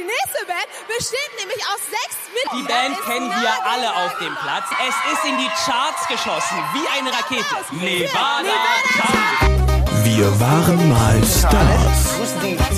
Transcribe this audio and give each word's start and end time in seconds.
die 0.00 0.06
nächste 0.08 0.46
Band 0.46 0.68
besteht 0.88 1.32
nämlich 1.38 1.60
aus 1.68 1.80
sechs 1.92 2.16
Die 2.24 2.32
Mitgliedern. 2.32 2.72
Band 2.72 2.96
Ist 2.96 3.04
kennen 3.04 3.28
wir 3.28 3.36
genug 3.36 3.66
alle 3.68 3.88
auf 4.00 4.16
dem 4.18 4.34
Platz. 4.34 4.64
Es 4.88 4.96
ist 5.12 5.24
in 5.28 5.36
die 5.36 5.50
Charts 5.64 6.08
geschossen, 6.08 6.56
wie 6.72 6.86
eine 6.96 7.12
Rakete. 7.12 7.44
Nevada, 7.72 8.40
Nevada. 8.40 9.60
Wir 10.04 10.40
waren 10.40 10.88
mal 10.88 11.20
Stars. 11.24 12.16
Von 12.16 12.40
denen 12.40 12.58
ist 12.58 12.70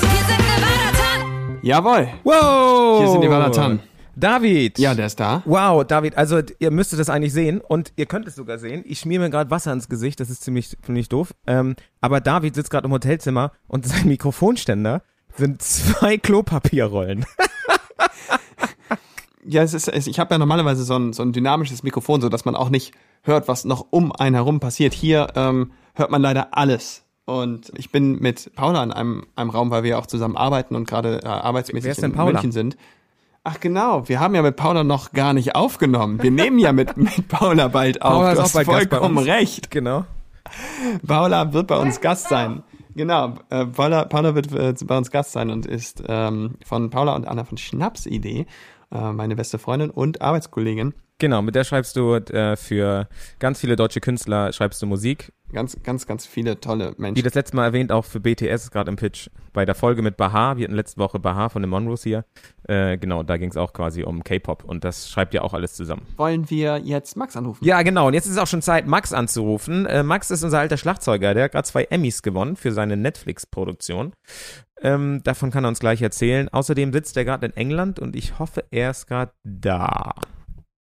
Wir 0.00 0.22
sind 0.28 0.42
Nevada 0.46 0.86
Tan. 0.98 1.58
Jawohl. 1.62 2.08
Wow! 2.24 2.98
Hier 3.00 3.08
sind 3.10 3.20
die 3.22 3.30
Valatan. 3.30 3.80
David! 4.16 4.78
Ja, 4.78 4.94
der 4.94 5.06
ist 5.06 5.18
da. 5.20 5.42
Wow, 5.44 5.84
David, 5.84 6.16
also 6.16 6.40
ihr 6.58 6.70
müsstet 6.70 6.98
das 7.00 7.08
eigentlich 7.08 7.32
sehen 7.32 7.60
und 7.60 7.92
ihr 7.96 8.06
könnt 8.06 8.26
es 8.28 8.34
sogar 8.34 8.58
sehen. 8.58 8.82
Ich 8.86 9.00
schmier 9.00 9.20
mir 9.20 9.30
gerade 9.30 9.50
Wasser 9.50 9.72
ins 9.72 9.88
Gesicht, 9.88 10.20
das 10.20 10.30
ist 10.30 10.42
ziemlich, 10.42 10.76
ziemlich 10.82 11.08
doof. 11.08 11.34
Ähm, 11.46 11.76
aber 12.00 12.20
David 12.20 12.54
sitzt 12.54 12.70
gerade 12.70 12.86
im 12.86 12.92
Hotelzimmer 12.92 13.52
und 13.68 13.86
sein 13.86 14.06
Mikrofonständer 14.06 15.02
sind 15.36 15.62
zwei 15.62 16.18
Klopapierrollen. 16.18 17.24
Ja, 19.44 19.62
es 19.62 19.74
ist, 19.74 19.88
es, 19.88 20.06
ich 20.06 20.20
habe 20.20 20.34
ja 20.34 20.38
normalerweise 20.38 20.84
so 20.84 20.96
ein, 20.96 21.12
so 21.12 21.22
ein 21.22 21.32
dynamisches 21.32 21.82
Mikrofon, 21.82 22.20
so 22.20 22.28
dass 22.28 22.44
man 22.44 22.54
auch 22.54 22.70
nicht 22.70 22.92
hört, 23.22 23.48
was 23.48 23.64
noch 23.64 23.86
um 23.90 24.12
einen 24.12 24.34
herum 24.34 24.60
passiert. 24.60 24.94
Hier 24.94 25.28
ähm, 25.34 25.72
hört 25.94 26.10
man 26.10 26.22
leider 26.22 26.56
alles. 26.56 27.04
Und 27.24 27.72
ich 27.76 27.90
bin 27.90 28.18
mit 28.20 28.54
Paula 28.54 28.82
in 28.82 28.92
einem, 28.92 29.26
einem 29.36 29.50
Raum, 29.50 29.70
weil 29.70 29.82
wir 29.82 29.98
auch 29.98 30.06
zusammen 30.06 30.36
arbeiten 30.36 30.76
und 30.76 30.88
gerade 30.88 31.22
äh, 31.22 31.26
arbeitsmäßig 31.26 31.98
in 31.98 32.12
Paula? 32.12 32.32
München 32.32 32.52
sind. 32.52 32.76
Ach 33.44 33.58
genau, 33.58 34.08
wir 34.08 34.20
haben 34.20 34.36
ja 34.36 34.42
mit 34.42 34.54
Paula 34.54 34.84
noch 34.84 35.10
gar 35.10 35.32
nicht 35.32 35.56
aufgenommen. 35.56 36.22
Wir 36.22 36.30
nehmen 36.30 36.60
ja 36.60 36.72
mit, 36.72 36.96
mit 36.96 37.26
Paula 37.28 37.68
bald 37.68 38.00
auf. 38.00 38.12
Paula 38.12 38.32
ist 38.32 38.38
du 38.38 38.42
hast 38.42 38.64
vollkommen 38.64 39.18
recht. 39.18 39.70
Genau. 39.70 40.04
Paula 41.06 41.52
wird 41.52 41.66
bei 41.66 41.76
uns 41.76 42.00
Gast 42.00 42.28
sein. 42.28 42.62
Genau, 42.94 43.34
äh, 43.50 43.66
Paula, 43.66 44.04
Paula 44.04 44.34
wird 44.34 44.52
äh, 44.52 44.74
bei 44.84 44.96
uns 44.96 45.10
Gast 45.10 45.32
sein 45.32 45.50
und 45.50 45.66
ist 45.66 46.04
ähm, 46.06 46.56
von 46.64 46.90
Paula 46.90 47.16
und 47.16 47.26
Anna 47.26 47.44
von 47.44 47.58
Schnapsidee, 47.58 48.46
äh, 48.92 49.12
meine 49.12 49.34
beste 49.34 49.58
Freundin 49.58 49.90
und 49.90 50.20
Arbeitskollegin. 50.20 50.94
Genau, 51.18 51.40
mit 51.42 51.54
der 51.54 51.64
schreibst 51.64 51.96
du 51.96 52.14
äh, 52.14 52.56
für 52.56 53.08
ganz 53.38 53.60
viele 53.60 53.76
deutsche 53.76 54.00
Künstler 54.00 54.52
schreibst 54.52 54.82
du 54.82 54.86
Musik. 54.86 55.32
Ganz, 55.52 55.76
ganz, 55.82 56.06
ganz 56.06 56.26
viele 56.26 56.60
tolle 56.60 56.94
Wie 56.96 57.02
Menschen. 57.02 57.24
das 57.24 57.34
letzte 57.34 57.56
Mal 57.56 57.66
erwähnt, 57.66 57.92
auch 57.92 58.04
für 58.04 58.20
BTS 58.20 58.70
gerade 58.70 58.90
im 58.90 58.96
Pitch. 58.96 59.28
Bei 59.52 59.66
der 59.66 59.74
Folge 59.74 60.00
mit 60.00 60.16
Baha, 60.16 60.56
wir 60.56 60.64
hatten 60.64 60.74
letzte 60.74 60.98
Woche 60.98 61.18
Baha 61.18 61.50
von 61.50 61.62
den 61.62 61.68
Monroes 61.70 62.02
hier. 62.02 62.24
Äh, 62.66 62.96
genau, 62.96 63.22
da 63.22 63.36
ging 63.36 63.50
es 63.50 63.56
auch 63.58 63.74
quasi 63.74 64.02
um 64.02 64.24
K-Pop 64.24 64.64
und 64.64 64.82
das 64.82 65.10
schreibt 65.10 65.34
ja 65.34 65.42
auch 65.42 65.52
alles 65.52 65.74
zusammen. 65.74 66.06
Wollen 66.16 66.48
wir 66.48 66.78
jetzt 66.78 67.16
Max 67.16 67.36
anrufen? 67.36 67.62
Ja, 67.64 67.82
genau. 67.82 68.06
Und 68.06 68.14
jetzt 68.14 68.24
ist 68.26 68.32
es 68.32 68.38
auch 68.38 68.46
schon 68.46 68.62
Zeit, 68.62 68.86
Max 68.86 69.12
anzurufen. 69.12 69.84
Äh, 69.84 70.02
Max 70.02 70.30
ist 70.30 70.42
unser 70.42 70.58
alter 70.58 70.78
Schlagzeuger. 70.78 71.34
Der 71.34 71.44
hat 71.44 71.52
gerade 71.52 71.68
zwei 71.68 71.84
Emmys 71.84 72.22
gewonnen 72.22 72.56
für 72.56 72.72
seine 72.72 72.96
Netflix-Produktion. 72.96 74.14
Ähm, 74.80 75.20
davon 75.22 75.50
kann 75.50 75.64
er 75.64 75.68
uns 75.68 75.80
gleich 75.80 76.00
erzählen. 76.00 76.48
Außerdem 76.48 76.92
sitzt 76.92 77.16
er 77.16 77.24
gerade 77.24 77.46
in 77.46 77.56
England 77.56 77.98
und 78.00 78.16
ich 78.16 78.38
hoffe, 78.38 78.64
er 78.70 78.90
ist 78.90 79.06
gerade 79.06 79.32
da. 79.44 80.14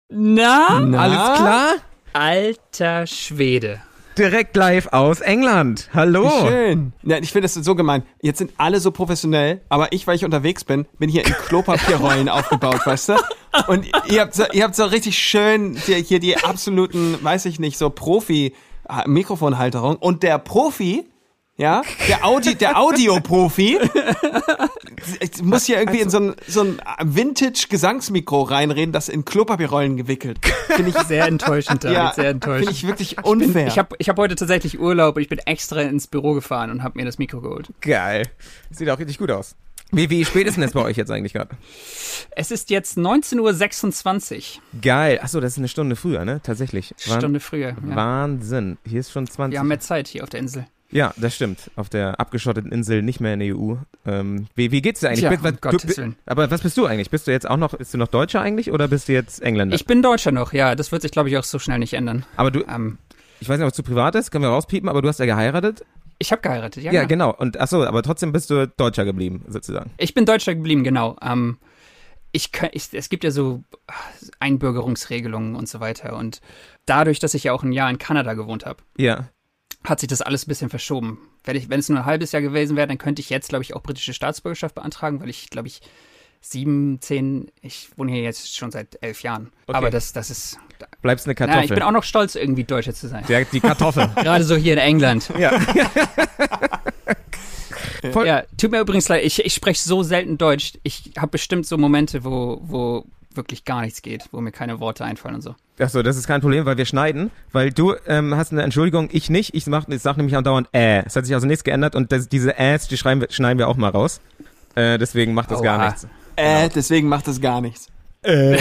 Na? 0.09 0.79
Na? 0.79 0.97
Alles 0.97 1.39
klar? 1.39 1.69
Alter 2.13 3.05
Schwede. 3.07 3.81
Direkt 4.17 4.57
live 4.57 4.87
aus 4.91 5.21
England. 5.21 5.89
Hallo. 5.93 6.29
Schön. 6.45 6.91
Ja, 7.03 7.17
ich 7.17 7.31
finde 7.31 7.45
das 7.45 7.53
so 7.53 7.75
gemein. 7.75 8.03
Jetzt 8.21 8.39
sind 8.39 8.51
alle 8.57 8.81
so 8.81 8.91
professionell, 8.91 9.61
aber 9.69 9.93
ich, 9.93 10.05
weil 10.05 10.17
ich 10.17 10.25
unterwegs 10.25 10.65
bin, 10.65 10.85
bin 10.99 11.09
hier 11.09 11.25
in 11.25 11.31
Klopapierrollen 11.31 12.27
aufgebaut, 12.29 12.85
weißt 12.85 13.09
du? 13.09 13.15
Und 13.67 13.87
ihr 14.09 14.21
habt 14.21 14.33
so, 14.33 14.43
ihr 14.51 14.63
habt 14.63 14.75
so 14.75 14.83
richtig 14.83 15.17
schön 15.17 15.75
hier, 15.85 15.97
hier 15.97 16.19
die 16.19 16.35
absoluten, 16.37 17.17
weiß 17.21 17.45
ich 17.45 17.59
nicht, 17.59 17.77
so 17.77 17.89
Profi 17.89 18.53
äh, 18.89 19.07
Mikrofonhalterung 19.07 19.95
und 19.95 20.23
der 20.23 20.39
Profi, 20.39 21.05
ja, 21.61 21.81
der 22.07 22.25
Audi, 22.25 22.55
der 22.55 22.77
Audioprofi 22.79 23.77
muss 25.43 25.65
hier 25.65 25.77
irgendwie 25.79 26.01
in 26.01 26.09
so 26.09 26.19
ein, 26.19 26.35
so 26.47 26.61
ein 26.61 26.81
Vintage 27.03 27.67
Gesangsmikro 27.69 28.41
reinreden, 28.43 28.91
das 28.91 29.09
in 29.09 29.25
Klopapierrollen 29.25 29.97
gewickelt. 29.97 30.39
Finde 30.67 30.89
ich 30.91 30.97
Sehr 31.07 31.25
enttäuschend, 31.27 31.83
David, 31.83 31.95
ja, 31.95 32.05
sehr 32.07 32.13
finde 32.15 32.29
enttäuschend. 32.31 32.71
ich 32.71 32.87
wirklich 32.87 33.23
unfair. 33.23 33.67
Ich 33.67 33.77
habe 33.77 33.95
ich 33.99 34.09
hab 34.09 34.17
heute 34.17 34.35
tatsächlich 34.35 34.79
Urlaub. 34.79 35.17
Ich 35.17 35.29
bin 35.29 35.39
extra 35.39 35.81
ins 35.81 36.07
Büro 36.07 36.33
gefahren 36.33 36.71
und 36.71 36.83
habe 36.83 36.97
mir 36.99 37.05
das 37.05 37.17
Mikro 37.17 37.41
geholt. 37.41 37.69
Geil. 37.81 38.27
Sieht 38.69 38.89
auch 38.89 38.99
richtig 38.99 39.17
gut 39.17 39.31
aus. 39.31 39.55
Wie, 39.93 40.09
wie 40.09 40.23
spät 40.23 40.47
ist 40.47 40.55
denn 40.55 40.61
das 40.63 40.71
bei 40.71 40.81
euch 40.81 40.95
jetzt 40.95 41.11
eigentlich 41.11 41.33
gerade? 41.33 41.49
Es 42.31 42.49
ist 42.49 42.69
jetzt 42.69 42.97
19.26 42.97 44.35
Uhr. 44.37 44.81
Geil. 44.81 45.19
Achso, 45.21 45.41
das 45.41 45.53
ist 45.53 45.57
eine 45.57 45.67
Stunde 45.67 45.97
früher, 45.97 46.23
ne? 46.23 46.39
Tatsächlich. 46.43 46.95
Wahn- 47.07 47.19
Stunde 47.19 47.39
früher. 47.41 47.69
Ja. 47.69 47.95
Wahnsinn. 47.95 48.77
Hier 48.87 49.01
ist 49.01 49.11
schon 49.11 49.27
20. 49.27 49.51
Wir 49.51 49.59
haben 49.59 49.67
mehr 49.67 49.81
Zeit 49.81 50.07
hier 50.07 50.23
auf 50.23 50.29
der 50.29 50.39
Insel. 50.39 50.65
Ja, 50.91 51.13
das 51.17 51.35
stimmt. 51.35 51.71
Auf 51.75 51.89
der 51.89 52.19
abgeschotteten 52.19 52.71
Insel, 52.71 53.01
nicht 53.01 53.19
mehr 53.21 53.33
in 53.35 53.39
der 53.39 53.55
EU. 53.55 53.75
Ähm, 54.05 54.47
wie, 54.55 54.71
wie 54.71 54.81
geht's 54.81 54.99
dir 54.99 55.07
eigentlich? 55.09 55.21
Tja, 55.21 55.29
Bist- 55.29 55.45
du, 55.45 55.53
Gottes 55.69 55.85
bi- 55.85 55.97
Willen. 55.97 56.15
aber 56.25 56.51
was 56.51 56.61
bist 56.61 56.77
du 56.77 56.85
eigentlich? 56.85 57.09
Bist 57.09 57.27
du 57.27 57.31
jetzt 57.31 57.49
auch 57.49 57.57
noch, 57.57 57.77
bist 57.77 57.93
du 57.93 57.97
noch 57.97 58.07
Deutscher 58.09 58.41
eigentlich 58.41 58.71
oder 58.71 58.87
bist 58.87 59.07
du 59.07 59.13
jetzt 59.13 59.41
Engländer? 59.41 59.75
Ich 59.75 59.85
bin 59.85 60.01
Deutscher 60.01 60.31
noch, 60.31 60.51
ja. 60.53 60.75
Das 60.75 60.91
wird 60.91 61.01
sich, 61.01 61.11
glaube 61.11 61.29
ich, 61.29 61.37
auch 61.37 61.43
so 61.43 61.59
schnell 61.59 61.79
nicht 61.79 61.93
ändern. 61.93 62.25
aber 62.35 62.51
du, 62.51 62.63
Ähm, 62.67 62.97
ich 63.39 63.47
weiß 63.49 63.57
nicht, 63.57 63.65
ob 63.65 63.71
es 63.71 63.75
zu 63.75 63.83
privat 63.83 64.15
ist, 64.15 64.31
können 64.31 64.43
wir 64.43 64.49
rauspiepen, 64.49 64.89
aber 64.89 65.01
du 65.01 65.07
hast 65.07 65.19
ja 65.19 65.25
geheiratet. 65.25 65.83
ich 66.19 66.31
habe 66.31 66.41
geheiratet, 66.41 66.83
ja. 66.83 66.91
Ja, 66.91 67.05
genau. 67.05 67.31
genau. 67.31 67.39
Und 67.41 67.59
achso, 67.59 67.83
aber 67.83 68.03
trotzdem 68.03 68.31
bist 68.33 68.49
du 68.49 68.67
Deutscher 68.67 69.05
geblieben, 69.05 69.43
sozusagen. 69.47 69.91
Ich 69.97 70.13
bin 70.13 70.25
Deutscher 70.25 70.53
geblieben, 70.55 70.83
genau. 70.83 71.15
Ähm, 71.21 71.57
ich, 72.33 72.49
ich, 72.73 72.89
es 72.93 73.09
gibt 73.09 73.23
ja 73.23 73.31
so 73.31 73.63
ah, 73.87 73.93
Einbürgerungsregelungen 74.39 75.55
und 75.55 75.67
so 75.67 75.79
weiter. 75.79 76.15
Und 76.15 76.41
dadurch, 76.85 77.19
dass 77.19 77.33
ich 77.33 77.45
ja 77.45 77.53
auch 77.53 77.63
ein 77.63 77.71
Jahr 77.71 77.89
in 77.89 77.97
Kanada 77.97 78.33
gewohnt 78.33 78.65
habe, 78.65 78.83
Ja. 78.97 79.29
Hat 79.83 79.99
sich 79.99 80.07
das 80.09 80.21
alles 80.21 80.45
ein 80.45 80.49
bisschen 80.49 80.69
verschoben. 80.69 81.17
Wenn, 81.43 81.55
ich, 81.55 81.69
wenn 81.69 81.79
es 81.79 81.89
nur 81.89 81.99
ein 81.99 82.05
halbes 82.05 82.31
Jahr 82.31 82.41
gewesen 82.41 82.75
wäre, 82.77 82.87
dann 82.87 82.97
könnte 82.97 83.21
ich 83.21 83.29
jetzt, 83.29 83.49
glaube 83.49 83.63
ich, 83.63 83.75
auch 83.75 83.81
britische 83.81 84.13
Staatsbürgerschaft 84.13 84.75
beantragen, 84.75 85.19
weil 85.21 85.29
ich, 85.29 85.49
glaube 85.49 85.67
ich, 85.67 85.81
sieben, 86.39 86.99
zehn, 87.01 87.51
ich 87.61 87.89
wohne 87.97 88.11
hier 88.11 88.21
jetzt 88.23 88.55
schon 88.55 88.71
seit 88.71 88.97
elf 89.01 89.21
Jahren. 89.23 89.51
Okay. 89.67 89.77
Aber 89.77 89.89
das, 89.89 90.13
das 90.13 90.29
ist, 90.29 90.57
Bleibst 91.01 91.25
eine 91.27 91.33
na, 91.33 91.45
Kartoffel. 91.45 91.63
ich 91.65 91.69
bin 91.71 91.83
auch 91.83 91.91
noch 91.91 92.03
stolz, 92.03 92.35
irgendwie 92.35 92.63
Deutscher 92.63 92.93
zu 92.93 93.07
sein. 93.07 93.23
der, 93.27 93.45
die 93.45 93.59
Kartoffel. 93.59 94.07
Gerade 94.15 94.43
so 94.43 94.55
hier 94.55 94.73
in 94.73 94.79
England. 94.79 95.29
ja. 95.37 95.51
Voll- 98.11 98.25
Ja, 98.27 98.43
tut 98.57 98.71
mir 98.71 98.79
übrigens 98.79 99.07
leid, 99.09 99.23
ich, 99.23 99.43
ich 99.45 99.53
spreche 99.53 99.81
so 99.81 100.03
selten 100.03 100.37
Deutsch. 100.37 100.73
Ich 100.83 101.11
habe 101.17 101.27
bestimmt 101.27 101.65
so 101.67 101.77
Momente, 101.77 102.23
wo, 102.23 102.59
wo 102.63 103.05
wirklich 103.33 103.63
gar 103.65 103.81
nichts 103.81 104.01
geht, 104.01 104.23
wo 104.31 104.41
mir 104.41 104.51
keine 104.51 104.79
Worte 104.79 105.05
einfallen 105.05 105.35
und 105.35 105.41
so. 105.41 105.55
Achso, 105.81 106.03
das 106.03 106.15
ist 106.17 106.27
kein 106.27 106.41
Problem, 106.41 106.65
weil 106.65 106.77
wir 106.77 106.85
schneiden. 106.85 107.31
Weil 107.51 107.71
du 107.71 107.95
ähm, 108.07 108.35
hast 108.35 108.51
eine 108.51 108.61
Entschuldigung, 108.63 109.09
ich 109.11 109.29
nicht. 109.29 109.53
Ich, 109.55 109.65
mach, 109.67 109.87
ich 109.87 110.01
sag 110.01 110.17
nämlich 110.17 110.35
andauernd 110.35 110.69
äh. 110.73 111.03
Es 111.05 111.15
hat 111.15 111.25
sich 111.25 111.33
also 111.33 111.47
nichts 111.47 111.63
geändert 111.63 111.95
und 111.95 112.11
das, 112.11 112.29
diese 112.29 112.57
äs, 112.57 112.87
die 112.87 112.97
schreiben, 112.97 113.21
wir- 113.21 113.31
schneiden 113.31 113.57
wir 113.57 113.67
auch 113.67 113.77
mal 113.77 113.89
raus. 113.89 114.21
Äh, 114.75 114.97
deswegen 114.97 115.33
macht 115.33 115.51
das 115.51 115.61
gar 115.61 115.79
Aua. 115.79 115.85
nichts. 115.87 116.07
Äh, 116.35 116.69
deswegen 116.69 117.07
macht 117.09 117.27
das 117.27 117.41
gar 117.41 117.61
nichts. 117.61 117.87
Äh. 118.23 118.55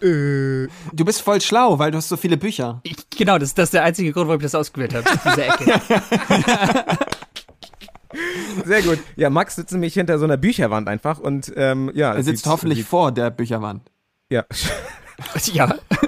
Du 0.00 1.04
bist 1.04 1.20
voll 1.20 1.38
schlau, 1.42 1.78
weil 1.78 1.90
du 1.90 1.98
hast 1.98 2.08
so 2.08 2.16
viele 2.16 2.38
Bücher. 2.38 2.80
Ich, 2.82 2.96
genau, 3.10 3.36
das, 3.36 3.52
das 3.52 3.64
ist 3.64 3.74
der 3.74 3.84
einzige 3.84 4.10
Grund, 4.12 4.26
warum 4.28 4.40
ich 4.40 4.44
das 4.44 4.54
ausgewählt 4.54 4.94
habe. 4.94 5.04
Diese 5.22 5.44
Ecke. 5.44 5.80
Sehr 8.64 8.82
gut. 8.82 9.00
Ja, 9.16 9.28
Max 9.28 9.56
sitzt 9.56 9.72
nämlich 9.72 9.92
hinter 9.94 10.18
so 10.18 10.24
einer 10.24 10.36
Bücherwand 10.38 10.88
einfach 10.88 11.18
und 11.18 11.52
ähm, 11.56 11.90
ja. 11.94 12.14
Er 12.14 12.22
sitzt 12.22 12.46
hoffentlich 12.46 12.84
vor 12.84 13.12
der 13.12 13.30
Bücherwand. 13.30 13.90
Ja, 14.30 14.44
ja, 15.52 15.74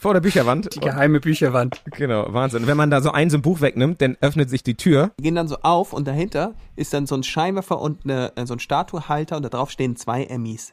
vor 0.00 0.14
der 0.14 0.20
Bücherwand. 0.20 0.74
die 0.74 0.80
geheime 0.80 1.20
Bücherwand. 1.20 1.82
Genau, 1.84 2.32
Wahnsinn. 2.32 2.66
Wenn 2.66 2.76
man 2.76 2.90
da 2.90 3.02
so 3.02 3.10
ein 3.10 3.28
so 3.28 3.36
ein 3.36 3.42
Buch 3.42 3.60
wegnimmt, 3.60 4.00
dann 4.00 4.16
öffnet 4.20 4.48
sich 4.48 4.62
die 4.62 4.74
Tür. 4.74 5.12
Die 5.18 5.24
gehen 5.24 5.34
dann 5.34 5.46
so 5.46 5.58
auf 5.62 5.92
und 5.92 6.08
dahinter 6.08 6.54
ist 6.74 6.94
dann 6.94 7.06
so 7.06 7.14
ein 7.14 7.22
Scheinwerfer 7.22 7.80
und 7.80 8.04
eine, 8.04 8.32
äh, 8.36 8.46
so 8.46 8.54
ein 8.54 8.60
Statuehalter 8.60 9.36
und 9.36 9.42
da 9.42 9.50
drauf 9.50 9.70
stehen 9.70 9.96
zwei 9.96 10.24
Emmys. 10.24 10.72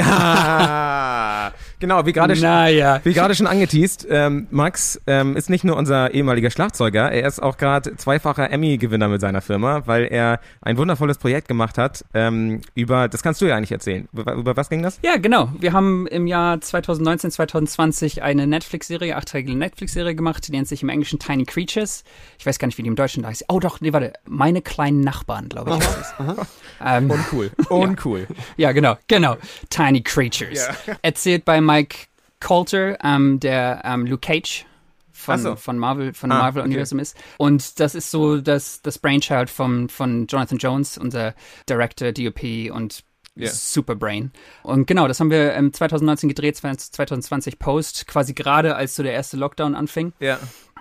Ja, 0.00 1.52
genau, 1.80 2.06
wie 2.06 2.12
gerade 2.12 2.34
schon. 2.36 2.44
Naja. 2.44 3.00
Wie 3.04 3.12
gerade 3.12 3.34
schon 3.34 3.46
angeteased, 3.46 4.06
ähm, 4.10 4.46
Max 4.50 5.00
ähm, 5.06 5.36
ist 5.36 5.50
nicht 5.50 5.64
nur 5.64 5.76
unser 5.76 6.12
ehemaliger 6.12 6.50
Schlagzeuger, 6.50 7.10
er 7.10 7.26
ist 7.26 7.42
auch 7.42 7.56
gerade 7.56 7.96
zweifacher 7.96 8.50
Emmy-Gewinner 8.50 9.08
mit 9.08 9.20
seiner 9.20 9.40
Firma, 9.40 9.82
weil 9.86 10.04
er 10.04 10.40
ein 10.62 10.76
wundervolles 10.76 11.18
Projekt 11.18 11.48
gemacht 11.48 11.78
hat 11.78 12.04
ähm, 12.14 12.60
über, 12.74 13.08
das 13.08 13.22
kannst 13.22 13.40
du 13.40 13.46
ja 13.46 13.56
eigentlich 13.56 13.72
erzählen. 13.72 14.08
Über, 14.12 14.34
über 14.34 14.56
was 14.56 14.68
ging 14.68 14.82
das? 14.82 14.98
Ja, 15.02 15.16
genau. 15.16 15.50
Wir 15.58 15.72
haben 15.72 16.06
im 16.06 16.26
Jahr 16.26 16.60
2019, 16.60 17.30
2020 17.30 18.22
eine 18.22 18.46
Netflix-Serie, 18.46 19.16
achteilige 19.16 19.54
Netflix-Serie 19.56 20.14
gemacht, 20.14 20.46
die 20.46 20.52
nennt 20.52 20.68
sich 20.68 20.82
im 20.82 20.88
Englischen 20.88 21.18
Tiny 21.18 21.44
Creatures. 21.44 22.04
Ich 22.38 22.46
weiß 22.46 22.58
gar 22.58 22.66
nicht, 22.66 22.78
wie 22.78 22.82
die 22.82 22.88
im 22.88 22.96
Deutschen 22.96 23.26
heißt. 23.26 23.46
Oh 23.48 23.60
doch, 23.60 23.80
nee, 23.80 23.92
warte. 23.92 24.12
Meine 24.26 24.62
kleinen 24.62 25.00
Nachbarn, 25.00 25.48
glaube 25.48 25.72
ich. 25.72 25.78
ist 25.78 26.14
es. 26.18 26.46
Ähm, 26.84 27.10
Uncool. 27.10 27.50
Uncool. 27.68 28.26
ja, 28.56 28.72
genau, 28.72 28.96
genau. 29.08 29.36
Tiny 29.68 29.89
Creatures. 29.98 30.68
Erzählt 31.02 31.44
bei 31.44 31.60
Mike 31.60 32.06
Coulter, 32.38 32.96
ähm, 33.04 33.40
der 33.40 33.82
ähm, 33.84 34.06
Luke 34.06 34.26
Cage 34.26 34.64
von, 35.12 35.38
so. 35.38 35.56
von 35.56 35.78
Marvel, 35.78 36.14
von 36.14 36.32
Ah, 36.32 36.38
Marvel-Universum 36.38 36.98
ist. 36.98 37.16
Und 37.36 37.78
das 37.78 37.94
ist 37.94 38.10
so 38.10 38.40
das, 38.40 38.80
das 38.82 38.98
Brainchild 38.98 39.50
vom, 39.50 39.88
von 39.88 40.26
Jonathan 40.26 40.58
Jones, 40.58 40.96
unser 40.96 41.34
Director, 41.68 42.12
DOP 42.12 42.70
und 42.72 43.04
Ja. 43.44 43.50
Superbrain. 43.50 44.30
Und 44.62 44.86
genau, 44.86 45.08
das 45.08 45.20
haben 45.20 45.30
wir 45.30 45.54
ähm, 45.54 45.72
2019 45.72 46.28
gedreht, 46.28 46.56
2020 46.56 47.58
Post, 47.58 48.06
quasi 48.06 48.32
gerade 48.34 48.76
als 48.76 48.96
so 48.96 49.02
der 49.02 49.12
erste 49.12 49.36
Lockdown 49.36 49.74
anfing. 49.74 50.12
Ja. 50.20 50.38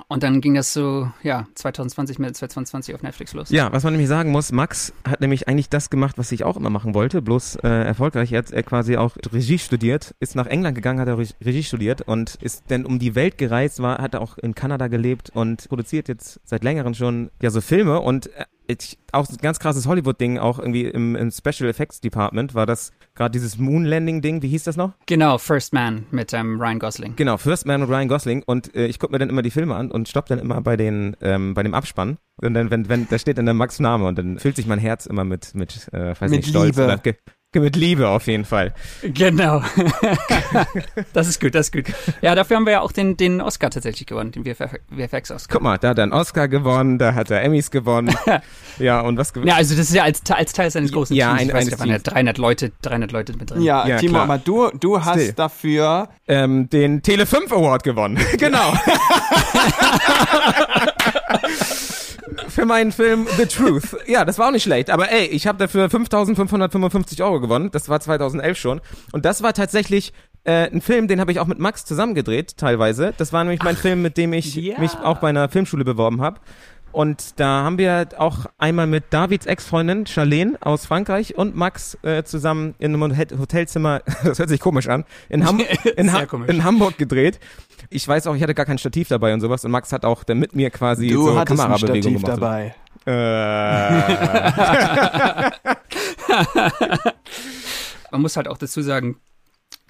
Und 0.07 0.23
dann 0.23 0.39
ging 0.39 0.53
das 0.53 0.71
so, 0.73 1.11
ja, 1.23 1.47
2020, 1.55 2.19
Mitte 2.19 2.33
2020 2.33 2.95
auf 2.95 3.03
Netflix 3.03 3.33
los. 3.33 3.49
Ja, 3.49 3.71
was 3.73 3.83
man 3.83 3.93
nämlich 3.93 4.07
sagen 4.07 4.31
muss, 4.31 4.51
Max 4.51 4.93
hat 5.07 5.19
nämlich 5.19 5.47
eigentlich 5.49 5.69
das 5.69 5.89
gemacht, 5.89 6.17
was 6.17 6.31
ich 6.31 6.45
auch 6.45 6.55
immer 6.55 6.69
machen 6.69 6.93
wollte, 6.93 7.21
bloß 7.21 7.57
äh, 7.57 7.67
erfolgreich. 7.67 8.31
Er 8.31 8.39
hat 8.39 8.51
er 8.51 8.63
quasi 8.63 8.95
auch 8.95 9.17
Regie 9.33 9.59
studiert, 9.59 10.15
ist 10.21 10.35
nach 10.35 10.47
England 10.47 10.75
gegangen, 10.75 11.01
hat 11.01 11.09
er 11.09 11.17
Re- 11.17 11.27
Regie 11.43 11.63
studiert 11.63 12.01
und 12.01 12.35
ist 12.41 12.63
dann 12.69 12.85
um 12.85 12.97
die 12.97 13.13
Welt 13.15 13.37
gereist, 13.37 13.81
war, 13.81 13.97
hat 13.97 14.15
auch 14.15 14.37
in 14.37 14.55
Kanada 14.55 14.87
gelebt 14.87 15.31
und 15.33 15.67
produziert 15.67 16.07
jetzt 16.07 16.39
seit 16.45 16.63
längerem 16.63 16.93
schon 16.93 17.29
ja 17.41 17.49
so 17.49 17.59
Filme 17.59 17.99
und 17.99 18.27
äh, 18.27 18.45
ich, 18.69 18.97
auch 19.11 19.27
ein 19.27 19.37
ganz 19.37 19.59
krasses 19.59 19.87
Hollywood-Ding, 19.87 20.37
auch 20.37 20.59
irgendwie 20.59 20.85
im, 20.85 21.15
im 21.15 21.31
Special 21.31 21.69
Effects 21.69 22.01
Department 22.01 22.53
war 22.53 22.65
das 22.65 22.91
gerade 23.15 23.31
dieses 23.31 23.57
Moon 23.57 23.83
Landing-Ding, 23.83 24.41
wie 24.41 24.47
hieß 24.47 24.63
das 24.63 24.77
noch? 24.77 24.93
Genau, 25.07 25.37
First 25.37 25.73
Man 25.73 26.05
mit 26.11 26.33
ähm, 26.33 26.61
Ryan 26.61 26.79
Gosling. 26.79 27.15
Genau, 27.15 27.37
First 27.37 27.65
Man 27.65 27.81
mit 27.81 27.89
Ryan 27.89 28.07
Gosling 28.07 28.43
und 28.45 28.75
äh, 28.75 28.85
ich 28.85 28.99
gucke 28.99 29.11
mir 29.11 29.19
dann 29.19 29.29
immer 29.29 29.41
die 29.41 29.51
Filme 29.51 29.75
an 29.75 29.91
und 29.91 30.07
stopp 30.07 30.27
dann 30.27 30.39
immer 30.39 30.61
bei 30.61 30.77
den 30.77 31.17
ähm, 31.21 31.53
bei 31.53 31.63
dem 31.63 31.73
Abspann 31.73 32.17
und 32.41 32.53
dann 32.53 32.69
wenn 32.69 32.87
wenn 32.89 33.07
da 33.09 33.17
steht 33.17 33.37
dann 33.37 33.45
der 33.45 33.55
Max 33.55 33.79
Name 33.79 34.05
und 34.05 34.17
dann 34.17 34.39
füllt 34.39 34.55
sich 34.55 34.67
mein 34.67 34.79
Herz 34.79 35.05
immer 35.05 35.23
mit 35.23 35.55
mit 35.55 35.89
äh, 35.91 36.09
weiß 36.19 36.29
Mit 36.29 36.41
nicht 36.41 36.49
Stolz 36.49 36.77
Liebe. 36.77 36.99
Mit 37.55 37.75
Liebe 37.75 38.07
auf 38.07 38.27
jeden 38.27 38.45
Fall. 38.45 38.75
Genau. 39.01 39.63
das 41.13 41.27
ist 41.27 41.41
gut, 41.41 41.55
das 41.55 41.67
ist 41.69 41.71
gut. 41.73 41.85
Ja, 42.21 42.35
dafür 42.35 42.57
haben 42.57 42.65
wir 42.67 42.73
ja 42.73 42.81
auch 42.81 42.91
den, 42.91 43.17
den 43.17 43.41
Oscar 43.41 43.71
tatsächlich 43.71 44.05
gewonnen, 44.05 44.31
den 44.31 44.43
VFX-Oscar. 44.45 45.53
Guck 45.53 45.63
mal, 45.63 45.79
da 45.79 45.89
hat 45.89 45.97
er 45.97 46.03
einen 46.03 46.13
Oscar 46.13 46.47
gewonnen, 46.47 46.99
da 46.99 47.15
hat 47.15 47.31
er 47.31 47.41
Emmys 47.41 47.71
gewonnen. 47.71 48.15
ja, 48.77 49.01
und 49.01 49.17
was 49.17 49.33
gewonnen? 49.33 49.47
Ja, 49.49 49.55
also 49.55 49.75
das 49.75 49.89
ist 49.89 49.95
ja 49.95 50.03
als, 50.03 50.21
als 50.29 50.53
Teil 50.53 50.69
seines 50.69 50.91
großen 50.91 51.15
Ja, 51.15 51.29
Teams. 51.37 51.41
ein- 51.41 51.47
Ich 51.47 51.53
weiß 51.55 51.69
da 51.71 51.79
waren 51.79 51.89
ja 51.89 51.95
Teams. 51.95 52.03
300 52.13 52.37
Leute, 52.37 52.71
300 52.83 53.11
Leute 53.11 53.33
mit 53.35 53.49
drin. 53.49 53.63
Ja, 53.63 53.87
Ja, 53.87 53.97
Timo, 53.97 54.11
klar. 54.13 54.23
aber 54.25 54.37
du, 54.37 54.69
du 54.79 55.03
hast 55.03 55.19
Still. 55.19 55.33
dafür 55.33 56.09
ähm, 56.27 56.69
den 56.69 57.01
Tele 57.01 57.25
5 57.25 57.51
Award 57.51 57.81
gewonnen. 57.83 58.19
genau. 58.37 58.73
Für 62.59 62.65
meinen 62.65 62.91
Film 62.91 63.25
The 63.37 63.45
Truth. 63.45 63.95
Ja, 64.05 64.25
das 64.25 64.37
war 64.37 64.49
auch 64.49 64.51
nicht 64.51 64.63
schlecht. 64.63 64.89
Aber 64.89 65.09
ey, 65.09 65.27
ich 65.27 65.47
habe 65.47 65.57
dafür 65.57 65.85
5.555 65.85 67.23
Euro 67.23 67.39
gewonnen. 67.39 67.69
Das 67.71 67.87
war 67.87 68.01
2011 68.01 68.57
schon. 68.57 68.81
Und 69.13 69.23
das 69.23 69.41
war 69.41 69.53
tatsächlich 69.53 70.11
äh, 70.43 70.69
ein 70.69 70.81
Film, 70.81 71.07
den 71.07 71.21
habe 71.21 71.31
ich 71.31 71.39
auch 71.39 71.47
mit 71.47 71.57
Max 71.59 71.85
zusammen 71.85 72.15
gedreht, 72.15 72.57
teilweise. 72.57 73.13
Das 73.17 73.31
war 73.31 73.45
nämlich 73.45 73.63
mein 73.63 73.77
Film, 73.77 74.01
mit 74.01 74.17
dem 74.17 74.33
ich 74.33 74.55
ja. 74.55 74.77
mich 74.77 74.91
auch 74.97 75.19
bei 75.19 75.29
einer 75.29 75.47
Filmschule 75.47 75.85
beworben 75.85 76.21
habe. 76.21 76.41
Und 76.91 77.39
da 77.39 77.63
haben 77.63 77.77
wir 77.77 78.07
auch 78.17 78.47
einmal 78.57 78.87
mit 78.87 79.05
Davids 79.11 79.45
Ex-Freundin 79.45 80.05
Charlene 80.07 80.57
aus 80.61 80.85
Frankreich 80.85 81.35
und 81.37 81.55
Max 81.55 81.97
äh, 82.03 82.23
zusammen 82.23 82.73
in 82.79 82.93
einem 82.93 83.03
Hotel- 83.03 83.37
Hotelzimmer, 83.39 84.01
das 84.23 84.39
hört 84.39 84.49
sich 84.49 84.59
komisch 84.59 84.87
an, 84.87 85.05
in, 85.29 85.45
Ham 85.45 85.61
in, 85.95 86.11
ha 86.11 86.25
komisch. 86.25 86.49
in 86.49 86.63
Hamburg 86.63 86.97
gedreht. 86.97 87.39
Ich 87.89 88.07
weiß 88.07 88.27
auch, 88.27 88.35
ich 88.35 88.41
hatte 88.43 88.53
gar 88.55 88.65
kein 88.65 88.77
Stativ 88.77 89.07
dabei 89.07 89.33
und 89.33 89.41
sowas 89.41 89.63
und 89.65 89.71
Max 89.71 89.91
hat 89.93 90.03
auch 90.05 90.23
dann 90.23 90.39
mit 90.39 90.55
mir 90.55 90.69
quasi 90.71 91.07
du 91.09 91.25
so 91.25 91.37
hattest 91.39 91.59
ein 91.59 91.67
Kamerabewegung 91.67 92.19
Stativ 92.19 92.23
gemacht. 92.23 92.41
dabei. 92.41 92.75
Äh, 93.05 93.11
Man 98.11 98.21
muss 98.21 98.35
halt 98.37 98.47
auch 98.47 98.57
dazu 98.57 98.81
sagen, 98.81 99.17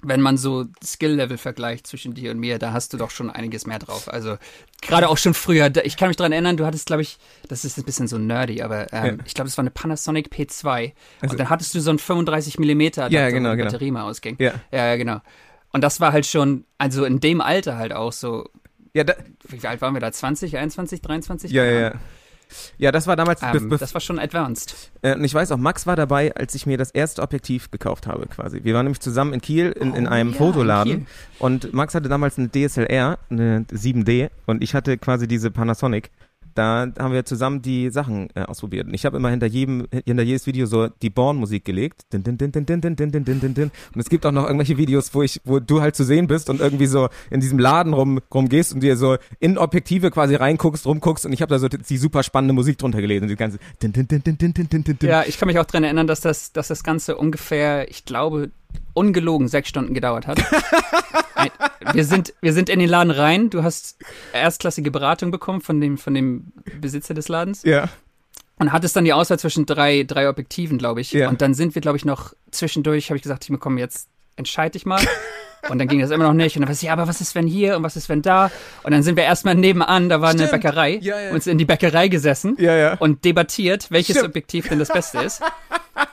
wenn 0.02 0.20
man 0.20 0.36
so 0.36 0.66
Skill-Level 0.84 1.36
vergleicht 1.38 1.86
zwischen 1.86 2.14
dir 2.14 2.30
und 2.30 2.38
mir, 2.38 2.58
da 2.58 2.72
hast 2.72 2.92
du 2.92 2.96
doch 2.96 3.10
schon 3.10 3.30
einiges 3.30 3.66
mehr 3.66 3.78
drauf. 3.78 4.12
Also 4.12 4.36
gerade 4.80 5.08
auch 5.08 5.18
schon 5.18 5.34
früher. 5.34 5.70
da- 5.70 5.82
Ich 5.82 5.96
kann 5.96 6.08
mich 6.08 6.16
dran 6.16 6.32
erinnern, 6.32 6.56
du 6.56 6.64
hattest, 6.66 6.86
glaube 6.86 7.02
ich, 7.02 7.18
das 7.48 7.64
ist 7.64 7.76
ein 7.78 7.84
bisschen 7.84 8.08
so 8.08 8.18
nerdy, 8.18 8.62
aber 8.62 8.92
ähm, 8.92 9.18
Ja. 9.18 9.24
ich 9.26 9.34
glaube, 9.34 9.48
es 9.48 9.56
war 9.58 9.62
eine 9.62 9.70
Panasonic 9.70 10.28
P2. 10.32 10.92
und 11.22 11.38
dann 11.38 11.50
hattest 11.50 11.74
du 11.74 11.80
so 11.80 11.90
einen 11.90 11.98
35 11.98 12.58
mm 12.58 12.80
Adapter, 12.80 13.08
Ja, 13.10 13.30
genau, 13.30 13.50
die 13.52 13.56
genau. 13.58 13.70
Batterie 13.70 13.90
mal 13.90 14.02
ausging. 14.02 14.36
Ja. 14.38 14.52
ja, 14.72 14.86
ja, 14.86 14.96
genau. 14.96 15.20
Und 15.72 15.82
das 15.84 16.00
war 16.00 16.12
halt 16.12 16.26
schon, 16.26 16.64
also 16.78 17.04
in 17.04 17.20
dem 17.20 17.40
Alter 17.40 17.76
halt 17.76 17.92
auch 17.92 18.12
so, 18.12 18.48
ja, 18.92 19.04
da, 19.04 19.14
wie 19.48 19.64
alt 19.68 19.80
waren 19.82 19.94
wir 19.94 20.00
da? 20.00 20.10
20, 20.10 20.56
21, 20.56 21.00
23? 21.02 21.52
ja, 21.52 21.64
ja, 21.64 21.80
ja. 21.80 21.94
Ja, 22.78 22.92
das 22.92 23.06
war 23.06 23.16
damals, 23.16 23.42
Ähm, 23.42 23.70
das 23.78 23.94
war 23.94 24.00
schon 24.00 24.18
advanced. 24.18 24.90
Äh, 25.02 25.14
und 25.14 25.24
ich 25.24 25.34
weiß 25.34 25.52
auch, 25.52 25.56
Max 25.58 25.86
war 25.86 25.96
dabei, 25.96 26.34
als 26.34 26.54
ich 26.54 26.66
mir 26.66 26.78
das 26.78 26.90
erste 26.90 27.22
Objektiv 27.22 27.70
gekauft 27.70 28.06
habe, 28.06 28.26
quasi. 28.26 28.60
Wir 28.64 28.74
waren 28.74 28.86
nämlich 28.86 29.00
zusammen 29.00 29.32
in 29.32 29.40
Kiel 29.40 29.72
in, 29.72 29.94
in 29.94 30.06
Oh, 30.06 30.10
einem 30.10 30.30
ja, 30.30 30.32
in 30.34 30.38
Fotoladen. 30.38 30.92
Kiel. 30.92 31.06
Und 31.38 31.72
Max 31.72 31.94
hatte 31.94 32.08
damals 32.08 32.38
eine 32.38 32.48
DSLR, 32.50 33.18
eine 33.30 33.64
7D, 33.72 34.30
und 34.46 34.62
ich 34.62 34.74
hatte 34.74 34.98
quasi 34.98 35.26
diese 35.28 35.50
Panasonic. 35.50 36.10
Da 36.54 36.92
haben 36.98 37.12
wir 37.12 37.24
zusammen 37.24 37.62
die 37.62 37.90
Sachen 37.90 38.28
äh, 38.34 38.42
ausprobiert. 38.42 38.86
Und 38.86 38.94
ich 38.94 39.04
habe 39.04 39.16
immer 39.16 39.30
hinter 39.30 39.46
jedem, 39.46 39.86
hinter 40.04 40.22
jedes 40.22 40.46
Video 40.46 40.66
so 40.66 40.88
die 40.88 41.10
Born-Musik 41.10 41.64
gelegt. 41.64 42.02
Din, 42.12 42.22
din, 42.22 42.38
din, 42.38 42.52
din, 42.52 42.66
din, 42.66 42.80
din, 42.80 42.96
din, 42.96 43.24
din, 43.24 43.40
din, 43.40 43.54
din. 43.54 43.70
Und 43.94 44.00
es 44.00 44.08
gibt 44.08 44.26
auch 44.26 44.32
noch 44.32 44.44
irgendwelche 44.44 44.76
Videos, 44.76 45.14
wo 45.14 45.22
ich, 45.22 45.40
wo 45.44 45.60
du 45.60 45.80
halt 45.80 45.96
zu 45.96 46.04
sehen 46.04 46.26
bist 46.26 46.50
und 46.50 46.60
irgendwie 46.60 46.86
so 46.86 47.08
in 47.30 47.40
diesem 47.40 47.58
Laden 47.58 47.92
rum, 47.92 48.20
rumgehst 48.32 48.74
und 48.74 48.82
dir 48.82 48.96
so 48.96 49.16
in 49.38 49.58
Objektive 49.58 50.10
quasi 50.10 50.34
reinguckst, 50.34 50.86
rumguckst 50.86 51.26
und 51.26 51.32
ich 51.32 51.42
habe 51.42 51.50
da 51.50 51.58
so 51.58 51.68
die, 51.68 51.96
super 51.96 52.22
spannende 52.22 52.54
Musik 52.54 52.78
drunter 52.78 53.00
gelegt 53.00 53.22
und 53.22 53.28
die 53.28 53.36
ganze 53.36 53.58
din, 53.82 53.92
din, 53.92 54.06
din, 54.08 54.22
din, 54.22 54.36
din, 54.36 54.54
din, 54.54 54.82
din. 54.82 54.96
Ja, 55.02 55.24
ich 55.26 55.38
kann 55.38 55.46
mich 55.46 55.58
auch 55.58 55.66
dran 55.66 55.84
erinnern, 55.84 56.06
dass 56.06 56.20
das, 56.20 56.52
dass 56.52 56.68
das 56.68 56.82
Ganze 56.82 57.16
ungefähr, 57.16 57.88
ich 57.90 58.04
glaube, 58.04 58.50
ungelogen 58.94 59.48
sechs 59.48 59.68
Stunden 59.68 59.94
gedauert 59.94 60.26
hat. 60.26 60.38
Wir, 61.94 62.04
sind, 62.04 62.34
wir 62.40 62.52
sind 62.52 62.68
in 62.68 62.78
den 62.78 62.88
Laden 62.88 63.10
rein, 63.10 63.50
du 63.50 63.62
hast 63.62 63.96
erstklassige 64.32 64.90
Beratung 64.90 65.30
bekommen 65.30 65.60
von 65.60 65.80
dem, 65.80 65.96
von 65.98 66.14
dem 66.14 66.52
Besitzer 66.80 67.14
des 67.14 67.28
Ladens 67.28 67.62
Ja. 67.64 67.88
und 68.58 68.72
hattest 68.72 68.94
dann 68.96 69.04
die 69.04 69.12
Auswahl 69.12 69.38
zwischen 69.38 69.64
drei, 69.66 70.02
drei 70.02 70.28
Objektiven, 70.28 70.76
glaube 70.78 71.00
ich. 71.00 71.12
Ja. 71.12 71.28
Und 71.28 71.40
dann 71.40 71.54
sind 71.54 71.74
wir, 71.74 71.80
glaube 71.82 71.96
ich, 71.96 72.04
noch 72.04 72.34
zwischendurch, 72.50 73.08
habe 73.10 73.16
ich 73.16 73.22
gesagt, 73.22 73.48
ich 73.48 73.58
komm, 73.60 73.78
jetzt 73.78 74.08
entscheide 74.36 74.76
ich 74.76 74.84
mal. 74.86 75.00
Und 75.68 75.78
dann 75.78 75.88
ging 75.88 76.00
das 76.00 76.10
immer 76.10 76.24
noch 76.24 76.32
nicht. 76.32 76.56
Und 76.56 76.62
dann 76.62 76.68
war 76.68 76.72
es, 76.72 76.80
ja, 76.80 76.92
aber 76.94 77.06
was 77.06 77.20
ist, 77.20 77.34
wenn 77.34 77.46
hier 77.46 77.76
und 77.76 77.82
was 77.82 77.94
ist, 77.96 78.08
wenn 78.08 78.22
da? 78.22 78.50
Und 78.82 78.92
dann 78.92 79.02
sind 79.02 79.16
wir 79.16 79.24
erstmal 79.24 79.54
nebenan, 79.54 80.08
da 80.08 80.20
war 80.22 80.30
eine 80.30 80.46
Stimmt. 80.46 80.62
Bäckerei, 80.62 80.98
Ja, 81.02 81.20
ja. 81.20 81.32
uns 81.32 81.46
in 81.46 81.58
die 81.58 81.66
Bäckerei 81.66 82.08
gesessen 82.08 82.56
Ja, 82.58 82.74
ja. 82.76 82.94
und 82.94 83.24
debattiert, 83.26 83.90
welches 83.90 84.16
Stimmt. 84.16 84.30
Objektiv 84.30 84.68
denn 84.70 84.78
das 84.78 84.88
Beste 84.88 85.18
ist. 85.18 85.42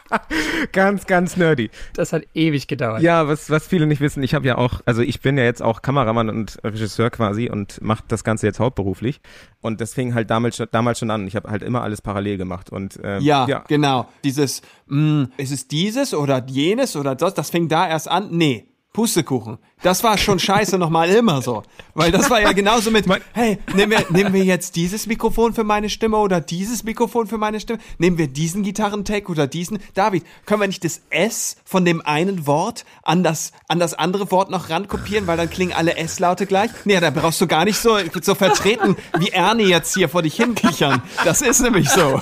Ganz, 0.72 1.06
ganz 1.06 1.38
nerdy. 1.38 1.70
Das 1.94 2.14
hat 2.14 2.24
ewig 2.34 2.68
gedauert. 2.68 3.02
Ja, 3.02 3.28
was, 3.28 3.50
was 3.50 3.68
viele 3.68 3.88
nicht 3.88 4.02
wissen, 4.02 4.24
ich 4.24 4.34
habe 4.34 4.46
ja 4.48 4.58
auch, 4.58 4.82
also 4.86 5.02
ich 5.02 5.22
bin 5.22 5.38
ja 5.38 5.44
jetzt 5.44 5.62
auch 5.62 5.82
Kameramann 5.82 6.30
und 6.30 6.58
Regisseur 6.64 7.10
quasi 7.10 7.50
und 7.50 7.82
mache 7.82 8.04
das 8.08 8.24
Ganze 8.24 8.48
jetzt 8.48 8.60
hauptberuflich. 8.60 9.22
Und 9.62 9.82
das 9.82 9.94
fing 9.94 10.14
halt 10.14 10.30
damals 10.30 10.58
schon, 10.58 10.68
damals 10.72 11.00
schon 11.00 11.12
an. 11.12 11.28
Ich 11.28 11.36
habe 11.36 11.50
halt 11.50 11.64
immer 11.64 11.82
alles 11.84 12.02
parallel 12.02 12.38
gemacht. 12.38 12.70
Und 12.70 13.00
ähm, 13.04 13.22
Ja, 13.22 13.48
ja. 13.48 13.64
genau. 13.68 14.08
Dieses, 14.24 14.62
mh, 14.88 15.30
ist 15.38 15.52
es 15.52 15.68
dieses 15.68 16.14
oder 16.14 16.44
jenes 16.48 16.96
oder 16.96 17.16
das, 17.16 17.34
das 17.34 17.50
fing 17.50 17.68
da 17.68 17.88
erst 17.88 18.08
an. 18.10 18.30
Nee, 18.32 18.68
Pustekuchen. 18.98 19.60
Das 19.84 20.04
war 20.04 20.18
schon 20.18 20.40
scheiße 20.40 20.80
nochmal 20.80 21.12
immer 21.12 21.44
so. 21.44 21.62
Weil 21.94 22.12
das 22.12 22.32
war 22.32 22.42
ja 22.42 22.52
genauso 22.54 22.90
mit, 22.90 23.06
hey, 23.34 23.60
nehmen 23.76 23.92
wir, 23.92 24.04
nehmen 24.10 24.34
wir 24.34 24.44
jetzt 24.44 24.76
dieses 24.76 25.06
Mikrofon 25.06 25.54
für 25.54 25.64
meine 25.64 25.88
Stimme 25.92 26.18
oder 26.18 26.42
dieses 26.42 26.84
Mikrofon 26.84 27.28
für 27.28 27.38
meine 27.38 27.60
Stimme? 27.60 27.78
Nehmen 28.00 28.18
wir 28.18 28.28
diesen 28.28 28.64
Gitarrentag 28.64 29.30
oder 29.30 29.46
diesen? 29.46 29.78
David, 29.94 30.26
können 30.48 30.62
wir 30.62 30.68
nicht 30.68 30.84
das 30.84 31.02
S 31.12 31.58
von 31.64 31.86
dem 31.86 32.02
einen 32.04 32.48
Wort 32.48 32.86
an 33.04 33.22
das, 33.24 33.52
an 33.68 33.78
das 33.78 33.94
andere 33.94 34.32
Wort 34.32 34.50
noch 34.50 34.72
rankopieren, 34.72 35.28
weil 35.28 35.38
dann 35.38 35.52
klingen 35.52 35.74
alle 35.74 35.96
S-Laute 35.96 36.48
gleich? 36.48 36.72
Nee, 36.86 37.00
da 37.00 37.12
brauchst 37.12 37.40
du 37.40 37.46
gar 37.46 37.66
nicht 37.66 37.78
so, 37.78 38.00
so 38.24 38.34
vertreten 38.34 38.96
wie 39.20 39.30
Ernie 39.30 39.66
jetzt 39.70 39.94
hier 39.94 40.10
vor 40.10 40.24
dich 40.24 40.38
hinkichern. 40.38 41.04
Das 41.24 41.44
ist 41.44 41.62
nämlich 41.62 41.88
so. 41.92 42.20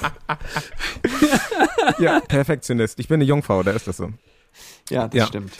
ja, 2.00 2.20
Perfektionist. 2.20 3.00
Ich 3.00 3.08
bin 3.08 3.16
eine 3.16 3.24
Jungfrau, 3.24 3.64
da 3.64 3.72
ist 3.72 3.88
das 3.88 3.96
so. 3.96 4.10
Ja, 4.90 5.08
das 5.08 5.18
Ja. 5.18 5.28
stimmt. 5.28 5.54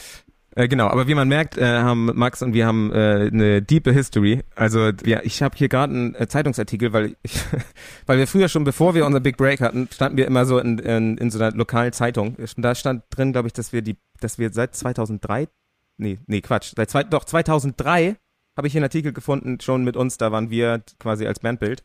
Äh, 0.56 0.68
genau, 0.68 0.86
aber 0.86 1.06
wie 1.06 1.14
man 1.14 1.28
merkt, 1.28 1.58
äh, 1.58 1.66
haben 1.66 2.06
Max 2.14 2.40
und 2.40 2.54
wir 2.54 2.66
haben 2.66 2.90
äh, 2.90 3.28
eine 3.30 3.60
diepe 3.60 3.92
History. 3.92 4.42
Also 4.54 4.90
ja, 5.04 5.20
ich 5.22 5.42
habe 5.42 5.54
hier 5.54 5.68
gerade 5.68 5.92
einen 5.92 6.14
äh, 6.14 6.28
Zeitungsartikel, 6.28 6.94
weil 6.94 7.14
ich, 7.22 7.38
weil 8.06 8.16
wir 8.16 8.26
früher 8.26 8.48
schon, 8.48 8.64
bevor 8.64 8.94
wir 8.94 9.04
unser 9.04 9.20
Big 9.20 9.36
Break 9.36 9.60
hatten, 9.60 9.86
standen 9.92 10.16
wir 10.16 10.26
immer 10.26 10.46
so 10.46 10.58
in, 10.58 10.78
in, 10.78 11.18
in 11.18 11.30
so 11.30 11.38
einer 11.38 11.54
lokalen 11.54 11.92
Zeitung. 11.92 12.36
Da 12.56 12.74
stand 12.74 13.04
drin, 13.10 13.32
glaube 13.32 13.48
ich, 13.48 13.52
dass 13.52 13.74
wir 13.74 13.82
die, 13.82 13.98
dass 14.20 14.38
wir 14.38 14.50
seit 14.50 14.74
2003, 14.74 15.46
nee, 15.98 16.18
nee, 16.26 16.40
Quatsch, 16.40 16.72
seit 16.74 16.88
zwei, 16.88 17.04
doch 17.04 17.24
2003 17.24 18.16
habe 18.56 18.66
ich 18.66 18.72
hier 18.72 18.78
einen 18.78 18.86
Artikel 18.86 19.12
gefunden, 19.12 19.60
schon 19.60 19.84
mit 19.84 19.94
uns, 19.94 20.16
da 20.16 20.32
waren 20.32 20.48
wir 20.48 20.82
quasi 20.98 21.26
als 21.26 21.40
Bandbild. 21.40 21.84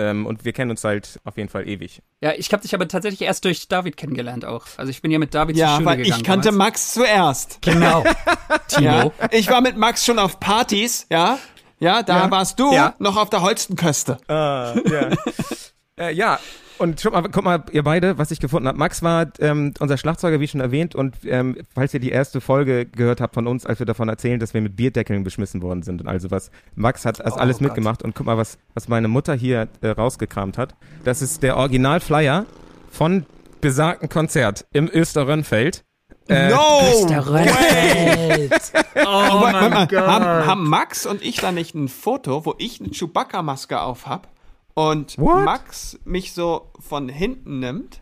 Ähm, 0.00 0.26
und 0.26 0.44
wir 0.44 0.52
kennen 0.52 0.70
uns 0.70 0.84
halt 0.84 1.18
auf 1.24 1.36
jeden 1.36 1.48
Fall 1.48 1.68
ewig. 1.68 2.02
Ja, 2.20 2.32
ich 2.36 2.52
habe 2.52 2.62
dich 2.62 2.72
aber 2.72 2.86
tatsächlich 2.86 3.22
erst 3.22 3.44
durch 3.44 3.66
David 3.66 3.96
kennengelernt 3.96 4.44
auch. 4.44 4.64
Also 4.76 4.90
ich 4.90 5.02
bin 5.02 5.10
ja 5.10 5.18
mit 5.18 5.34
David 5.34 5.56
zur 5.56 5.64
Ja, 5.64 5.74
Schule 5.74 5.86
weil 5.86 5.96
gegangen. 5.96 6.20
ich 6.20 6.24
kannte 6.24 6.48
damals. 6.50 6.58
Max 6.68 6.92
zuerst. 6.94 7.58
Genau. 7.62 8.04
Timo. 8.68 8.84
Ja. 8.84 9.10
Ich 9.32 9.50
war 9.50 9.60
mit 9.60 9.76
Max 9.76 10.04
schon 10.04 10.18
auf 10.20 10.38
Partys, 10.38 11.06
ja. 11.10 11.38
Ja, 11.80 12.02
da 12.04 12.24
Ja. 12.24 12.30
warst 12.30 12.60
du 12.60 12.72
Ja. 12.72 12.94
noch 12.98 13.16
auf 13.16 13.28
der 13.30 13.42
Holstenköste. 13.42 14.18
Ah, 14.28 14.74
ja. 14.88 15.10
äh, 15.98 16.12
ja, 16.14 16.38
und 16.78 17.00
guck 17.02 17.12
mal, 17.12 17.22
guck 17.30 17.44
mal, 17.44 17.64
ihr 17.72 17.82
beide, 17.82 18.18
was 18.18 18.30
ich 18.30 18.40
gefunden 18.40 18.68
habe. 18.68 18.78
Max 18.78 19.02
war 19.02 19.26
ähm, 19.40 19.74
unser 19.80 19.96
Schlagzeuger, 19.96 20.40
wie 20.40 20.48
schon 20.48 20.60
erwähnt, 20.60 20.94
und 20.94 21.16
ähm, 21.24 21.56
falls 21.74 21.92
ihr 21.94 22.00
die 22.00 22.10
erste 22.10 22.40
Folge 22.40 22.86
gehört 22.86 23.20
habt 23.20 23.34
von 23.34 23.46
uns, 23.46 23.66
als 23.66 23.78
wir 23.78 23.86
davon 23.86 24.08
erzählen, 24.08 24.38
dass 24.40 24.54
wir 24.54 24.60
mit 24.60 24.76
Bierdeckeln 24.76 25.24
beschmissen 25.24 25.62
worden 25.62 25.82
sind 25.82 26.00
und 26.00 26.08
also 26.08 26.30
was. 26.30 26.50
Max 26.74 27.04
hat 27.04 27.20
das 27.20 27.34
Oh 27.34 27.36
alles 27.36 27.58
Gott. 27.58 27.68
mitgemacht 27.68 28.02
und 28.02 28.14
guck 28.14 28.26
mal, 28.26 28.36
was, 28.38 28.58
was 28.74 28.88
meine 28.88 29.08
Mutter 29.08 29.34
hier 29.34 29.68
äh, 29.80 29.88
rausgekramt 29.88 30.58
hat. 30.58 30.74
Das 31.04 31.22
ist 31.22 31.42
der 31.42 31.56
Original-Flyer 31.56 32.46
von 32.90 33.26
besagten 33.60 34.08
Konzert 34.08 34.66
im 34.72 34.88
Österrönfeld. 34.92 35.84
no! 36.28 37.06
Der 37.08 37.26
Rennfeld. 37.32 38.52
Oh 39.06 39.38
mein 39.40 39.70
mal, 39.70 39.86
Gott. 39.86 40.06
haben, 40.06 40.46
haben 40.46 40.68
Max 40.68 41.06
und 41.06 41.22
ich 41.22 41.36
da 41.36 41.52
nicht 41.52 41.74
ein 41.74 41.88
Foto, 41.88 42.44
wo 42.44 42.54
ich 42.58 42.80
eine 42.80 42.90
Chewbacca-Maske 42.90 43.80
auf 43.80 44.06
hab 44.06 44.28
und 44.78 45.18
What? 45.18 45.44
Max 45.44 45.98
mich 46.04 46.32
so 46.34 46.70
von 46.78 47.08
hinten 47.08 47.58
nimmt, 47.58 48.00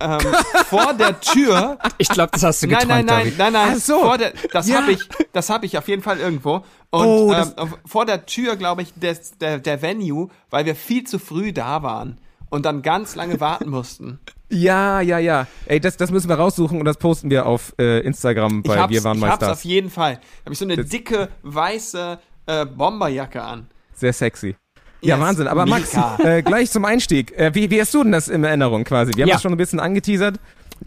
ähm, 0.00 0.18
vor 0.66 0.94
der 0.94 1.18
Tür. 1.20 1.78
Ich 1.98 2.08
glaube, 2.08 2.30
das 2.32 2.42
hast 2.44 2.62
du 2.62 2.66
Nein, 2.68 2.80
geträumt, 2.80 2.88
nein, 2.88 3.06
nein, 3.06 3.18
David. 3.24 3.38
nein, 3.38 3.52
nein. 3.52 3.74
Ach 3.76 3.80
so. 3.80 4.00
Vor 4.00 4.18
der, 4.18 4.32
das 4.52 4.68
Ja. 4.68 4.82
habe 4.82 4.92
ich, 4.92 5.00
das 5.32 5.50
habe 5.50 5.66
ich 5.66 5.76
auf 5.78 5.88
jeden 5.88 6.02
Fall 6.02 6.18
irgendwo. 6.20 6.56
Und 6.90 7.06
Oh, 7.06 7.32
ähm, 7.32 7.74
vor 7.84 8.06
der 8.06 8.26
Tür, 8.26 8.56
glaube 8.56 8.82
ich, 8.82 8.92
des, 8.94 9.38
der, 9.38 9.58
der 9.58 9.82
Venue, 9.82 10.28
weil 10.50 10.66
wir 10.66 10.76
viel 10.76 11.04
zu 11.04 11.18
früh 11.18 11.52
da 11.52 11.82
waren 11.82 12.18
und 12.50 12.64
dann 12.64 12.82
ganz 12.82 13.16
lange 13.16 13.40
warten 13.40 13.68
mussten. 13.70 14.20
Ja, 14.50 15.00
ja, 15.00 15.18
ja. 15.18 15.48
Ey, 15.66 15.80
das, 15.80 15.96
das 15.96 16.12
müssen 16.12 16.28
wir 16.28 16.36
raussuchen 16.36 16.78
und 16.78 16.84
das 16.84 16.96
posten 16.98 17.28
wir 17.30 17.46
auf 17.46 17.74
äh, 17.78 18.00
Instagram, 18.00 18.60
Ich 18.64 18.68
weil 18.70 18.78
hab's, 18.78 18.92
wir 18.92 19.02
waren 19.02 19.16
ich 19.16 19.20
mal 19.20 19.30
hab's 19.30 19.44
Stars. 19.44 19.58
auf 19.58 19.64
jeden 19.64 19.90
Fall. 19.90 20.20
Habe 20.44 20.52
ich 20.52 20.58
so 20.58 20.64
eine 20.64 20.76
Das- 20.76 20.88
dicke 20.88 21.28
weiße 21.42 22.18
äh, 22.46 22.66
Bomberjacke 22.66 23.42
an. 23.42 23.66
Sehr 23.94 24.12
sexy. 24.12 24.54
Ja, 25.04 25.16
Yes, 25.16 25.24
Wahnsinn. 25.24 25.46
Aber 25.48 25.66
Max, 25.66 25.92
äh, 26.24 26.42
gleich 26.42 26.70
zum 26.70 26.84
Einstieg. 26.84 27.32
Äh, 27.38 27.54
wie, 27.54 27.70
wie 27.70 27.80
hast 27.80 27.92
du 27.94 28.02
denn 28.02 28.12
das 28.12 28.28
in 28.28 28.42
Erinnerung 28.44 28.84
quasi? 28.84 29.12
Wir 29.14 29.22
haben 29.24 29.28
Ja. 29.28 29.34
das 29.36 29.42
schon 29.42 29.52
ein 29.52 29.56
bisschen 29.58 29.80
angeteasert. 29.80 30.36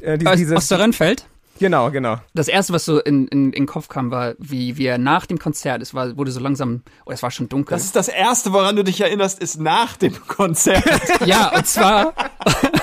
Äh, 0.02 0.18
die, 0.18 0.28
Aus, 0.28 0.36
dieses, 0.38 0.58
aus 0.58 0.68
der 0.68 0.80
Rennfeld? 0.80 1.26
genau, 1.60 1.90
genau. 1.90 2.18
Das 2.36 2.48
erste, 2.48 2.74
was 2.74 2.86
so 2.86 3.00
in, 3.00 3.28
in, 3.30 3.46
in 3.48 3.52
den 3.52 3.66
Kopf 3.66 3.88
kam, 3.88 4.12
war, 4.12 4.36
wie 4.38 4.78
wir 4.78 4.98
nach 5.00 5.26
dem 5.26 5.40
Konzert, 5.40 5.82
es 5.82 5.94
war, 5.94 6.16
wurde 6.18 6.30
so 6.32 6.40
langsam, 6.40 6.84
oh, 7.06 7.12
es 7.12 7.24
war 7.24 7.32
schon 7.32 7.50
dunkel. 7.50 7.76
Das 7.76 7.84
ist 7.86 7.96
das 7.96 8.10
Erste, 8.10 8.54
woran 8.54 8.76
du 8.76 8.84
dich 8.84 9.02
erinnerst, 9.02 9.40
ist 9.40 9.60
nach 9.60 9.98
dem 9.98 10.14
Konzert. 10.28 10.84
Ja, 11.26 11.52
und 11.56 11.66
zwar, 11.66 12.14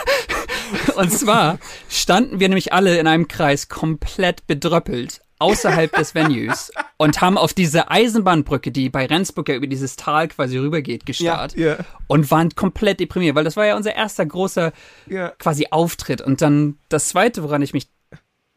und 0.96 1.10
zwar 1.12 1.58
standen 1.88 2.40
wir 2.40 2.48
nämlich 2.48 2.72
alle 2.72 2.98
in 2.98 3.06
einem 3.06 3.28
Kreis 3.28 3.68
komplett 3.68 4.46
bedröppelt 4.46 5.20
außerhalb 5.44 5.92
des 5.94 6.14
Venues 6.14 6.72
und 6.96 7.20
haben 7.20 7.36
auf 7.38 7.52
diese 7.52 7.90
Eisenbahnbrücke, 7.90 8.70
die 8.72 8.88
bei 8.88 9.06
Rendsburg 9.06 9.48
ja 9.48 9.54
über 9.56 9.66
dieses 9.66 9.96
Tal 9.96 10.28
quasi 10.28 10.56
rübergeht, 10.58 11.04
gestarrt 11.06 11.56
Ja. 11.56 11.76
und 12.06 12.30
waren 12.30 12.50
komplett 12.54 13.00
deprimiert, 13.00 13.34
weil 13.34 13.44
das 13.44 13.56
war 13.56 13.66
ja 13.66 13.76
unser 13.76 13.94
erster 13.94 14.24
großer 14.24 14.72
Ja. 15.06 15.30
quasi 15.38 15.66
Auftritt. 15.70 16.20
Und 16.22 16.40
dann 16.40 16.78
das 16.88 17.08
zweite, 17.08 17.42
woran 17.42 17.62
ich 17.62 17.72
mich 17.74 17.88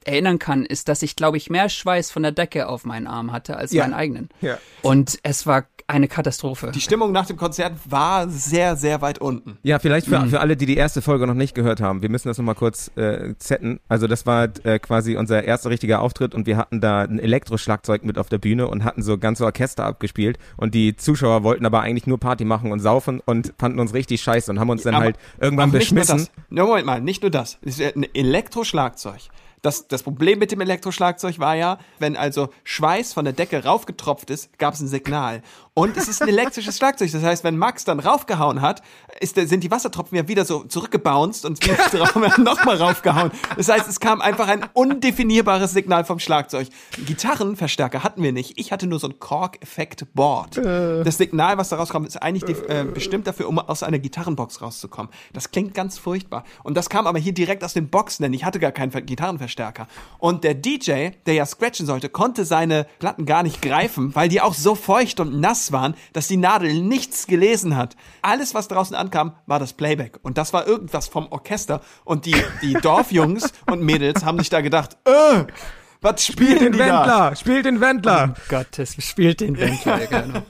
erinnern 0.07 0.39
kann, 0.39 0.65
ist, 0.65 0.87
dass 0.89 1.01
ich, 1.03 1.15
glaube 1.15 1.37
ich, 1.37 1.49
mehr 1.49 1.69
Schweiß 1.69 2.11
von 2.11 2.23
der 2.23 2.31
Decke 2.31 2.67
auf 2.67 2.85
meinen 2.85 3.07
Arm 3.07 3.31
hatte 3.31 3.57
als 3.57 3.71
Ja. 3.71 3.83
meinen 3.83 3.93
eigenen. 3.93 4.29
Ja. 4.41 4.57
Und 4.81 5.19
es 5.23 5.45
war 5.45 5.65
eine 5.89 6.09
Katastrophe. 6.09 6.71
Die 6.75 6.81
Stimmung 6.81 7.13
nach 7.13 7.27
dem 7.27 7.37
Konzert 7.37 7.71
war 7.85 8.27
sehr, 8.27 8.75
sehr 8.75 9.01
weit 9.01 9.19
unten. 9.19 9.57
Ja, 9.63 9.79
vielleicht 9.79 10.07
für, 10.07 10.19
für 10.27 10.41
alle, 10.41 10.57
die 10.57 10.65
die 10.65 10.75
erste 10.75 11.01
Folge 11.01 11.25
noch 11.25 11.33
nicht 11.33 11.55
gehört 11.55 11.79
haben. 11.79 12.01
Wir 12.01 12.09
müssen 12.09 12.27
das 12.27 12.37
nochmal 12.37 12.55
kurz 12.55 12.91
äh, 12.97 13.35
zetten. 13.37 13.79
Also 13.87 14.07
das 14.07 14.25
war 14.25 14.49
äh, 14.65 14.79
quasi 14.79 15.15
unser 15.15 15.45
erster 15.45 15.69
richtiger 15.69 16.01
Auftritt 16.01 16.35
und 16.35 16.45
wir 16.45 16.57
hatten 16.57 16.81
da 16.81 17.03
ein 17.03 17.19
Elektroschlagzeug 17.19 18.03
mit 18.03 18.17
auf 18.17 18.27
der 18.27 18.37
Bühne 18.37 18.67
und 18.67 18.83
hatten 18.83 19.01
so 19.01 19.17
ganze 19.17 19.45
Orchester 19.45 19.85
abgespielt 19.85 20.37
und 20.57 20.75
die 20.75 20.97
Zuschauer 20.97 21.43
wollten 21.43 21.65
aber 21.65 21.79
eigentlich 21.81 22.05
nur 22.05 22.19
Party 22.19 22.43
machen 22.43 22.73
und 22.73 22.79
saufen 22.81 23.21
und 23.25 23.53
fanden 23.57 23.79
uns 23.79 23.93
richtig 23.93 24.21
scheiße 24.21 24.51
und 24.51 24.59
haben 24.59 24.69
uns 24.69 24.83
dann 24.83 24.93
Aber 24.95 25.05
halt 25.05 25.15
irgendwann 25.39 25.69
Auch 25.69 25.73
nicht 25.75 25.93
nur 25.93 26.01
beschmissen. 26.01 26.27
das. 26.35 26.45
No, 26.49 26.65
Moment 26.67 26.85
mal, 26.85 26.99
nicht 27.01 27.21
nur 27.21 27.31
das. 27.31 27.59
Es 27.61 27.79
ist 27.79 27.95
ein 27.95 28.05
Elektroschlagzeug. 28.13 29.21
Das, 29.61 29.87
das 29.87 30.03
Problem 30.03 30.39
mit 30.39 30.51
dem 30.51 30.61
Elektroschlagzeug 30.61 31.39
war 31.39 31.55
ja, 31.55 31.79
wenn 31.99 32.15
also 32.15 32.49
Schweiß 32.63 33.13
von 33.13 33.25
der 33.25 33.33
Decke 33.33 33.63
raufgetropft 33.63 34.29
ist, 34.29 34.57
gab 34.59 34.75
es 34.75 34.81
ein 34.81 34.87
Signal. 34.87 35.41
Und 35.77 35.95
es 35.95 36.07
ist 36.07 36.23
ein 36.23 36.27
elektrisches 36.27 36.75
Schlagzeug. 36.77 37.11
Das 37.11 37.21
heißt, 37.21 37.43
wenn 37.43 37.55
Max 37.55 37.85
dann 37.85 37.99
raufgehauen 37.99 38.61
hat, 38.61 38.81
ist, 39.19 39.35
sind 39.35 39.63
die 39.63 39.69
Wassertropfen 39.69 40.17
ja 40.17 40.27
wieder 40.27 40.43
so 40.43 40.63
zurückgebounced 40.63 41.45
und 41.45 41.59
nochmal 42.39 42.77
raufgehauen. 42.77 43.29
Das 43.55 43.69
heißt, 43.69 43.87
es 43.87 43.99
kam 43.99 44.19
einfach 44.19 44.47
ein 44.47 44.65
undefinierbares 44.73 45.73
Signal 45.73 46.03
vom 46.03 46.17
Schlagzeug. 46.17 46.69
Gitarrenverstärker 47.05 48.03
hatten 48.03 48.23
wir 48.23 48.31
nicht. 48.31 48.53
Ich 48.59 48.71
hatte 48.71 48.87
nur 48.87 48.99
so 48.99 49.07
ein 49.07 49.19
Kork-Effekt-Board. 49.19 50.57
Das 51.03 51.17
Signal, 51.17 51.59
was 51.59 51.69
da 51.69 51.75
rauskommt, 51.75 52.07
ist 52.07 52.17
eigentlich 52.17 52.57
äh, 52.69 52.83
bestimmt 52.83 53.27
dafür, 53.27 53.47
um 53.47 53.59
aus 53.59 53.83
einer 53.83 53.99
Gitarrenbox 53.99 54.63
rauszukommen. 54.63 55.11
Das 55.33 55.51
klingt 55.51 55.75
ganz 55.75 55.99
furchtbar. 55.99 56.43
Und 56.63 56.75
das 56.75 56.89
kam 56.89 57.05
aber 57.05 57.19
hier 57.19 57.33
direkt 57.33 57.63
aus 57.63 57.73
den 57.73 57.89
Boxen, 57.89 58.23
denn 58.23 58.33
ich 58.33 58.43
hatte 58.45 58.59
gar 58.59 58.71
keinen 58.71 58.91
Ver- 58.91 59.01
Gitarrenverstärker. 59.01 59.87
Und 60.17 60.43
der 60.43 60.55
DJ, 60.55 61.09
der 61.27 61.33
ja 61.35 61.45
scratchen 61.45 61.85
sollte, 61.85 62.09
konnte 62.09 62.45
seine 62.45 62.87
Platten 62.97 63.25
gar 63.27 63.43
nicht 63.43 63.61
greifen, 63.61 64.15
weil 64.15 64.27
die 64.27 64.41
auch 64.41 64.55
so 64.55 64.73
feucht 64.73 65.19
und 65.19 65.39
nass 65.39 65.66
waren, 65.71 65.95
dass 66.13 66.27
die 66.27 66.37
Nadel 66.37 66.81
nichts 66.81 67.27
gelesen 67.27 67.75
hat. 67.75 67.95
Alles, 68.21 68.53
was 68.53 68.67
draußen 68.67 68.95
ankam, 68.95 69.33
war 69.45 69.59
das 69.59 69.73
Playback. 69.73 70.19
Und 70.21 70.37
das 70.37 70.53
war 70.53 70.67
irgendwas 70.67 71.07
vom 71.07 71.27
Orchester. 71.31 71.81
Und 72.03 72.25
die, 72.25 72.35
die 72.61 72.73
Dorfjungs 72.81 73.51
und 73.69 73.81
Mädels 73.81 74.25
haben 74.25 74.39
sich 74.39 74.49
da 74.49 74.61
gedacht, 74.61 74.97
äh, 75.05 75.45
was 76.01 76.25
Spielt 76.25 76.61
den 76.61 76.73
die 76.73 76.77
da? 76.77 76.85
Wendler! 76.85 77.35
Spielt 77.35 77.65
den 77.65 77.81
Wendler! 77.81 78.35
Gottes, 78.49 78.95
spielt 79.03 79.41
den 79.41 79.57
Wendler. 79.57 79.99
genau. 80.05 80.43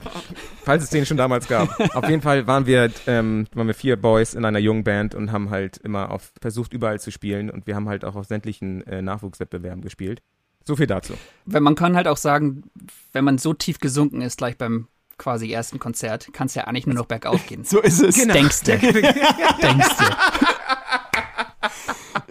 Falls 0.64 0.84
es 0.84 0.90
den 0.90 1.06
schon 1.06 1.16
damals 1.16 1.48
gab. 1.48 1.68
Auf 1.96 2.08
jeden 2.08 2.20
Fall 2.20 2.46
waren 2.46 2.66
wir, 2.66 2.90
ähm, 3.06 3.46
waren 3.54 3.66
wir 3.66 3.74
vier 3.74 3.96
Boys 3.96 4.34
in 4.34 4.44
einer 4.44 4.58
jungen 4.58 4.84
Band 4.84 5.14
und 5.14 5.32
haben 5.32 5.50
halt 5.50 5.78
immer 5.78 6.10
auf, 6.10 6.32
versucht 6.40 6.74
überall 6.74 7.00
zu 7.00 7.10
spielen 7.10 7.48
und 7.50 7.66
wir 7.66 7.74
haben 7.74 7.88
halt 7.88 8.04
auch 8.04 8.14
auf 8.14 8.26
sämtlichen 8.26 8.86
äh, 8.86 9.00
Nachwuchswettbewerben 9.00 9.80
gespielt. 9.80 10.22
So 10.66 10.76
viel 10.76 10.86
dazu. 10.86 11.14
Weil 11.46 11.62
man 11.62 11.74
kann 11.74 11.96
halt 11.96 12.08
auch 12.08 12.18
sagen, 12.18 12.64
wenn 13.12 13.24
man 13.24 13.38
so 13.38 13.54
tief 13.54 13.78
gesunken 13.80 14.20
ist, 14.20 14.36
gleich 14.36 14.58
beim 14.58 14.88
quasi 15.18 15.52
ersten 15.52 15.78
Konzert, 15.78 16.32
kann 16.32 16.46
es 16.46 16.54
ja 16.54 16.64
eigentlich 16.64 16.86
nur 16.86 16.94
noch 16.94 17.06
bergauf 17.06 17.44
gehen. 17.46 17.64
So 17.64 17.80
ist 17.80 18.00
es. 18.00 18.14
Denkst 18.16 18.62
du. 18.62 18.78
Denkst 18.78 19.96
du. 19.98 20.04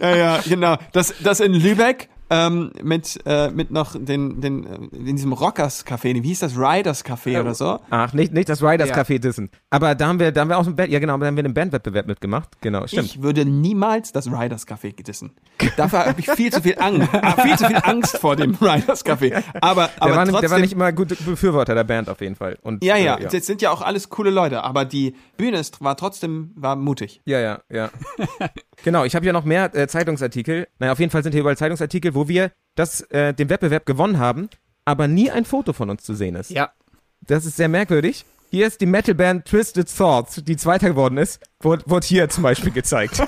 Ja, 0.00 0.16
ja, 0.16 0.40
genau. 0.44 0.76
Das, 0.92 1.14
das 1.22 1.40
in 1.40 1.52
Lübeck 1.52 2.08
ähm, 2.30 2.70
mit, 2.82 3.20
äh, 3.26 3.50
mit 3.50 3.70
noch 3.70 3.94
den, 3.98 4.40
den, 4.40 4.66
äh, 4.66 4.96
in 4.96 5.16
diesem 5.16 5.32
Rockers 5.32 5.86
Café, 5.86 6.14
wie 6.22 6.28
hieß 6.28 6.40
das? 6.40 6.56
Riders 6.56 7.04
Café 7.04 7.40
oder 7.40 7.54
so? 7.54 7.78
Ach, 7.90 8.12
nicht, 8.12 8.32
nicht 8.32 8.48
das 8.48 8.62
Riders 8.62 8.88
Ja. 8.90 8.96
Café 8.96 9.18
dissen. 9.18 9.50
Aber 9.70 9.94
da 9.94 10.08
haben 10.08 10.18
wir, 10.18 10.32
da 10.32 10.42
haben 10.42 10.48
wir 10.48 10.58
auch 10.58 10.66
ein 10.66 10.76
Band, 10.76 10.90
ja 10.90 10.98
genau, 10.98 11.16
da 11.18 11.26
haben 11.26 11.36
wir 11.36 11.44
einen 11.44 11.54
Bandwettbewerb 11.54 12.06
mitgemacht. 12.06 12.60
Genau, 12.60 12.86
stimmt. 12.86 13.04
Ich 13.04 13.22
würde 13.22 13.44
niemals 13.44 14.12
das 14.12 14.26
Riders 14.30 14.66
Café 14.66 14.94
dissen. 15.02 15.32
Dafür 15.76 16.06
habe 16.06 16.20
ich 16.20 16.30
viel 16.30 16.52
zu 16.52 16.62
viel 16.62 16.76
Angst, 16.78 17.08
ah, 17.12 17.42
viel 17.42 17.56
zu 17.56 17.66
viel 17.66 17.80
Angst 17.82 18.18
vor 18.18 18.36
dem 18.36 18.54
Riders 18.60 19.04
Café. 19.04 19.42
Aber, 19.60 19.88
der, 19.88 20.02
aber 20.02 20.16
war 20.16 20.24
nicht, 20.24 20.32
trotzdem, 20.32 20.40
der 20.40 20.50
war 20.50 20.58
nicht 20.58 20.72
immer 20.72 20.92
gut 20.92 21.08
Befürworter 21.24 21.74
der 21.74 21.84
Band 21.84 22.08
auf 22.08 22.20
jeden 22.20 22.36
Fall. 22.36 22.58
Und, 22.62 22.84
ja, 22.84 22.96
ja, 22.96 23.16
äh, 23.16 23.22
ja. 23.24 23.28
das 23.28 23.46
sind 23.46 23.62
ja 23.62 23.70
auch 23.70 23.82
alles 23.82 24.08
coole 24.08 24.30
Leute, 24.30 24.62
aber 24.62 24.84
die 24.84 25.14
Bühne 25.36 25.58
ist, 25.58 25.82
war 25.82 25.96
trotzdem, 25.96 26.52
war 26.54 26.76
mutig. 26.76 27.20
Ja, 27.24 27.40
ja, 27.40 27.60
ja. 27.70 27.90
genau, 28.84 29.04
ich 29.04 29.14
habe 29.14 29.24
hier 29.24 29.32
noch 29.32 29.44
mehr 29.44 29.74
äh, 29.74 29.86
Zeitungsartikel. 29.88 30.68
Naja, 30.78 30.92
auf 30.92 30.98
jeden 30.98 31.10
Fall 31.10 31.22
sind 31.22 31.32
hier 31.32 31.40
überall 31.40 31.56
Zeitungsartikel, 31.56 32.14
wo 32.18 32.26
wir 32.26 32.50
das, 32.74 33.02
äh, 33.12 33.32
den 33.32 33.48
Wettbewerb 33.48 33.86
gewonnen 33.86 34.18
haben, 34.18 34.48
aber 34.84 35.06
nie 35.06 35.30
ein 35.30 35.44
Foto 35.44 35.72
von 35.72 35.88
uns 35.88 36.02
zu 36.02 36.14
sehen 36.14 36.34
ist. 36.34 36.50
Ja. 36.50 36.72
Das 37.20 37.46
ist 37.46 37.56
sehr 37.56 37.68
merkwürdig. 37.68 38.24
Hier 38.50 38.66
ist 38.66 38.80
die 38.80 38.86
Metalband 38.86 39.44
Twisted 39.44 39.94
Thoughts, 39.94 40.42
die 40.44 40.56
Zweiter 40.56 40.88
geworden 40.88 41.16
ist, 41.16 41.40
wurde, 41.60 41.84
wurde 41.86 42.06
hier 42.06 42.28
zum 42.28 42.42
Beispiel 42.42 42.72
gezeigt. 42.72 43.22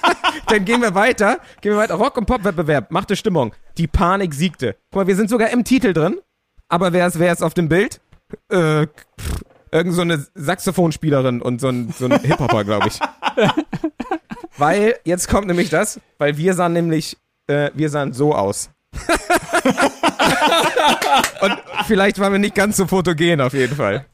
Dann 0.48 0.64
gehen 0.64 0.80
wir 0.80 0.94
weiter, 0.94 1.40
gehen 1.60 1.72
wir 1.72 1.78
weiter. 1.78 1.94
Rock- 1.94 2.18
und 2.18 2.26
Pop-Wettbewerb, 2.26 2.92
machte 2.92 3.16
Stimmung. 3.16 3.52
Die 3.78 3.88
Panik 3.88 4.32
siegte. 4.32 4.76
Guck 4.92 5.00
mal, 5.02 5.06
wir 5.08 5.16
sind 5.16 5.28
sogar 5.28 5.50
im 5.50 5.64
Titel 5.64 5.92
drin, 5.92 6.20
aber 6.68 6.92
wer 6.92 7.06
ist, 7.08 7.18
wer 7.18 7.32
ist 7.32 7.42
auf 7.42 7.54
dem 7.54 7.68
Bild? 7.68 8.00
Äh, 8.48 8.86
pff, 8.86 9.44
irgend 9.72 9.94
so 9.94 10.02
eine 10.02 10.24
Saxophonspielerin 10.34 11.42
und 11.42 11.60
so 11.60 11.68
ein, 11.68 11.92
so 11.98 12.04
ein 12.04 12.20
Hip-Hopper, 12.20 12.64
glaube 12.64 12.88
ich. 12.88 13.00
Weil, 14.58 14.96
jetzt 15.04 15.28
kommt 15.28 15.46
nämlich 15.48 15.68
das, 15.68 16.00
weil 16.18 16.38
wir 16.38 16.54
sahen 16.54 16.72
nämlich, 16.72 17.18
äh, 17.46 17.70
wir 17.74 17.90
sahen 17.90 18.12
so 18.12 18.34
aus. 18.34 18.70
und 21.40 21.58
vielleicht 21.86 22.18
waren 22.18 22.32
wir 22.32 22.38
nicht 22.38 22.54
ganz 22.54 22.76
so 22.76 22.86
fotogen 22.86 23.40
auf 23.40 23.52
jeden 23.52 23.76
Fall. 23.76 24.06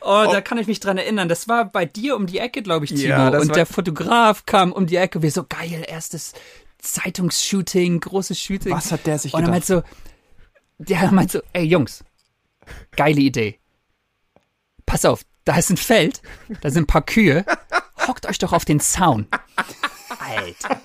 Oh, 0.00 0.26
da 0.30 0.40
kann 0.40 0.58
ich 0.58 0.66
mich 0.66 0.80
dran 0.80 0.98
erinnern. 0.98 1.28
Das 1.28 1.48
war 1.48 1.64
bei 1.64 1.84
dir 1.84 2.16
um 2.16 2.26
die 2.26 2.38
Ecke, 2.38 2.62
glaube 2.62 2.84
ich, 2.84 2.92
Timo. 2.92 3.08
Ja, 3.08 3.28
und 3.38 3.54
der 3.56 3.66
Fotograf 3.66 4.46
kam 4.46 4.72
um 4.72 4.86
die 4.86 4.96
Ecke. 4.96 5.22
Wir 5.22 5.30
so, 5.30 5.44
geil, 5.44 5.84
erstes 5.86 6.32
Zeitungsshooting, 6.78 8.00
großes 8.00 8.40
Shooting. 8.40 8.72
Was 8.72 8.92
hat 8.92 9.06
der 9.06 9.18
sich 9.18 9.34
Und 9.34 9.42
er 9.42 9.50
meint 9.50 9.66
gedacht? 9.66 9.86
so, 10.78 10.84
der 10.84 11.10
meint 11.12 11.32
so, 11.32 11.40
ey 11.52 11.64
Jungs, 11.64 12.04
geile 12.96 13.20
Idee. 13.20 13.58
Pass 14.86 15.04
auf, 15.04 15.22
da 15.44 15.56
ist 15.56 15.70
ein 15.70 15.76
Feld, 15.76 16.22
da 16.62 16.70
sind 16.70 16.84
ein 16.84 16.86
paar 16.86 17.02
Kühe. 17.02 17.44
Hockt 18.06 18.26
euch 18.26 18.38
doch 18.38 18.52
auf 18.52 18.64
den 18.64 18.80
Zaun. 18.80 19.26
Alter. 20.18 20.80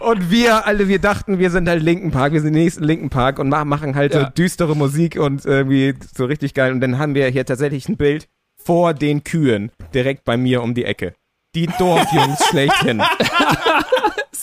Und 0.00 0.30
wir 0.30 0.66
alle, 0.66 0.88
wir 0.88 0.98
dachten, 0.98 1.38
wir 1.38 1.50
sind 1.50 1.68
halt 1.68 1.82
Linken 1.82 2.10
Park, 2.10 2.32
wir 2.32 2.40
sind 2.40 2.54
die 2.54 2.60
nächsten 2.60 2.82
Linken 2.84 3.10
Park 3.10 3.38
und 3.38 3.48
ma- 3.48 3.64
machen 3.64 3.94
halt 3.94 4.12
so 4.14 4.20
Ja. 4.20 4.30
düstere 4.30 4.74
Musik 4.74 5.16
und 5.18 5.44
irgendwie 5.44 5.94
so 6.16 6.24
richtig 6.24 6.54
geil. 6.54 6.72
Und 6.72 6.80
dann 6.80 6.98
haben 6.98 7.14
wir 7.14 7.26
hier 7.28 7.44
tatsächlich 7.44 7.88
ein 7.88 7.96
Bild 7.96 8.26
vor 8.62 8.94
den 8.94 9.24
Kühen, 9.24 9.70
direkt 9.94 10.24
bei 10.24 10.36
mir 10.36 10.62
um 10.62 10.74
die 10.74 10.84
Ecke. 10.84 11.14
Die 11.54 11.66
Dorfjungs 11.66 12.44
schlechthin. 12.50 13.02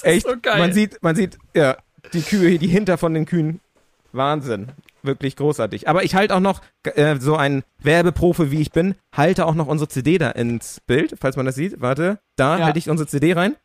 Echt, 0.03 0.27
so 0.27 0.35
geil. 0.41 0.59
man 0.59 0.73
sieht, 0.73 1.01
man 1.01 1.15
sieht, 1.15 1.37
ja, 1.55 1.77
die 2.13 2.21
Kühe, 2.21 2.49
hier, 2.49 2.59
die 2.59 2.67
hinter 2.67 2.97
von 2.97 3.13
den 3.13 3.25
Kühen. 3.25 3.59
Wahnsinn. 4.11 4.67
Wirklich 5.03 5.35
großartig. 5.35 5.87
Aber 5.87 6.03
ich 6.03 6.15
halte 6.15 6.35
auch 6.35 6.39
noch, 6.39 6.61
äh, 6.83 7.17
so 7.19 7.35
ein 7.35 7.63
Werbeprofi 7.81 8.51
wie 8.51 8.61
ich 8.61 8.71
bin, 8.71 8.95
halte 9.15 9.45
auch 9.45 9.55
noch 9.55 9.67
unsere 9.67 9.87
CD 9.89 10.17
da 10.17 10.31
ins 10.31 10.81
Bild, 10.85 11.15
falls 11.19 11.35
man 11.35 11.45
das 11.45 11.55
sieht. 11.55 11.81
Warte, 11.81 12.19
da 12.35 12.57
Ja. 12.59 12.65
halte 12.65 12.79
ich 12.79 12.89
unsere 12.89 13.07
CD 13.07 13.33
rein. 13.33 13.55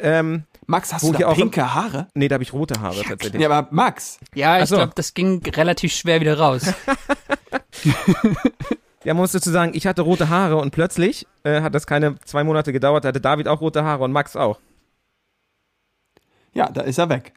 Ähm, 0.00 0.44
Max, 0.66 0.92
hast 0.92 1.02
du 1.04 1.12
da 1.12 1.26
auch- 1.28 1.34
pinke 1.36 1.74
Haare? 1.74 2.08
nee, 2.14 2.28
da 2.28 2.34
habe 2.34 2.42
ich 2.44 2.52
rote 2.52 2.80
Haare 2.80 3.02
tatsächlich. 3.02 3.40
Ja, 3.42 3.50
aber 3.50 3.68
Max, 3.72 4.18
Ja, 4.34 4.62
ich 4.62 4.68
so. 4.68 4.76
glaube, 4.76 4.92
das 4.94 5.14
ging 5.14 5.42
relativ 5.46 5.92
schwer 5.92 6.20
wieder 6.20 6.38
raus. 6.38 6.62
Ja, 9.04 9.14
man 9.14 9.22
muss 9.22 9.32
dazu 9.32 9.50
sagen, 9.50 9.72
ich 9.74 9.86
hatte 9.86 10.02
rote 10.02 10.28
Haare 10.28 10.56
und 10.56 10.72
plötzlich 10.72 11.26
äh, 11.44 11.62
hat 11.62 11.74
das 11.74 11.86
keine 11.86 12.18
zwei 12.24 12.42
Monate 12.44 12.72
gedauert, 12.72 13.04
hatte 13.04 13.20
David 13.20 13.46
auch 13.48 13.60
rote 13.60 13.84
Haare 13.84 14.02
und 14.04 14.12
Max 14.12 14.34
auch. 14.36 14.58
ja, 16.52 16.68
da 16.68 16.80
ist 16.82 16.98
er 16.98 17.08
weg. 17.08 17.32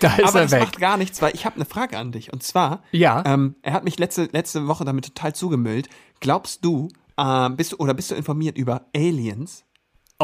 Da 0.00 0.16
ist 0.16 0.24
aber 0.28 0.40
er 0.40 0.42
das 0.44 0.52
weg. 0.52 0.60
macht 0.60 0.80
gar 0.80 0.96
nichts, 0.96 1.22
weil 1.22 1.34
ich 1.34 1.46
habe 1.46 1.56
eine 1.56 1.64
Frage 1.64 1.96
an 1.98 2.12
dich. 2.12 2.32
Und 2.32 2.42
zwar, 2.42 2.82
Ja. 2.90 3.22
ähm, 3.24 3.54
er 3.62 3.74
hat 3.74 3.84
mich 3.84 3.98
letzte, 3.98 4.24
letzte 4.32 4.66
Woche 4.66 4.84
damit 4.84 5.04
total 5.06 5.34
zugemüllt. 5.34 5.88
Glaubst 6.20 6.64
du, 6.64 6.88
ähm, 7.16 7.56
bist 7.56 7.72
du 7.72 7.76
oder 7.76 7.94
bist 7.94 8.10
du 8.10 8.14
informiert 8.16 8.58
über 8.58 8.86
Aliens? 8.94 9.64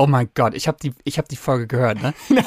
Oh 0.01 0.07
mein 0.07 0.31
Gott, 0.33 0.55
ich 0.55 0.69
habe 0.69 0.79
die, 0.81 0.95
ich 1.03 1.19
hab 1.19 1.29
die 1.29 1.35
Folge 1.35 1.67
gehört, 1.67 2.01
ne? 2.01 2.15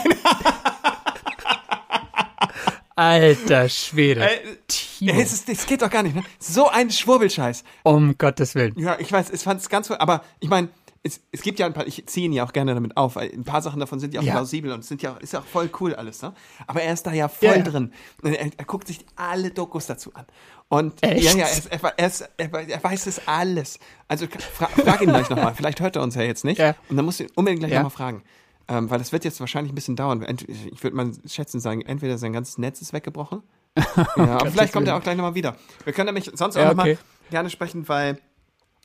Alter 2.95 3.67
Schwede. 3.67 4.25
Timo. 4.67 5.19
Es, 5.19 5.33
ist, 5.33 5.49
es 5.49 5.65
geht 5.65 5.81
doch 5.81 5.89
gar 5.89 6.01
nicht, 6.03 6.15
ne? 6.15 6.23
So 6.39 6.69
ein 6.69 6.89
Schwurbelscheiß. 6.89 7.65
Um 7.83 8.17
Gottes 8.17 8.55
Willen. 8.55 8.73
Ja, 8.77 8.97
ich 8.99 9.11
weiß, 9.11 9.31
ich 9.31 9.41
fand 9.41 9.59
es 9.59 9.67
ganz, 9.67 9.91
aber 9.91 10.23
ich 10.39 10.47
meine, 10.49 10.69
es, 11.03 11.19
es 11.33 11.41
gibt 11.41 11.59
ja 11.59 11.65
ein 11.65 11.73
paar, 11.73 11.87
ich 11.87 12.05
ziehe 12.07 12.27
ihn 12.27 12.31
ja 12.33 12.45
auch 12.45 12.53
gerne 12.53 12.73
damit 12.73 12.95
auf, 12.95 13.17
weil 13.17 13.29
ein 13.33 13.43
paar 13.43 13.61
Sachen 13.61 13.81
davon 13.81 13.99
sind 13.99 14.13
ja 14.13 14.21
auch 14.21 14.25
Ja. 14.25 14.33
plausibel 14.33 14.71
und 14.71 14.81
es 14.81 14.87
sind 14.87 15.01
ja 15.01 15.13
auch, 15.13 15.19
ist 15.19 15.33
ja 15.33 15.39
auch 15.39 15.45
voll 15.45 15.69
cool 15.81 15.93
alles, 15.95 16.21
ne? 16.21 16.33
Aber 16.67 16.81
er 16.83 16.93
ist 16.93 17.05
da 17.05 17.11
ja 17.11 17.27
voll 17.27 17.57
Ja, 17.57 17.63
drin. 17.63 17.91
Er, 18.23 18.39
er 18.55 18.65
guckt 18.65 18.87
sich 18.87 19.03
alle 19.17 19.49
Dokus 19.51 19.87
dazu 19.87 20.13
an. 20.13 20.25
Und 20.71 21.03
Echt? 21.03 21.23
ja, 21.25 21.33
ja, 21.33 21.47
er, 21.69 21.99
er, 22.37 22.69
er, 22.69 22.83
weiß 22.83 23.05
es 23.05 23.27
alles. 23.27 23.77
Also 24.07 24.25
fra, 24.27 24.67
frag 24.67 25.01
ihn 25.01 25.09
gleich 25.09 25.29
nochmal, 25.29 25.53
vielleicht 25.53 25.81
hört 25.81 25.97
er 25.97 26.01
uns 26.01 26.15
ja 26.15 26.21
jetzt 26.21 26.45
nicht. 26.45 26.59
Ja. 26.59 26.75
Und 26.87 26.95
dann 26.95 27.03
musst 27.03 27.19
du 27.19 27.25
ihn 27.25 27.29
unbedingt 27.35 27.59
gleich 27.59 27.73
Ja. 27.73 27.79
nochmal 27.79 27.91
fragen. 27.91 28.23
Ähm, 28.69 28.89
weil 28.89 28.97
das 28.97 29.11
wird 29.11 29.25
jetzt 29.25 29.41
wahrscheinlich 29.41 29.73
ein 29.73 29.75
bisschen 29.75 29.97
dauern. 29.97 30.25
Ich 30.71 30.81
würde 30.81 30.95
mal 30.95 31.11
schätzen 31.27 31.59
sagen, 31.59 31.81
entweder 31.81 32.17
sein 32.17 32.31
ganzes 32.31 32.57
Netz 32.57 32.79
ist 32.79 32.93
weggebrochen. 32.93 33.43
ja, 34.15 34.37
aber 34.37 34.49
vielleicht 34.49 34.71
kommt 34.71 34.87
er 34.87 34.95
auch 34.95 35.03
gleich 35.03 35.17
nochmal 35.17 35.35
wieder. 35.35 35.57
Wir 35.83 35.91
können 35.91 36.05
nämlich 36.05 36.31
sonst 36.35 36.55
auch 36.55 36.61
Ja, 36.61 36.69
nochmal 36.69 36.91
okay. 36.91 36.99
gerne 37.31 37.49
sprechen, 37.49 37.89
weil 37.89 38.17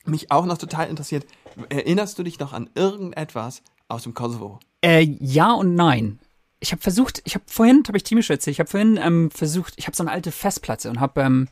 mich 0.03 0.29
auch 0.29 0.45
noch 0.45 0.57
total 0.57 0.89
interessiert. 0.89 1.25
Erinnerst 1.69 2.19
du 2.19 2.23
dich 2.23 2.37
noch 2.37 2.51
an 2.51 2.69
irgendetwas 2.75 3.61
aus 3.87 4.03
dem 4.03 4.13
Kosovo? 4.13 4.59
Äh, 4.81 5.03
ja 5.21 5.53
und 5.53 5.75
nein. 5.75 6.19
Ich 6.59 6.71
habe 6.71 6.81
versucht, 6.81 7.21
ich 7.25 7.35
habe 7.35 7.45
vorhin, 7.47 7.83
habe 7.87 7.97
ich 7.97 8.11
erzählt, 8.11 8.47
ich 8.47 8.59
habe 8.59 8.69
vorhin 8.69 8.99
ähm, 9.01 9.29
versucht, 9.31 9.73
ich 9.77 9.87
habe 9.87 9.95
so 9.95 10.03
eine 10.03 10.11
alte 10.11 10.31
Festplatte 10.31 10.89
und 10.89 10.99
habe 10.99 11.21
ähm, 11.21 11.47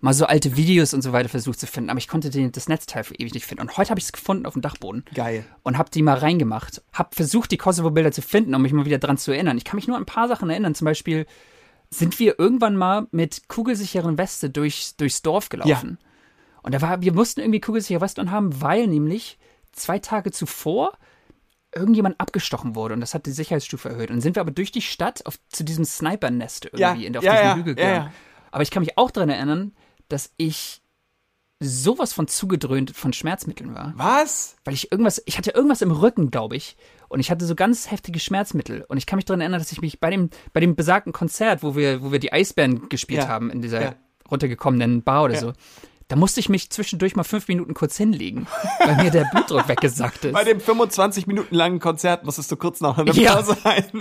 mal 0.00 0.12
so 0.12 0.26
alte 0.26 0.56
Videos 0.56 0.92
und 0.92 1.00
so 1.00 1.12
weiter 1.12 1.30
versucht 1.30 1.58
zu 1.58 1.66
finden, 1.66 1.88
aber 1.88 1.98
ich 1.98 2.08
konnte 2.08 2.28
den, 2.28 2.52
das 2.52 2.68
Netzteil 2.68 3.04
für 3.04 3.14
ewig 3.14 3.32
nicht 3.32 3.46
finden. 3.46 3.62
Und 3.62 3.76
heute 3.78 3.88
habe 3.88 3.98
ich 3.98 4.04
es 4.04 4.12
gefunden 4.12 4.44
auf 4.44 4.52
dem 4.52 4.60
Dachboden. 4.60 5.04
Geil. 5.14 5.46
Und 5.62 5.78
habe 5.78 5.90
die 5.90 6.02
mal 6.02 6.18
reingemacht. 6.18 6.82
Habe 6.92 7.14
versucht, 7.14 7.50
die 7.52 7.56
Kosovo-Bilder 7.56 8.12
zu 8.12 8.20
finden, 8.20 8.54
um 8.54 8.60
mich 8.60 8.72
mal 8.74 8.84
wieder 8.84 8.98
dran 8.98 9.16
zu 9.16 9.32
erinnern. 9.32 9.56
Ich 9.56 9.64
kann 9.64 9.76
mich 9.76 9.88
nur 9.88 9.96
an 9.96 10.02
ein 10.02 10.06
paar 10.06 10.28
Sachen 10.28 10.50
erinnern. 10.50 10.74
Zum 10.74 10.84
Beispiel 10.84 11.26
sind 11.88 12.18
wir 12.18 12.38
irgendwann 12.38 12.76
mal 12.76 13.06
mit 13.12 13.48
kugelsicheren 13.48 14.18
Weste 14.18 14.50
durch, 14.50 14.94
durchs 14.98 15.22
Dorf 15.22 15.48
gelaufen. 15.48 15.98
Und 16.62 16.74
da 16.74 16.82
war, 16.82 17.00
wir 17.00 17.12
mussten 17.12 17.40
irgendwie 17.40 17.60
kugelsichere 17.60 18.02
Weste 18.02 18.20
anhaben, 18.20 18.60
weil 18.60 18.86
nämlich 18.86 19.38
zwei 19.72 19.98
Tage 19.98 20.32
zuvor 20.32 20.92
irgendjemand 21.74 22.20
abgestochen 22.20 22.74
wurde 22.74 22.94
und 22.94 23.00
das 23.00 23.14
hat 23.14 23.26
die 23.26 23.32
Sicherheitsstufe 23.32 23.88
erhöht. 23.88 24.10
Und 24.10 24.20
sind 24.20 24.36
wir 24.36 24.40
aber 24.40 24.50
durch 24.50 24.72
die 24.72 24.82
Stadt 24.82 25.24
auf, 25.26 25.38
zu 25.48 25.64
diesem 25.64 25.84
Sniper-Nest 25.84 26.66
irgendwie 26.66 26.80
Ja, 26.80 26.94
in, 26.94 27.16
auf 27.16 27.24
ja, 27.24 27.32
diesem 27.32 27.46
ja, 27.46 27.56
Hügel 27.56 27.74
gegangen. 27.74 28.12
Aber 28.50 28.62
ich 28.62 28.70
kann 28.70 28.82
mich 28.82 28.96
auch 28.98 29.10
daran 29.10 29.30
erinnern, 29.30 29.72
dass 30.08 30.32
ich 30.36 30.82
sowas 31.60 32.12
von 32.12 32.28
zugedröhnt 32.28 32.94
von 32.94 33.12
Schmerzmitteln 33.12 33.74
war 33.74 33.94
Was? 33.96 34.56
weil 34.64 34.74
ich 34.74 34.92
irgendwas, 34.92 35.22
ich 35.24 35.38
hatte 35.38 35.52
irgendwas 35.52 35.82
im 35.82 35.90
Rücken, 35.90 36.30
glaube 36.30 36.56
ich. 36.56 36.76
Und 37.08 37.20
ich 37.20 37.30
hatte 37.30 37.44
so 37.46 37.54
ganz 37.54 37.90
heftige 37.90 38.18
Schmerzmittel. 38.18 38.84
Und 38.88 38.96
ich 38.96 39.06
kann 39.06 39.16
mich 39.18 39.24
daran 39.24 39.40
erinnern, 39.40 39.60
dass 39.60 39.70
ich 39.70 39.80
mich 39.80 40.00
bei 40.00 40.10
dem, 40.10 40.30
bei 40.52 40.60
dem 40.60 40.74
besagten 40.74 41.12
Konzert, 41.12 41.62
wo 41.62 41.76
wir, 41.76 42.02
wo 42.02 42.10
wir 42.10 42.18
die 42.18 42.32
Eisbären 42.32 42.88
gespielt 42.88 43.28
haben, 43.28 43.50
in 43.50 43.62
dieser 43.62 43.94
runtergekommenen 44.30 45.02
Bar 45.02 45.24
oder 45.24 45.36
so, 45.36 45.52
da 46.08 46.16
musste 46.16 46.40
ich 46.40 46.48
mich 46.48 46.70
zwischendurch 46.70 47.16
mal 47.16 47.24
fünf 47.24 47.48
Minuten 47.48 47.74
kurz 47.74 47.96
hinlegen, 47.96 48.46
weil 48.78 48.96
mir 48.96 49.10
der 49.10 49.24
Blutdruck 49.32 49.68
weggesackt 49.68 50.24
ist. 50.24 50.32
Bei 50.32 50.44
dem 50.44 50.60
25 50.60 51.26
Minuten 51.26 51.54
langen 51.54 51.80
Konzert 51.80 52.24
musstest 52.24 52.50
du 52.52 52.56
kurz 52.56 52.80
noch 52.80 52.98
eine 52.98 53.10
Ja. 53.12 53.36
Pause 53.36 53.56
halten. 53.64 54.00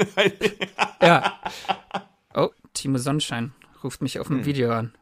ja. 1.02 1.40
Oh, 2.34 2.50
Timo 2.74 2.98
Sonnenschein 2.98 3.54
ruft 3.84 4.02
mich 4.02 4.20
auf 4.20 4.28
dem 4.28 4.38
Hm. 4.40 4.46
Video 4.46 4.72
an. 4.74 4.94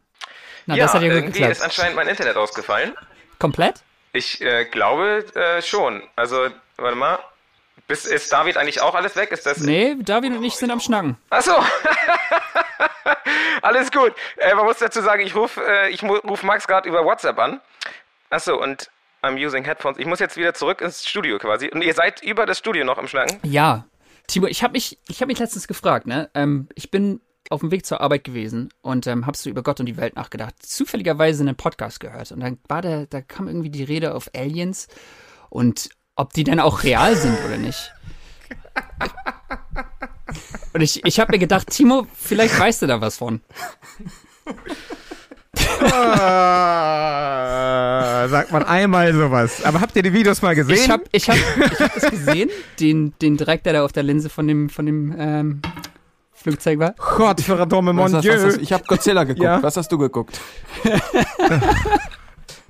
Na, 0.67 0.75
ja, 0.75 0.85
das 0.85 0.93
hat 0.93 1.01
ja 1.01 1.07
gut 1.07 1.15
irgendwie 1.17 1.33
geklappt. 1.39 1.51
ist 1.57 1.61
anscheinend 1.63 1.95
mein 1.95 2.07
Internet 2.07 2.35
ausgefallen. 2.37 2.93
Komplett? 3.39 3.81
Ich 4.13 4.41
äh, 4.41 4.65
glaube 4.65 5.25
äh, 5.35 5.61
schon. 5.61 6.03
Also, 6.15 6.47
warte 6.77 6.95
mal. 6.95 7.17
Bis, 7.87 8.05
ist 8.05 8.31
David 8.31 8.57
eigentlich 8.57 8.81
auch 8.81 8.93
alles 8.93 9.15
weg? 9.15 9.31
Ist 9.31 9.45
das? 9.45 9.57
Nee, 9.59 9.95
David 9.99 10.33
und 10.37 10.43
ich 10.43 10.55
sind 10.55 10.69
am 10.71 10.79
Schnacken. 10.79 11.17
Ach 11.29 11.41
so. 11.41 11.51
alles 13.61 13.91
gut. 13.91 14.13
Äh, 14.37 14.55
man 14.55 14.65
muss 14.65 14.79
dazu 14.79 15.01
sagen, 15.01 15.21
ich 15.21 15.35
rufe 15.35 15.61
äh, 15.65 15.89
ich 15.89 16.03
ruf 16.03 16.43
Max 16.43 16.67
gerade 16.67 16.87
über 16.87 17.05
WhatsApp 17.05 17.37
an. 17.39 17.61
Ach 18.29 18.39
so, 18.39 18.59
und 18.61 18.89
I'm 19.21 19.37
using 19.37 19.63
headphones. 19.63 19.97
Ich 19.99 20.05
muss 20.05 20.19
jetzt 20.19 20.37
wieder 20.37 20.53
zurück 20.53 20.81
ins 20.81 21.07
Studio 21.07 21.37
quasi. 21.37 21.69
Und 21.69 21.83
ihr 21.83 21.93
seid 21.93 22.23
über 22.23 22.45
das 22.45 22.57
Studio 22.57 22.85
noch 22.85 22.97
im 22.97 23.07
Schnacken? 23.07 23.39
Ja. 23.43 23.85
Timo, 24.27 24.47
ich 24.47 24.63
habe 24.63 24.73
mich, 24.73 24.97
ich 25.07 25.21
hab 25.21 25.27
mich 25.27 25.39
letztens 25.39 25.67
gefragt, 25.67 26.07
ne? 26.07 26.29
Ähm, 26.33 26.67
ich 26.75 26.89
bin 26.89 27.21
auf 27.49 27.59
dem 27.59 27.71
Weg 27.71 27.85
zur 27.85 28.01
Arbeit 28.01 28.23
gewesen 28.23 28.69
und 28.81 29.07
ähm, 29.07 29.25
habe 29.25 29.37
so 29.37 29.49
über 29.49 29.61
Gott 29.61 29.79
und 29.79 29.85
die 29.85 29.97
Welt 29.97 30.15
nachgedacht. 30.15 30.55
Zufälligerweise 30.59 31.43
einen 31.43 31.55
Podcast 31.55 31.99
gehört 31.99 32.31
und 32.31 32.39
dann 32.39 32.59
war 32.67 32.81
da, 32.81 33.05
da 33.05 33.21
kam 33.21 33.47
irgendwie 33.47 33.69
die 33.69 33.83
Rede 33.83 34.15
auf 34.15 34.29
Aliens 34.33 34.87
und 35.49 35.89
ob 36.15 36.33
die 36.33 36.43
denn 36.43 36.59
auch 36.59 36.83
real 36.83 37.15
sind 37.15 37.37
oder 37.45 37.57
nicht. 37.57 37.91
Und 40.73 40.81
ich, 40.81 41.05
ich 41.05 41.19
habe 41.19 41.31
mir 41.33 41.39
gedacht, 41.39 41.69
Timo, 41.69 42.07
vielleicht 42.15 42.57
weißt 42.59 42.81
du 42.83 42.87
da 42.87 43.01
was 43.01 43.17
von. 43.17 43.41
Ah, 45.93 47.07
sagt 48.29 48.51
man 48.51 48.63
einmal 48.63 49.13
sowas. 49.13 49.63
Aber 49.63 49.81
habt 49.81 49.95
ihr 49.95 50.03
die 50.03 50.13
Videos 50.13 50.41
mal 50.41 50.55
gesehen? 50.55 50.75
Ich 50.75 50.89
habe 50.89 51.03
ich 51.11 51.29
hab, 51.29 51.35
ich 51.35 51.79
hab 51.79 51.93
das 51.93 52.09
gesehen, 52.09 52.49
den, 52.79 53.13
den 53.21 53.37
direkt, 53.37 53.65
der 53.65 53.73
da 53.73 53.83
auf 53.83 53.91
der 53.91 54.03
Linse 54.03 54.29
von 54.29 54.47
dem, 54.47 54.69
von 54.69 54.85
dem 54.85 55.13
ähm, 55.17 55.61
Flugzeug 56.31 56.79
war. 56.79 56.95
Gott, 57.17 57.41
verdammt, 57.41 57.93
mon 57.93 57.97
was, 57.97 58.21
Dieu. 58.21 58.33
was, 58.33 58.43
was, 58.43 58.57
ich 58.57 58.71
habe 58.71 58.83
Godzilla 58.85 59.23
geguckt. 59.23 59.43
Ja. 59.43 59.61
Was 59.61 59.77
hast 59.77 59.91
du 59.91 59.97
geguckt? 59.97 60.39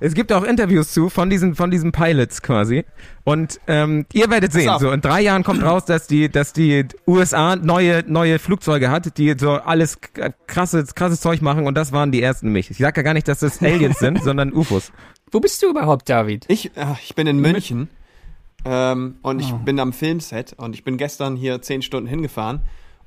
Es 0.04 0.16
gibt 0.16 0.34
auch 0.34 0.44
Interviews 0.44 0.92
zu 0.92 1.10
von 1.10 1.30
diesen, 1.30 1.54
von 1.54 1.70
diesen 1.70 1.92
Pilots 1.92 2.42
quasi. 2.42 2.86
Und 3.24 3.60
ähm, 3.68 4.08
ihr 4.14 4.32
werdet 4.32 4.52
sehen, 4.52 4.74
so 4.80 4.92
in 4.92 5.00
drei 5.00 5.22
Jahren 5.22 5.44
kommt 5.44 5.62
raus, 5.64 5.86
dass 5.86 6.08
die, 6.08 6.28
dass 6.28 6.54
die 6.54 6.86
USA 7.06 7.56
neue, 7.56 8.04
neue 8.08 8.40
Flugzeuge 8.40 8.90
hat, 8.90 9.16
die 9.20 9.36
so 9.38 9.52
alles 9.52 10.00
krasses, 10.48 10.96
krasses 10.96 11.22
Zeug 11.22 11.44
machen 11.44 11.68
und 11.68 11.76
das 11.76 11.92
waren 11.92 12.12
die 12.12 12.20
ersten 12.22 12.48
nämlich. 12.48 12.72
Ich 12.72 12.80
sag 12.80 12.98
ja 12.98 13.04
gar 13.04 13.14
nicht, 13.14 13.28
dass 13.28 13.40
das 13.42 13.62
Aliens 13.62 14.00
sind, 14.00 14.24
sondern 14.24 14.52
UFOs. 14.54 14.92
Wo 15.32 15.40
bist 15.40 15.62
du 15.62 15.70
überhaupt, 15.70 16.10
David? 16.10 16.46
Ich, 16.48 16.76
äh, 16.76 16.86
ich 17.04 17.14
bin 17.14 17.28
in 17.28 17.40
München 17.40 17.88
ähm, 18.66 19.18
und 19.22 19.38
Oh. 19.38 19.46
ich 19.46 19.52
bin 19.54 19.80
am 19.80 19.94
Filmset 19.94 20.54
und 20.58 20.74
ich 20.74 20.84
bin 20.84 20.98
gestern 20.98 21.36
hier 21.36 21.62
zehn 21.62 21.84
Stunden 21.84 22.10
hingefahren 22.10 22.62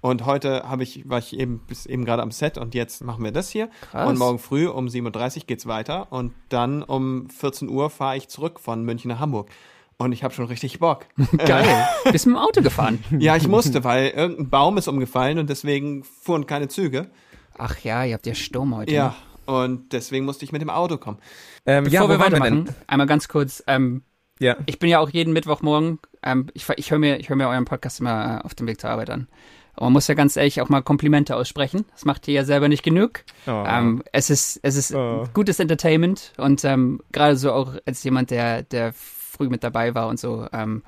und 0.04 0.26
heute 0.26 0.68
habe 0.68 0.82
ich, 0.82 1.08
war 1.08 1.18
ich 1.18 1.34
eben 1.38 1.60
bis 1.60 1.86
eben 1.86 2.04
gerade 2.04 2.20
am 2.20 2.30
Set 2.30 2.58
und 2.58 2.74
jetzt 2.74 3.02
machen 3.02 3.24
wir 3.24 3.32
das 3.32 3.48
hier 3.48 3.70
Krass. 3.90 4.06
und 4.06 4.18
morgen 4.18 4.38
früh 4.38 4.68
um 4.68 4.86
7.30 4.86 5.36
Uhr 5.38 5.42
geht's 5.46 5.66
weiter 5.66 6.12
und 6.12 6.34
dann 6.50 6.82
um 6.82 7.30
14 7.30 7.70
Uhr 7.70 7.88
fahre 7.88 8.18
ich 8.18 8.28
zurück 8.28 8.60
von 8.60 8.84
München 8.84 9.08
nach 9.08 9.18
Hamburg 9.18 9.48
und 9.96 10.12
ich 10.12 10.22
habe 10.22 10.34
schon 10.34 10.44
richtig 10.44 10.78
Bock. 10.78 11.06
Geil. 11.38 11.88
Bist 12.12 12.26
mit 12.26 12.36
dem 12.36 12.38
Auto 12.38 12.60
gefahren? 12.60 13.02
ja, 13.18 13.34
ich 13.36 13.48
musste, 13.48 13.82
weil 13.82 14.08
irgendein 14.08 14.50
Baum 14.50 14.76
ist 14.76 14.88
umgefallen 14.88 15.38
und 15.38 15.48
deswegen 15.48 16.04
fuhren 16.04 16.44
keine 16.44 16.68
Züge. 16.68 17.10
Ach 17.56 17.78
ja, 17.78 18.04
ihr 18.04 18.12
habt 18.12 18.26
ja 18.26 18.34
Sturm 18.34 18.76
heute. 18.76 18.92
Ja, 18.92 19.14
ne? 19.46 19.54
und 19.54 19.94
deswegen 19.94 20.26
musste 20.26 20.44
ich 20.44 20.52
mit 20.52 20.60
dem 20.60 20.68
Auto 20.68 20.98
kommen. 20.98 21.16
Ähm, 21.64 21.84
Bevor 21.84 22.02
ja, 22.02 22.08
wir 22.10 22.18
weitermachen, 22.18 22.68
einmal 22.86 23.06
ganz 23.06 23.28
kurz. 23.28 23.64
Ähm, 23.66 24.02
Ja. 24.38 24.58
ich 24.66 24.78
bin 24.78 24.90
ja 24.90 24.98
auch 24.98 25.08
jeden 25.08 25.32
Mittwochmorgen, 25.32 25.98
ähm, 26.22 26.48
ich, 26.52 26.68
ich 26.76 26.90
höre 26.90 26.98
mir, 26.98 27.20
ich 27.20 27.30
hör 27.30 27.36
mir 27.36 27.48
euren 27.48 27.64
Podcast 27.64 28.00
immer 28.00 28.44
auf 28.44 28.54
dem 28.54 28.66
Weg 28.66 28.82
zur 28.82 28.90
Arbeit 28.90 29.08
an. 29.08 29.28
Und 29.76 29.84
man 29.84 29.92
muss 29.94 30.06
ja 30.08 30.14
ganz 30.14 30.36
ehrlich 30.36 30.60
auch 30.60 30.68
mal 30.68 30.82
Komplimente 30.82 31.34
aussprechen. 31.36 31.84
Das 31.92 32.04
macht 32.04 32.28
ihr 32.28 32.34
ja 32.34 32.44
selber 32.44 32.68
nicht 32.68 32.82
genug. 32.82 33.24
Oh. 33.46 33.64
Ähm, 33.66 34.02
es 34.12 34.30
ist, 34.30 34.60
es 34.62 34.76
ist 34.76 34.94
Oh. 34.94 35.24
gutes 35.34 35.58
Entertainment 35.58 36.32
und 36.36 36.64
ähm, 36.64 37.00
gerade 37.12 37.36
so 37.36 37.52
auch 37.52 37.74
als 37.86 38.02
jemand, 38.04 38.30
der, 38.30 38.62
der 38.62 38.92
früh 38.94 39.48
mit 39.48 39.64
dabei 39.64 39.94
war 39.94 40.06
und 40.08 40.20
so, 40.20 40.46
ähm, 40.52 40.82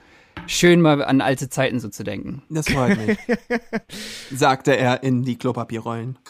schön 0.46 0.80
mal 0.80 1.02
an 1.04 1.20
alte 1.20 1.48
Zeiten 1.48 1.80
so 1.80 1.88
zu 1.88 2.04
denken. 2.04 2.42
Das 2.48 2.68
freut 2.68 2.96
mich. 3.04 3.18
sagte 4.30 4.76
er 4.76 5.02
in 5.02 5.22
die 5.24 5.36
Klopapierrollen. 5.36 6.18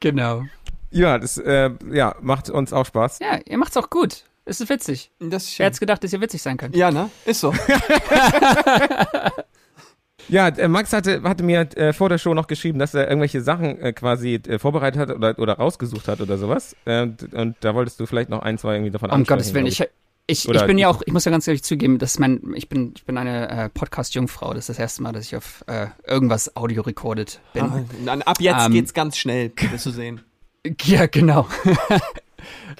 Genau. 0.00 0.44
Ja, 0.90 1.18
das 1.18 1.38
äh, 1.38 1.70
ja, 1.92 2.14
macht 2.20 2.50
uns 2.50 2.72
auch 2.72 2.86
Spaß. 2.86 3.18
Ja, 3.20 3.38
ihr 3.44 3.58
macht's 3.58 3.76
auch 3.76 3.90
gut. 3.90 4.24
Es 4.50 4.60
ist 4.60 4.68
witzig. 4.68 5.12
Das 5.20 5.44
ist 5.44 5.58
Wer 5.60 5.66
hätte 5.66 5.78
gedacht, 5.78 6.02
dass 6.02 6.12
ihr 6.12 6.20
witzig 6.20 6.42
sein 6.42 6.56
könnt? 6.56 6.74
Ja, 6.74 6.90
ne? 6.90 7.08
Ist 7.24 7.40
so. 7.40 7.54
Ja, 10.28 10.48
äh, 10.48 10.68
Max 10.68 10.92
hatte, 10.92 11.22
hatte 11.24 11.42
mir 11.42 11.60
äh, 11.76 11.92
vor 11.92 12.08
der 12.08 12.18
Show 12.18 12.34
noch 12.34 12.46
geschrieben, 12.46 12.78
dass 12.78 12.94
er 12.94 13.08
irgendwelche 13.08 13.40
Sachen 13.40 13.80
äh, 13.80 13.92
quasi 13.92 14.34
äh, 14.34 14.60
vorbereitet 14.60 15.00
hat 15.00 15.10
oder, 15.10 15.36
oder 15.40 15.54
rausgesucht 15.54 16.06
hat 16.06 16.20
oder 16.20 16.38
sowas. 16.38 16.76
Äh, 16.84 17.08
und 17.32 17.56
da 17.60 17.74
wolltest 17.74 17.98
du 17.98 18.06
vielleicht 18.06 18.30
noch 18.30 18.40
ein, 18.42 18.56
zwei 18.56 18.74
irgendwie 18.74 18.92
davon 18.92 19.10
Um. 19.10 19.24
Gottes 19.24 19.54
Willen, 19.54 19.66
ich, 19.66 19.82
Ich, 20.26 20.48
ich 20.48 20.66
bin 20.66 20.78
ja 20.78 20.88
auch, 20.88 21.02
ich 21.04 21.12
muss 21.12 21.24
ja 21.24 21.32
ganz 21.32 21.48
ehrlich 21.48 21.64
zugeben, 21.64 21.98
dass 21.98 22.20
mein, 22.20 22.52
ich 22.54 22.68
bin, 22.68 22.92
ich 22.96 23.04
bin 23.04 23.18
eine 23.18 23.50
äh, 23.50 23.68
Podcast-Jungfrau. 23.70 24.54
Das 24.54 24.64
ist 24.64 24.68
das 24.68 24.78
erste 24.78 25.02
Mal, 25.02 25.10
dass 25.12 25.24
ich 25.24 25.34
auf 25.34 25.64
äh, 25.66 25.88
irgendwas 26.06 26.54
Audio 26.54 26.82
recorded 26.82 27.40
bin. 27.52 27.64
Ah, 27.64 28.18
ab 28.24 28.40
jetzt 28.40 28.66
Ähm, 28.66 28.72
geht's 28.72 28.94
ganz 28.94 29.16
schnell, 29.16 29.50
wirst 29.70 29.86
du 29.86 29.90
sehen. 29.90 30.20
Ja, 30.84 31.06
genau. 31.06 31.48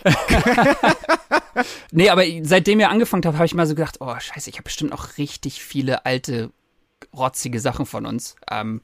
nee, 1.92 2.08
aber 2.10 2.22
seitdem 2.42 2.80
ihr 2.80 2.90
angefangen 2.90 3.22
habt, 3.24 3.36
habe 3.36 3.46
ich 3.46 3.54
mal 3.54 3.66
so 3.66 3.74
gedacht, 3.74 3.96
oh 4.00 4.14
scheiße, 4.18 4.50
ich 4.50 4.56
habe 4.56 4.64
bestimmt 4.64 4.90
noch 4.90 5.18
richtig 5.18 5.62
viele 5.62 6.04
alte, 6.06 6.50
rotzige 7.16 7.60
Sachen 7.60 7.86
von 7.86 8.06
uns. 8.06 8.36
Ähm, 8.50 8.80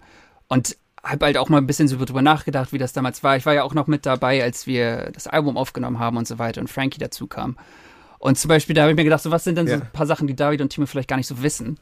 und 0.49 0.77
habe 1.03 1.27
halt 1.27 1.39
auch 1.39 1.49
mal 1.49 1.59
ein 1.59 1.67
bisschen 1.67 1.89
so 1.89 1.97
drüber 2.05 2.23
nachgedacht, 2.23 2.73
wie 2.73 2.79
das 2.79 2.93
damals 2.93 3.23
war. 3.23 3.37
Ich 3.37 3.47
war 3.47 3.55
ja 3.55 3.63
auch 3.63 3.75
noch 3.75 3.87
mit 3.87 4.07
dabei, 4.07 4.43
als 4.43 4.67
wir 4.67 5.11
das 5.13 5.27
Album 5.29 5.57
aufgenommen 5.57 5.99
haben 5.99 6.17
und 6.17 6.27
so 6.27 6.39
weiter 6.39 6.61
und 6.61 6.69
Frankie 6.69 6.99
dazu 6.99 7.27
kam. 7.27 7.57
Und 8.19 8.39
zum 8.39 8.49
Beispiel, 8.49 8.75
da 8.75 8.83
habe 8.83 8.91
ich 8.93 8.97
mir 8.97 9.05
gedacht, 9.05 9.23
so 9.23 9.31
was 9.31 9.45
sind 9.45 9.57
denn 9.57 9.67
so 9.67 9.75
Ja. 9.75 9.81
ein 9.81 9.93
paar 9.93 10.07
Sachen, 10.07 10.27
die 10.27 10.35
David 10.35 10.61
und 10.63 10.71
Timo 10.71 10.87
vielleicht 10.87 11.09
gar 11.09 11.17
nicht 11.17 11.29
so 11.29 11.43
wissen. 11.43 11.79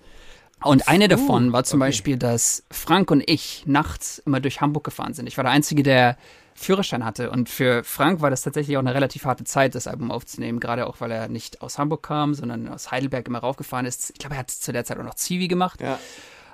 Und 0.63 0.89
eine 0.89 1.09
davon 1.09 1.53
war 1.53 1.65
zum 1.65 1.81
Beispiel, 1.81 2.17
dass 2.17 2.65
Frank 2.71 3.11
und 3.11 3.23
ich 3.29 3.65
nachts 3.67 4.19
immer 4.19 4.41
durch 4.41 4.61
Hamburg 4.61 4.85
gefahren 4.85 5.15
sind. 5.15 5.27
Ich 5.27 5.37
war 5.37 5.45
der 5.45 5.53
Einzige, 5.53 5.83
der 5.83 6.17
Führerschein 6.55 7.05
hatte. 7.05 7.31
Und 7.31 7.49
für 7.49 7.85
Frank 7.85 8.21
war 8.21 8.31
das 8.31 8.43
tatsächlich 8.43 8.77
auch 8.77 8.83
eine 8.83 8.95
relativ 8.95 9.25
harte 9.25 9.45
Zeit, 9.45 9.75
das 9.75 9.87
Album 9.87 10.11
aufzunehmen. 10.11 10.61
Gerade 10.61 10.87
auch, 10.87 11.01
weil 11.01 11.11
er 11.11 11.29
nicht 11.29 11.63
aus 11.63 11.79
Hamburg 11.79 12.03
kam, 12.03 12.35
sondern 12.35 12.69
aus 12.69 12.91
Heidelberg 12.91 13.27
immer 13.27 13.41
raufgefahren 13.41 13.87
ist. 13.87 14.11
Ich 14.11 14.19
glaube, 14.19 14.35
er 14.37 14.41
hat 14.41 14.51
zu 14.51 14.73
der 14.73 14.85
Zeit 14.85 14.99
auch 14.99 15.05
noch 15.05 15.15
Zivi 15.15 15.49
gemacht. 15.49 15.81
Ja. 15.81 15.99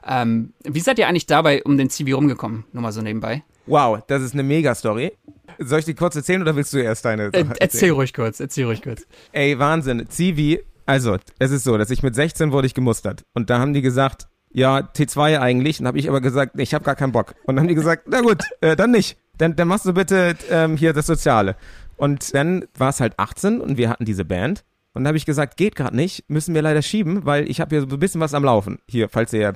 Ähm, 0.07 0.55
wie 0.65 0.81
seid 0.81 0.99
ihr 0.99 1.09
eigentlich 1.09 1.27
dabei 1.27 1.63
um 1.63 1.77
den 1.77 1.91
Zivi 1.91 2.13
rumgekommen? 2.13 2.65
Nur 2.73 2.83
mal 2.83 2.93
so 2.93 3.03
nebenbei. 3.03 3.45
Wow, 3.67 4.01
das 4.07 4.23
ist 4.23 4.33
eine 4.33 4.43
Mega-Story. 4.43 5.13
Soll 5.59 5.81
ich 5.81 5.85
die 5.85 5.95
kurz 5.95 6.17
erzählen 6.17 6.41
oder 6.41 6.57
willst 6.57 6.73
du 6.73 6.79
erst 6.79 7.05
deine 7.05 7.31
Äh, 7.33 7.45
erzähl 7.61 7.91
ruhig 7.91 8.15
kurz, 8.15 8.41
erzähl 8.41 8.65
ruhig 8.65 8.83
kurz. 8.83 9.07
Ey, 9.33 9.59
Wahnsinn. 9.59 10.07
Zivi, 10.09 10.61
also, 10.87 11.19
es 11.39 11.51
ist 11.51 11.65
so, 11.65 11.79
dass 11.79 11.91
ich 11.91 12.03
mit 12.03 12.15
16 12.15 12.51
wurde 12.51 12.67
ich 12.67 12.75
gemustert. 12.75 13.25
Und 13.35 13.51
da 13.51 13.59
haben 13.59 13.75
die 13.75 13.83
gesagt, 13.83 14.27
ja, 14.51 14.79
T2 14.79 15.39
eigentlich. 15.39 15.81
Und 15.81 15.87
habe 15.87 15.99
ich 15.99 16.09
aber 16.09 16.21
gesagt, 16.21 16.59
ich 16.59 16.75
habe 16.75 16.85
gar 16.85 16.97
keinen 16.97 17.13
Bock. 17.13 17.35
Und 17.45 17.55
dann 17.55 17.61
haben 17.61 17.69
die 17.69 17.77
gesagt, 17.77 18.05
na 18.09 18.21
gut, 18.23 18.43
äh, 18.61 18.75
dann 18.75 18.91
nicht. 18.91 19.17
Dann, 19.41 19.57
dann 19.57 19.69
machst 19.69 19.87
du 19.87 19.95
bitte 19.95 20.37
ähm, 20.51 20.77
hier 20.77 20.93
das 20.93 21.07
Soziale. 21.07 21.57
Und 21.97 22.35
dann 22.35 22.67
war 22.77 22.91
es 22.91 23.01
halt 23.01 23.19
18 23.19 23.61
und 23.61 23.79
wir 23.79 23.89
hatten 23.89 24.05
diese 24.05 24.25
Band. 24.25 24.65
Und 24.93 25.03
dann 25.03 25.09
habe 25.09 25.19
ich 25.19 25.25
gesagt, 25.25 25.57
geht 25.57 25.77
gerade 25.77 25.97
nicht, 25.97 26.29
müssen 26.29 26.55
wir 26.55 26.63
leider 26.63 26.83
schieben, 26.83 27.25
weil 27.25 27.49
ich 27.49 27.61
habe 27.61 27.75
hier 27.75 27.81
so 27.89 27.97
ein 27.97 27.99
bisschen 27.99 28.21
was 28.21 28.35
am 28.35 28.45
Laufen. 28.45 28.81
Hier, 28.87 29.09
falls 29.09 29.33
ihr 29.33 29.55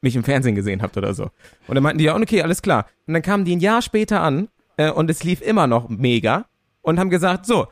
mich 0.00 0.16
im 0.16 0.24
Fernsehen 0.24 0.54
gesehen 0.54 0.80
habt 0.80 0.96
oder 0.96 1.12
so. 1.12 1.30
Und 1.66 1.74
dann 1.74 1.82
meinten 1.82 1.98
die, 1.98 2.04
ja, 2.04 2.16
okay, 2.16 2.42
alles 2.42 2.62
klar. 2.62 2.86
Und 3.06 3.14
dann 3.14 3.22
kamen 3.22 3.44
die 3.44 3.56
ein 3.56 3.60
Jahr 3.60 3.82
später 3.82 4.22
an 4.22 4.48
äh, 4.78 4.90
und 4.90 5.10
es 5.10 5.22
lief 5.22 5.42
immer 5.42 5.66
noch 5.66 5.88
mega 5.88 6.46
und 6.82 6.98
haben 6.98 7.10
gesagt, 7.10 7.46
so, 7.46 7.66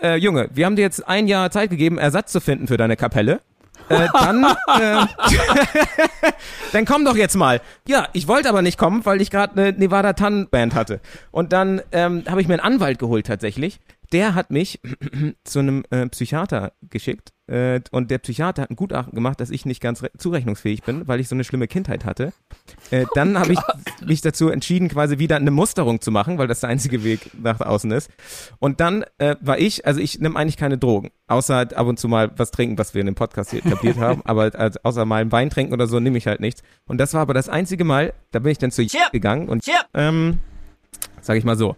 äh, 0.00 0.16
Junge, 0.16 0.48
wir 0.54 0.64
haben 0.64 0.76
dir 0.76 0.82
jetzt 0.82 1.06
ein 1.06 1.26
Jahr 1.28 1.50
Zeit 1.50 1.70
gegeben, 1.70 1.98
Ersatz 1.98 2.32
zu 2.32 2.40
finden 2.40 2.68
für 2.68 2.76
deine 2.76 2.96
Kapelle. 2.96 3.40
Äh, 3.88 4.08
dann, 4.12 4.44
äh, 4.44 5.06
dann 6.72 6.84
komm 6.84 7.04
doch 7.04 7.16
jetzt 7.16 7.36
mal. 7.36 7.60
Ja, 7.86 8.08
ich 8.12 8.28
wollte 8.28 8.48
aber 8.48 8.62
nicht 8.62 8.78
kommen, 8.78 9.04
weil 9.04 9.20
ich 9.20 9.30
gerade 9.30 9.60
eine 9.60 9.72
Nevada 9.72 10.12
Tan 10.12 10.48
Band 10.48 10.74
hatte. 10.74 11.00
Und 11.30 11.52
dann 11.52 11.82
ähm, 11.92 12.24
habe 12.28 12.40
ich 12.40 12.48
mir 12.48 12.54
einen 12.54 12.74
Anwalt 12.74 12.98
geholt 12.98 13.26
tatsächlich. 13.26 13.80
Der 14.12 14.34
hat 14.34 14.50
mich 14.50 14.80
zu 15.44 15.58
einem 15.60 15.84
äh, 15.90 16.06
Psychiater 16.08 16.72
geschickt 16.90 17.32
äh, 17.46 17.80
und 17.90 18.10
der 18.10 18.18
Psychiater 18.18 18.62
hat 18.62 18.70
ein 18.70 18.76
Gutachten 18.76 19.14
gemacht, 19.14 19.40
dass 19.40 19.50
ich 19.50 19.64
nicht 19.64 19.80
ganz 19.80 20.02
re- 20.02 20.10
zurechnungsfähig 20.18 20.82
bin, 20.82 21.08
weil 21.08 21.18
ich 21.20 21.28
so 21.28 21.34
eine 21.34 21.44
schlimme 21.44 21.66
Kindheit 21.66 22.04
hatte. 22.04 22.32
Äh, 22.90 23.06
dann 23.14 23.38
habe 23.38 23.54
ich 23.54 23.58
mich 24.06 24.20
dazu 24.20 24.48
entschieden, 24.50 24.88
quasi 24.88 25.18
wieder 25.18 25.36
eine 25.36 25.50
Musterung 25.50 26.00
zu 26.00 26.10
machen, 26.10 26.36
weil 26.38 26.46
das 26.46 26.60
der 26.60 26.68
einzige 26.68 27.04
Weg 27.04 27.30
nach 27.42 27.60
außen 27.60 27.90
ist. 27.90 28.10
Und 28.58 28.80
dann 28.80 29.04
äh, 29.18 29.36
war 29.40 29.58
ich, 29.58 29.86
also 29.86 30.00
ich 30.00 30.18
nehme 30.20 30.38
eigentlich 30.38 30.56
keine 30.58 30.76
Drogen, 30.78 31.10
außer 31.26 31.54
halt 31.56 31.74
ab 31.74 31.86
und 31.86 31.98
zu 31.98 32.08
mal 32.08 32.30
was 32.36 32.50
trinken, 32.50 32.76
was 32.78 32.94
wir 32.94 33.00
in 33.00 33.06
dem 33.06 33.14
Podcast 33.14 33.50
hier 33.50 33.64
etabliert 33.64 33.96
haben, 33.98 34.20
aber 34.26 34.54
äh, 34.54 34.70
außer 34.82 35.04
mal 35.06 35.22
ein 35.22 35.32
Wein 35.32 35.48
trinken 35.50 35.72
oder 35.72 35.86
so 35.86 36.00
nehme 36.00 36.18
ich 36.18 36.26
halt 36.26 36.40
nichts. 36.40 36.62
Und 36.86 36.98
das 36.98 37.14
war 37.14 37.22
aber 37.22 37.34
das 37.34 37.48
einzige 37.48 37.84
Mal, 37.84 38.12
da 38.30 38.40
bin 38.40 38.52
ich 38.52 38.58
dann 38.58 38.70
zu 38.70 38.86
Chip. 38.86 39.10
gegangen 39.12 39.48
und 39.48 39.62
Chip. 39.64 39.74
ähm, 39.94 40.38
sag 41.22 41.36
ich 41.38 41.44
mal 41.44 41.56
so, 41.56 41.76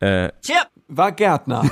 äh, 0.00 0.30
Chip! 0.42 0.56
War 0.92 1.12
Gärtner. 1.12 1.62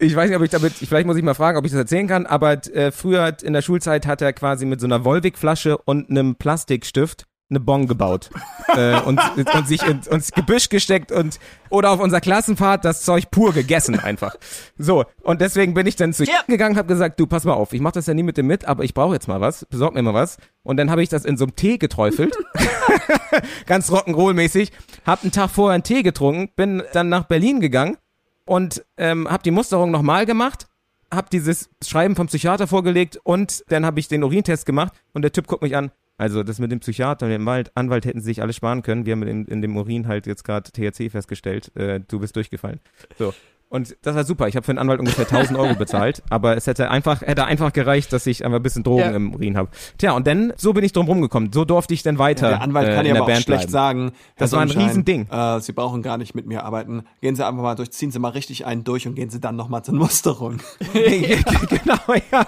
ich 0.00 0.16
weiß 0.16 0.28
nicht, 0.28 0.36
ob 0.36 0.42
ich 0.42 0.50
damit, 0.50 0.82
ich, 0.82 0.88
vielleicht 0.88 1.06
muss 1.06 1.16
ich 1.16 1.22
mal 1.22 1.34
fragen, 1.34 1.56
ob 1.56 1.64
ich 1.64 1.70
das 1.70 1.78
erzählen 1.78 2.08
kann, 2.08 2.26
aber 2.26 2.54
äh, 2.74 2.90
früher 2.90 3.36
in 3.42 3.52
der 3.52 3.62
Schulzeit 3.62 4.04
hat 4.06 4.20
er 4.20 4.32
quasi 4.32 4.66
mit 4.66 4.80
so 4.80 4.86
einer 4.86 5.04
Volvic-Flasche 5.04 5.78
und 5.78 6.10
einem 6.10 6.34
Plastikstift 6.34 7.26
eine 7.50 7.60
Bon 7.60 7.86
gebaut 7.86 8.30
äh, 8.68 8.98
und, 9.00 9.20
und 9.36 9.68
sich 9.68 9.82
in, 9.82 10.00
ins 10.10 10.32
Gebüsch 10.32 10.68
gesteckt 10.70 11.12
und 11.12 11.38
oder 11.68 11.90
auf 11.90 12.00
unserer 12.00 12.20
Klassenfahrt 12.22 12.84
das 12.84 13.02
Zeug 13.02 13.30
pur 13.30 13.52
gegessen 13.52 13.98
einfach. 14.00 14.36
So, 14.78 15.04
und 15.22 15.40
deswegen 15.42 15.74
bin 15.74 15.86
ich 15.86 15.96
dann 15.96 16.12
zu 16.14 16.24
Ja. 16.24 16.42
gegangen, 16.46 16.76
habe 16.76 16.88
gesagt, 16.88 17.20
du, 17.20 17.26
pass 17.26 17.44
mal 17.44 17.52
auf, 17.52 17.72
ich 17.74 17.80
mach 17.80 17.92
das 17.92 18.06
ja 18.06 18.14
nie 18.14 18.22
mit 18.22 18.36
dem 18.38 18.46
mit, 18.46 18.64
aber 18.64 18.84
ich 18.84 18.94
brauche 18.94 19.12
jetzt 19.14 19.28
mal 19.28 19.40
was, 19.42 19.66
besorg 19.66 19.94
mir 19.94 20.02
mal 20.02 20.14
was. 20.14 20.38
Und 20.62 20.78
dann 20.78 20.90
habe 20.90 21.02
ich 21.02 21.10
das 21.10 21.24
in 21.24 21.36
so 21.36 21.44
einem 21.44 21.54
Tee 21.56 21.76
geträufelt, 21.78 22.34
ganz 23.66 23.90
Rock'n'Roll-mäßig, 23.90 24.70
hab 25.06 25.22
einen 25.22 25.32
Tag 25.32 25.50
vorher 25.50 25.74
einen 25.74 25.84
Tee 25.84 26.02
getrunken, 26.02 26.50
bin 26.56 26.82
dann 26.92 27.08
nach 27.08 27.24
Berlin 27.24 27.60
gegangen 27.60 27.96
und 28.44 28.84
ähm, 28.96 29.28
habe 29.30 29.42
die 29.42 29.50
Musterung 29.50 29.90
nochmal 29.90 30.26
gemacht, 30.26 30.66
habe 31.12 31.28
dieses 31.30 31.68
Schreiben 31.84 32.16
vom 32.16 32.28
Psychiater 32.28 32.66
vorgelegt 32.66 33.18
und 33.22 33.64
dann 33.68 33.84
habe 33.84 34.00
ich 34.00 34.08
den 34.08 34.22
Urintest 34.22 34.64
gemacht 34.66 34.94
und 35.12 35.22
der 35.22 35.32
Typ 35.32 35.46
guckt 35.46 35.62
mich 35.62 35.76
an. 35.76 35.90
Also 36.22 36.44
das 36.44 36.60
mit 36.60 36.70
dem 36.70 36.78
Psychiater 36.78 37.26
und 37.26 37.32
dem 37.32 37.46
Wald, 37.46 37.72
Anwalt 37.74 38.04
hätten 38.04 38.20
sie 38.20 38.26
sich 38.26 38.42
alle 38.42 38.52
sparen 38.52 38.82
können. 38.82 39.06
Wir 39.06 39.14
haben 39.14 39.24
in, 39.24 39.44
in 39.46 39.60
dem 39.60 39.76
Urin 39.76 40.06
halt 40.06 40.28
jetzt 40.28 40.44
gerade 40.44 40.70
THC 40.70 41.10
festgestellt. 41.10 41.76
Äh, 41.76 41.98
du 41.98 42.20
bist 42.20 42.36
durchgefallen. 42.36 42.78
So. 43.18 43.34
Und 43.72 43.96
das 44.02 44.14
war 44.14 44.24
super. 44.24 44.48
Ich 44.48 44.54
habe 44.56 44.64
für 44.64 44.70
einen 44.72 44.78
Anwalt 44.78 45.00
ungefähr 45.00 45.24
1000 45.26 45.58
Euro 45.58 45.74
bezahlt, 45.74 46.22
aber 46.28 46.56
es 46.58 46.66
hätte 46.66 46.90
einfach, 46.90 47.22
hätte 47.22 47.46
einfach 47.46 47.72
gereicht, 47.72 48.12
dass 48.12 48.26
ich 48.26 48.44
einfach 48.44 48.58
ein 48.58 48.62
bisschen 48.62 48.82
Drogen 48.84 49.00
Ja. 49.00 49.10
im 49.12 49.34
Urin 49.34 49.56
habe. 49.56 49.70
Tja, 49.96 50.12
und 50.12 50.26
dann, 50.26 50.52
so 50.56 50.74
bin 50.74 50.84
ich 50.84 50.92
drum 50.92 51.06
rumgekommen. 51.06 51.50
So 51.54 51.64
durfte 51.64 51.94
ich 51.94 52.02
dann 52.02 52.18
weiter 52.18 52.48
Der 52.50 52.60
Anwalt 52.60 52.88
äh, 52.88 52.94
kann 52.94 53.06
in 53.06 53.06
ja 53.06 53.12
der 53.14 53.22
aber 53.22 53.24
auch 53.24 53.34
Band 53.34 53.44
schlecht 53.44 53.60
bleiben. 53.62 53.72
sagen, 53.72 54.12
Das 54.36 54.52
war 54.52 54.60
ein 54.60 54.70
Riesending. 54.70 55.26
Äh, 55.30 55.60
Sie 55.60 55.72
brauchen 55.72 56.02
gar 56.02 56.18
nicht 56.18 56.34
mit 56.34 56.46
mir 56.46 56.64
arbeiten. 56.64 57.04
Gehen 57.22 57.34
Sie 57.34 57.46
einfach 57.46 57.62
mal 57.62 57.74
durch, 57.74 57.90
ziehen 57.92 58.10
Sie 58.10 58.18
mal 58.18 58.28
richtig 58.28 58.66
einen 58.66 58.84
durch 58.84 59.08
und 59.08 59.14
gehen 59.14 59.30
Sie 59.30 59.40
dann 59.40 59.56
nochmal 59.56 59.82
zur 59.82 59.94
Musterung. 59.94 60.58
genau, 60.92 61.98
ja. 62.30 62.46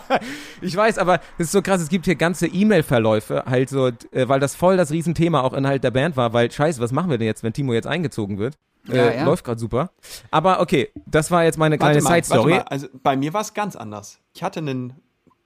Ich 0.61 0.77
weiß, 0.77 0.99
aber 0.99 1.21
es 1.39 1.47
ist 1.47 1.53
so 1.53 1.63
krass, 1.63 1.81
es 1.81 1.89
gibt 1.89 2.05
hier 2.05 2.17
ganze 2.17 2.47
E-Mail-Verläufe, 2.47 3.45
halt 3.47 3.69
so, 3.71 3.87
äh, 3.89 4.29
weil 4.29 4.41
das 4.41 4.55
voll 4.55 4.77
das 4.77 4.91
Riesenthema 4.91 5.41
auch 5.41 5.53
innerhalb 5.55 5.83
der 5.83 5.91
Band 5.91 6.17
war, 6.17 6.33
weil 6.33 6.51
scheiße, 6.51 6.81
was 6.81 6.93
machen 6.93 7.11
wir 7.11 7.19
denn 7.19 7.27
jetzt, 7.27 7.43
wenn 7.43 7.53
Timo 7.53 7.73
jetzt 7.73 7.87
eingezogen 7.87 8.39
wird? 8.39 8.57
Äh, 8.89 8.97
Ja, 8.97 9.13
ja. 9.13 9.25
Läuft 9.25 9.45
gerade 9.45 9.59
super. 9.61 9.91
Aber 10.31 10.61
okay, 10.61 10.91
das 11.07 11.31
war 11.31 11.45
jetzt 11.45 11.59
meine 11.59 11.79
kleine 11.79 12.01
Side-Story. 12.01 12.61
Also 12.67 12.89
bei 13.03 13.17
mir 13.17 13.33
war 13.33 13.41
es 13.41 13.55
ganz 13.55 13.77
anders. 13.77 14.19
Ich 14.35 14.43
hatte 14.43 14.61
einen 14.61 14.95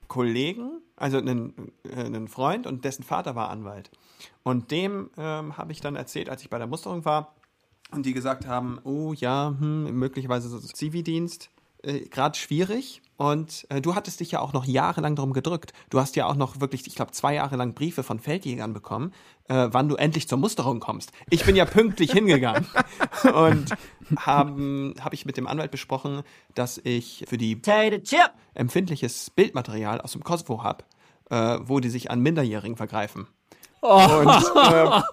Kollegen, 0.07 0.81
also 0.95 1.17
einen, 1.17 1.71
äh, 1.83 2.03
einen 2.03 2.27
Freund 2.27 2.67
und 2.67 2.83
dessen 2.85 3.03
Vater 3.03 3.35
war 3.35 3.49
Anwalt. 3.49 3.91
Und 4.43 4.71
dem 4.71 5.09
ähm, 5.17 5.57
habe 5.57 5.71
ich 5.71 5.81
dann 5.81 5.95
erzählt, 5.95 6.29
als 6.29 6.41
ich 6.41 6.49
bei 6.49 6.57
der 6.57 6.67
Musterung 6.67 7.05
war 7.05 7.35
und 7.91 8.05
die 8.05 8.13
gesagt 8.13 8.47
haben, 8.47 8.79
oh 8.83 9.13
ja, 9.13 9.53
hm, 9.57 9.91
möglicherweise 9.97 10.49
so 10.49 10.59
Zivildienst, 10.59 11.49
äh, 11.83 12.01
gerade 12.01 12.37
schwierig. 12.37 13.01
Und 13.17 13.67
äh, 13.69 13.81
du 13.81 13.95
hattest 13.95 14.21
dich 14.21 14.31
ja 14.31 14.39
auch 14.39 14.53
noch 14.53 14.63
jahrelang 14.63 15.15
darum 15.15 15.33
gedrückt. 15.33 15.73
Du 15.89 15.99
hast 15.99 16.15
ja 16.15 16.25
auch 16.25 16.35
noch 16.35 16.61
wirklich, 16.61 16.87
ich 16.87 16.95
glaube, 16.95 17.11
zwei 17.11 17.33
Jahre 17.33 17.57
lang 17.57 17.73
Briefe 17.73 18.01
von 18.01 18.19
Feldjägern 18.19 18.71
bekommen, 18.73 19.13
äh, 19.49 19.67
wann 19.71 19.89
du 19.89 19.95
endlich 19.95 20.29
zur 20.29 20.37
Musterung 20.37 20.79
kommst. 20.79 21.11
Ich 21.29 21.43
bin 21.43 21.57
ja 21.57 21.65
pünktlich 21.65 22.11
hingegangen 22.13 22.65
und 23.33 23.75
habe 24.17 24.89
ich 25.11 25.25
mit 25.25 25.35
dem 25.35 25.47
Anwalt 25.47 25.71
besprochen, 25.71 26.23
dass 26.55 26.77
ich 26.77 27.25
für 27.27 27.37
die 27.37 27.61
Chip! 27.61 28.31
empfindliches 28.53 29.29
Bildmaterial 29.31 29.99
aus 30.01 30.13
dem 30.13 30.23
Kosovo 30.23 30.63
habe, 30.63 30.85
äh, 31.29 31.59
wo 31.61 31.81
die 31.81 31.89
sich 31.89 32.09
an 32.11 32.21
Minderjährigen 32.21 32.77
vergreifen. 32.77 33.27
Und, 33.81 34.43
ähm, 34.71 35.03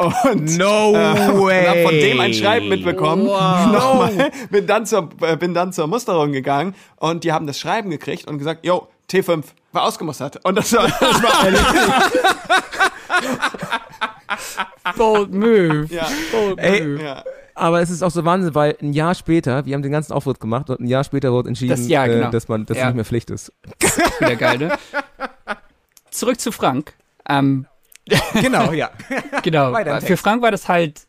und 0.00 0.56
No 0.58 0.92
way! 0.94 1.60
und 1.62 1.68
hab 1.68 1.82
von 1.82 1.92
dem 1.94 2.20
ein 2.20 2.32
Schreiben 2.34 2.68
mitbekommen. 2.68 3.24
Nochmal, 3.26 4.30
bin, 4.50 4.66
dann 4.66 4.86
zur, 4.86 5.08
äh, 5.22 5.36
bin 5.36 5.54
dann 5.54 5.72
zur 5.72 5.86
Musterung 5.86 6.32
gegangen 6.32 6.74
und 6.96 7.24
die 7.24 7.32
haben 7.32 7.46
das 7.46 7.58
Schreiben 7.58 7.90
gekriegt 7.90 8.26
und 8.26 8.38
gesagt, 8.38 8.64
yo, 8.64 8.88
T5 9.10 9.42
war 9.72 9.84
ausgemustert. 9.84 10.44
Und 10.44 10.56
das 10.56 10.72
war, 10.72 10.86
das 10.88 11.22
war. 11.22 11.46
Bold 14.96 15.32
move. 15.34 15.86
Ja, 15.90 16.06
Bold 16.32 16.58
Ey, 16.58 16.80
move. 16.86 17.02
ja. 17.02 17.24
Aber 17.54 17.80
es 17.82 17.90
ist 17.90 18.02
auch 18.02 18.10
so 18.10 18.24
Wahnsinn, 18.24 18.54
weil 18.54 18.76
ein 18.80 18.92
Jahr 18.92 19.14
später, 19.14 19.66
wir 19.66 19.74
haben 19.74 19.82
den 19.82 19.92
ganzen 19.92 20.12
Auftritt 20.12 20.40
gemacht 20.40 20.70
und 20.70 20.80
ein 20.80 20.86
Jahr 20.86 21.04
später 21.04 21.32
wurde 21.32 21.48
entschieden, 21.48 21.70
Das- 21.70 21.88
ja, 21.88 22.06
genau. 22.06 22.28
äh, 22.28 22.30
dass 22.30 22.48
man 22.48 22.64
das 22.64 22.78
Ja. 22.78 22.86
nicht 22.86 22.94
mehr 22.96 23.04
Pflicht 23.04 23.28
ist. 23.30 23.52
Wieder 24.20 24.36
geil, 24.36 24.58
ne? 24.58 24.78
Zurück 26.10 26.40
zu 26.40 26.52
Frank. 26.52 26.94
Ähm, 27.28 27.66
genau, 28.40 28.72
ja. 28.72 28.90
genau. 29.42 29.74
Im 29.76 30.00
Für. 30.02 30.16
Frank 30.16 30.42
war 30.42 30.50
das 30.50 30.68
halt 30.68 31.06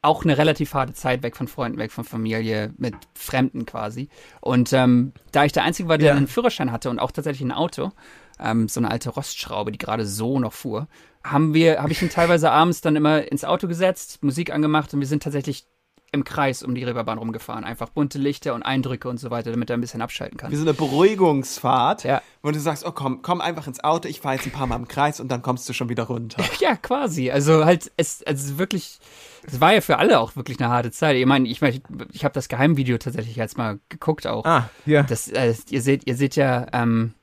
auch 0.00 0.24
eine 0.24 0.38
relativ 0.38 0.74
harte 0.74 0.92
Zeit 0.92 1.22
weg 1.22 1.36
von 1.36 1.48
Freunden, 1.48 1.78
weg 1.78 1.90
von 1.90 2.04
Familie, 2.04 2.72
mit 2.76 2.94
Fremden 3.14 3.66
quasi. 3.66 4.08
Und 4.40 4.72
ähm, 4.72 5.12
da 5.32 5.44
ich 5.44 5.52
der 5.52 5.64
Einzige 5.64 5.88
war, 5.88 5.98
der 5.98 6.10
Ja. 6.10 6.14
einen 6.16 6.28
Führerschein 6.28 6.70
hatte 6.70 6.88
und 6.90 7.00
auch 7.00 7.10
tatsächlich 7.10 7.46
ein 7.46 7.52
Auto, 7.52 7.90
ähm, 8.38 8.68
so 8.68 8.78
eine 8.78 8.90
alte 8.90 9.10
Rostschraube, 9.10 9.72
die 9.72 9.78
gerade 9.78 10.06
so 10.06 10.38
noch 10.38 10.52
fuhr, 10.52 10.86
haben 11.24 11.52
wir, 11.52 11.82
habe 11.82 11.90
ich 11.90 12.00
ihn 12.00 12.10
teilweise 12.10 12.50
abends 12.52 12.80
dann 12.80 12.94
immer 12.94 13.30
ins 13.30 13.44
Auto 13.44 13.66
gesetzt, 13.66 14.22
Musik 14.22 14.52
angemacht 14.52 14.94
und 14.94 15.00
wir 15.00 15.06
sind 15.08 15.22
tatsächlich 15.24 15.66
im 16.10 16.24
Kreis 16.24 16.62
um 16.62 16.74
die 16.74 16.84
Reeperbahn 16.84 17.18
rumgefahren. 17.18 17.64
Einfach 17.64 17.88
bunte 17.90 18.18
Lichter 18.18 18.54
und 18.54 18.62
Eindrücke 18.62 19.08
und 19.08 19.18
so 19.18 19.30
weiter, 19.30 19.50
damit 19.50 19.68
er 19.70 19.76
ein 19.76 19.80
bisschen 19.80 20.00
abschalten 20.00 20.38
kann. 20.38 20.50
Wie 20.50 20.56
so 20.56 20.62
eine 20.62 20.72
Beruhigungsfahrt, 20.74 22.04
Ja. 22.04 22.22
wo 22.42 22.50
du 22.50 22.58
sagst, 22.58 22.86
oh 22.86 22.92
komm, 22.92 23.22
komm 23.22 23.40
einfach 23.40 23.66
ins 23.66 23.82
Auto, 23.84 24.08
ich 24.08 24.20
fahre 24.20 24.36
jetzt 24.36 24.46
ein 24.46 24.52
paar 24.52 24.66
Mal 24.66 24.76
im 24.76 24.88
Kreis 24.88 25.20
und 25.20 25.28
dann 25.30 25.42
kommst 25.42 25.68
du 25.68 25.72
schon 25.72 25.88
wieder 25.88 26.04
runter. 26.04 26.42
Ja, 26.60 26.76
quasi. 26.76 27.30
Also 27.30 27.64
halt, 27.64 27.90
es, 27.96 28.22
also 28.26 28.58
wirklich, 28.58 28.98
es 29.46 29.60
war 29.60 29.72
ja 29.74 29.80
für 29.80 29.98
alle 29.98 30.18
auch 30.18 30.34
wirklich 30.34 30.58
eine 30.60 30.68
harte 30.70 30.90
Zeit. 30.90 31.16
Ich 31.16 31.26
meine, 31.26 31.48
ich, 31.48 31.60
mein, 31.60 31.72
ich, 31.74 31.82
ich 32.12 32.24
habe 32.24 32.34
das 32.34 32.48
Geheimvideo 32.48 32.98
tatsächlich 32.98 33.36
jetzt 33.36 33.56
mal 33.58 33.78
geguckt 33.88 34.26
auch. 34.26 34.44
Ah, 34.44 34.70
ja. 34.86 35.02
Das, 35.04 35.28
äh, 35.28 35.54
ihr 35.70 35.82
seht, 35.82 36.06
ihr 36.06 36.16
seht 36.16 36.36
ja 36.36 36.66
ähm, 36.72 37.14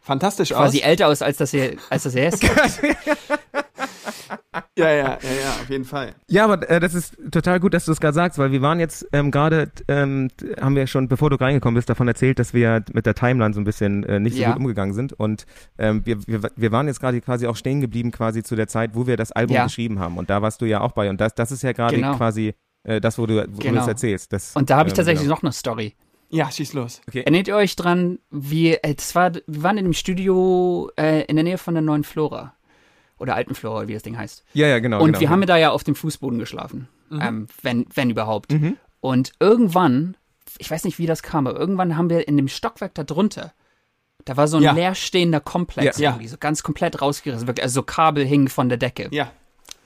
Fantastisch 0.00 0.50
quasi 0.50 0.78
aus. 0.78 0.84
älter 0.84 1.08
aus, 1.08 1.22
als 1.22 1.36
das 1.38 1.52
ihr, 1.52 1.76
als 1.90 2.04
das 2.04 2.14
ihr 2.14 2.28
ist. 2.28 2.42
Ja, 4.76 4.90
ja, 4.90 4.94
ja, 4.94 5.18
ja, 5.20 5.50
auf 5.60 5.68
jeden 5.70 5.84
Fall. 5.84 6.14
Ja, 6.28 6.44
aber 6.44 6.68
äh, 6.70 6.80
das 6.80 6.94
ist 6.94 7.16
total 7.30 7.60
gut, 7.60 7.74
dass 7.74 7.84
du 7.84 7.92
es 7.92 8.00
gerade 8.00 8.14
sagst, 8.14 8.38
weil 8.38 8.52
wir 8.52 8.62
waren 8.62 8.80
jetzt 8.80 9.06
ähm, 9.12 9.30
gerade, 9.30 9.70
ähm, 9.88 10.28
haben 10.60 10.76
wir 10.76 10.86
schon, 10.86 11.08
bevor 11.08 11.30
du 11.30 11.36
reingekommen 11.36 11.74
bist, 11.74 11.88
davon 11.88 12.08
erzählt, 12.08 12.38
dass 12.38 12.54
wir 12.54 12.84
mit 12.92 13.06
der 13.06 13.14
Timeline 13.14 13.54
so 13.54 13.60
ein 13.60 13.64
bisschen 13.64 14.04
äh, 14.04 14.20
nicht 14.20 14.36
so 14.36 14.42
Ja. 14.42 14.50
gut 14.52 14.58
umgegangen 14.60 14.94
sind. 14.94 15.12
Und 15.12 15.46
ähm, 15.78 16.02
wir, 16.04 16.26
wir, 16.26 16.50
wir 16.54 16.72
waren 16.72 16.86
jetzt 16.86 17.00
gerade 17.00 17.20
quasi 17.20 17.46
auch 17.46 17.56
stehen 17.56 17.80
geblieben, 17.80 18.10
quasi 18.10 18.42
zu 18.42 18.56
der 18.56 18.68
Zeit, 18.68 18.94
wo 18.94 19.06
wir 19.06 19.16
das 19.16 19.32
Album 19.32 19.56
Ja. 19.56 19.64
geschrieben 19.64 19.98
haben. 19.98 20.16
Und 20.18 20.30
da 20.30 20.42
warst 20.42 20.60
du 20.60 20.66
ja 20.66 20.80
auch 20.80 20.92
bei. 20.92 21.10
Und 21.10 21.20
das, 21.20 21.34
das 21.34 21.50
ist 21.52 21.62
ja 21.62 21.72
gerade 21.72 21.96
Genau. 21.96 22.16
quasi 22.16 22.54
äh, 22.84 23.00
das, 23.00 23.18
wo 23.18 23.26
du, 23.26 23.42
wo 23.48 23.56
du 23.56 23.62
Genau. 23.62 23.76
das 23.76 23.88
erzählst. 23.88 24.32
Das, 24.32 24.54
Und 24.54 24.70
da 24.70 24.76
habe 24.76 24.88
ich 24.88 24.92
ähm, 24.92 24.96
tatsächlich 24.96 25.22
genau. 25.24 25.34
noch 25.36 25.42
eine 25.42 25.52
Story. 25.52 25.94
Ja, 26.30 26.50
schieß 26.50 26.74
los. 26.74 27.00
Erinnert 27.12 27.48
ihr 27.48 27.56
euch 27.56 27.74
dran, 27.74 28.18
wie, 28.30 28.74
äh, 28.74 28.94
das 28.94 29.14
war, 29.14 29.32
wir 29.34 29.62
waren 29.62 29.78
in 29.78 29.84
dem 29.84 29.94
Studio 29.94 30.90
äh, 30.98 31.22
in 31.24 31.36
der 31.36 31.42
Nähe 31.42 31.56
von 31.58 31.72
der 31.74 31.82
neuen 31.82 32.04
Flora. 32.04 32.54
Oder 33.18 33.34
alten 33.34 33.54
Flora, 33.54 33.88
wie 33.88 33.94
das 33.94 34.02
Ding 34.02 34.16
heißt. 34.16 34.44
Ja, 34.54 34.66
ja, 34.68 34.78
genau. 34.78 34.98
Und 35.00 35.06
genau. 35.08 35.20
wir 35.20 35.30
haben 35.30 35.44
da 35.46 35.56
ja 35.56 35.70
auf 35.70 35.84
dem 35.84 35.94
Fußboden 35.94 36.38
geschlafen. 36.38 36.88
Ähm, 37.10 37.46
wenn, 37.62 37.86
wenn 37.94 38.10
überhaupt. 38.10 38.52
Mhm. 38.52 38.76
Und 39.00 39.32
irgendwann, 39.40 40.16
ich 40.58 40.70
weiß 40.70 40.84
nicht, 40.84 40.98
wie 40.98 41.06
das 41.06 41.22
kam, 41.22 41.46
aber 41.46 41.58
irgendwann 41.58 41.96
haben 41.96 42.10
wir 42.10 42.28
in 42.28 42.36
dem 42.36 42.48
Stockwerk 42.48 42.94
da 42.94 43.02
drunter, 43.04 43.52
da 44.24 44.36
war 44.36 44.46
so 44.46 44.58
ein 44.58 44.62
Ja. 44.62 44.72
leerstehender 44.72 45.40
Komplex, 45.40 45.98
Ja. 45.98 46.10
irgendwie, 46.10 46.28
so 46.28 46.36
ganz 46.38 46.62
komplett 46.62 47.00
rausgerissen, 47.00 47.46
wirklich, 47.46 47.62
also 47.64 47.74
so 47.76 47.82
Kabel 47.82 48.26
hingen 48.26 48.48
von 48.48 48.68
der 48.68 48.78
Decke. 48.78 49.08
Ja. 49.10 49.30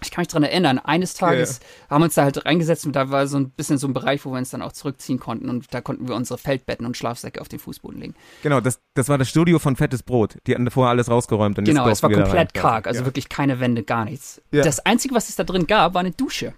Ich 0.03 0.11
kann 0.11 0.23
mich 0.23 0.29
dran 0.29 0.43
erinnern, 0.43 0.79
eines 0.79 1.15
Tages 1.15 1.61
haben 1.91 2.01
wir 2.01 2.05
uns 2.07 2.15
da 2.15 2.25
halt 2.25 2.45
reingesetzt 2.45 2.87
und 2.87 2.95
da 2.97 3.11
war 3.11 3.27
so 3.27 3.37
ein 3.39 3.51
bisschen 3.51 3.79
so 3.79 3.87
ein 3.87 3.93
Bereich, 3.93 4.25
wo 4.25 4.31
wir 4.33 4.39
uns 4.39 4.51
dann 4.51 4.63
auch 4.63 4.73
zurückziehen 4.73 5.19
konnten 5.19 5.49
und 5.49 5.73
da 5.73 5.81
konnten 5.81 6.09
wir 6.09 6.15
unsere 6.15 6.39
Feldbetten 6.39 6.85
und 6.87 6.97
Schlafsäcke 6.97 7.41
auf 7.41 7.49
den 7.49 7.59
Fußboden 7.59 8.01
legen. 8.01 8.15
Genau, 8.43 8.61
das, 8.61 8.81
das 8.95 9.09
war 9.09 9.19
das 9.19 9.29
Studio 9.29 9.59
von 9.59 9.77
Fettes 9.77 10.03
Brot. 10.03 10.37
Die 10.47 10.55
hatten 10.55 10.71
vorher 10.71 10.91
alles 10.91 11.09
rausgeräumt. 11.11 11.59
Und 11.59 11.65
Genau, 11.65 11.89
es 11.89 12.03
war 12.03 12.11
komplett 12.11 12.55
karg, 12.55 12.87
also 12.87 13.01
ja. 13.01 13.07
wirklich 13.07 13.29
keine 13.29 13.61
Wände, 13.61 13.83
gar 13.83 14.05
nichts. 14.05 14.43
Ja. 14.51 14.63
Das 14.63 14.81
Einzige, 14.81 15.15
was 15.15 15.29
es 15.29 15.37
da 15.37 15.45
drin 15.45 15.67
gab, 15.67 15.95
war 15.95 16.01
eine 16.01 16.13
Dusche. 16.13 16.55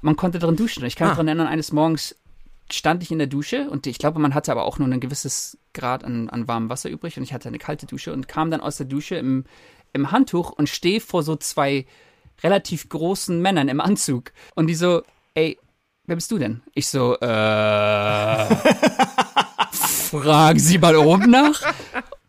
Man 0.00 0.16
konnte 0.16 0.38
drin 0.38 0.56
duschen. 0.56 0.84
Ich 0.84 0.96
kann 0.96 1.08
mich 1.08 1.12
Ah. 1.12 1.16
daran 1.16 1.28
erinnern, 1.28 1.46
eines 1.48 1.72
Morgens 1.72 2.14
stand 2.70 3.02
ich 3.02 3.10
in 3.10 3.18
der 3.18 3.26
Dusche 3.26 3.68
und 3.70 3.86
ich 3.86 3.98
glaube, 3.98 4.20
man 4.20 4.34
hatte 4.34 4.52
aber 4.52 4.64
auch 4.64 4.78
nur 4.78 4.86
ein 4.88 5.00
gewisses 5.00 5.56
Grad 5.72 6.04
an, 6.04 6.28
an 6.28 6.46
warmem 6.48 6.68
Wasser 6.68 6.90
übrig 6.90 7.16
und 7.16 7.22
ich 7.22 7.32
hatte 7.32 7.48
eine 7.48 7.58
kalte 7.58 7.86
Dusche 7.86 8.12
und 8.12 8.28
kam 8.28 8.50
dann 8.50 8.60
aus 8.60 8.76
der 8.76 8.86
Dusche 8.86 9.16
im, 9.16 9.44
im 9.94 10.12
Handtuch 10.12 10.50
und 10.50 10.68
stehe 10.68 11.00
vor 11.00 11.22
so 11.22 11.34
zwei 11.36 11.86
relativ 12.42 12.88
großen 12.88 13.40
Männern 13.40 13.68
im 13.68 13.80
Anzug 13.80 14.32
und 14.54 14.66
die 14.66 14.74
so, 14.74 15.02
ey, 15.34 15.58
wer 16.06 16.16
bist 16.16 16.30
du 16.30 16.38
denn? 16.38 16.62
Ich 16.74 16.88
so, 16.88 17.16
äh, 17.18 18.56
fragen 19.72 20.58
Sie 20.58 20.78
mal 20.78 20.96
oben 20.96 21.30
nach. 21.30 21.62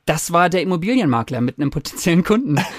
Das 0.06 0.32
war 0.34 0.50
der 0.50 0.62
Immobilienmakler 0.62 1.42
mit 1.42 1.60
einem 1.60 1.70
potenziellen 1.70 2.24
Kunden. 2.24 2.60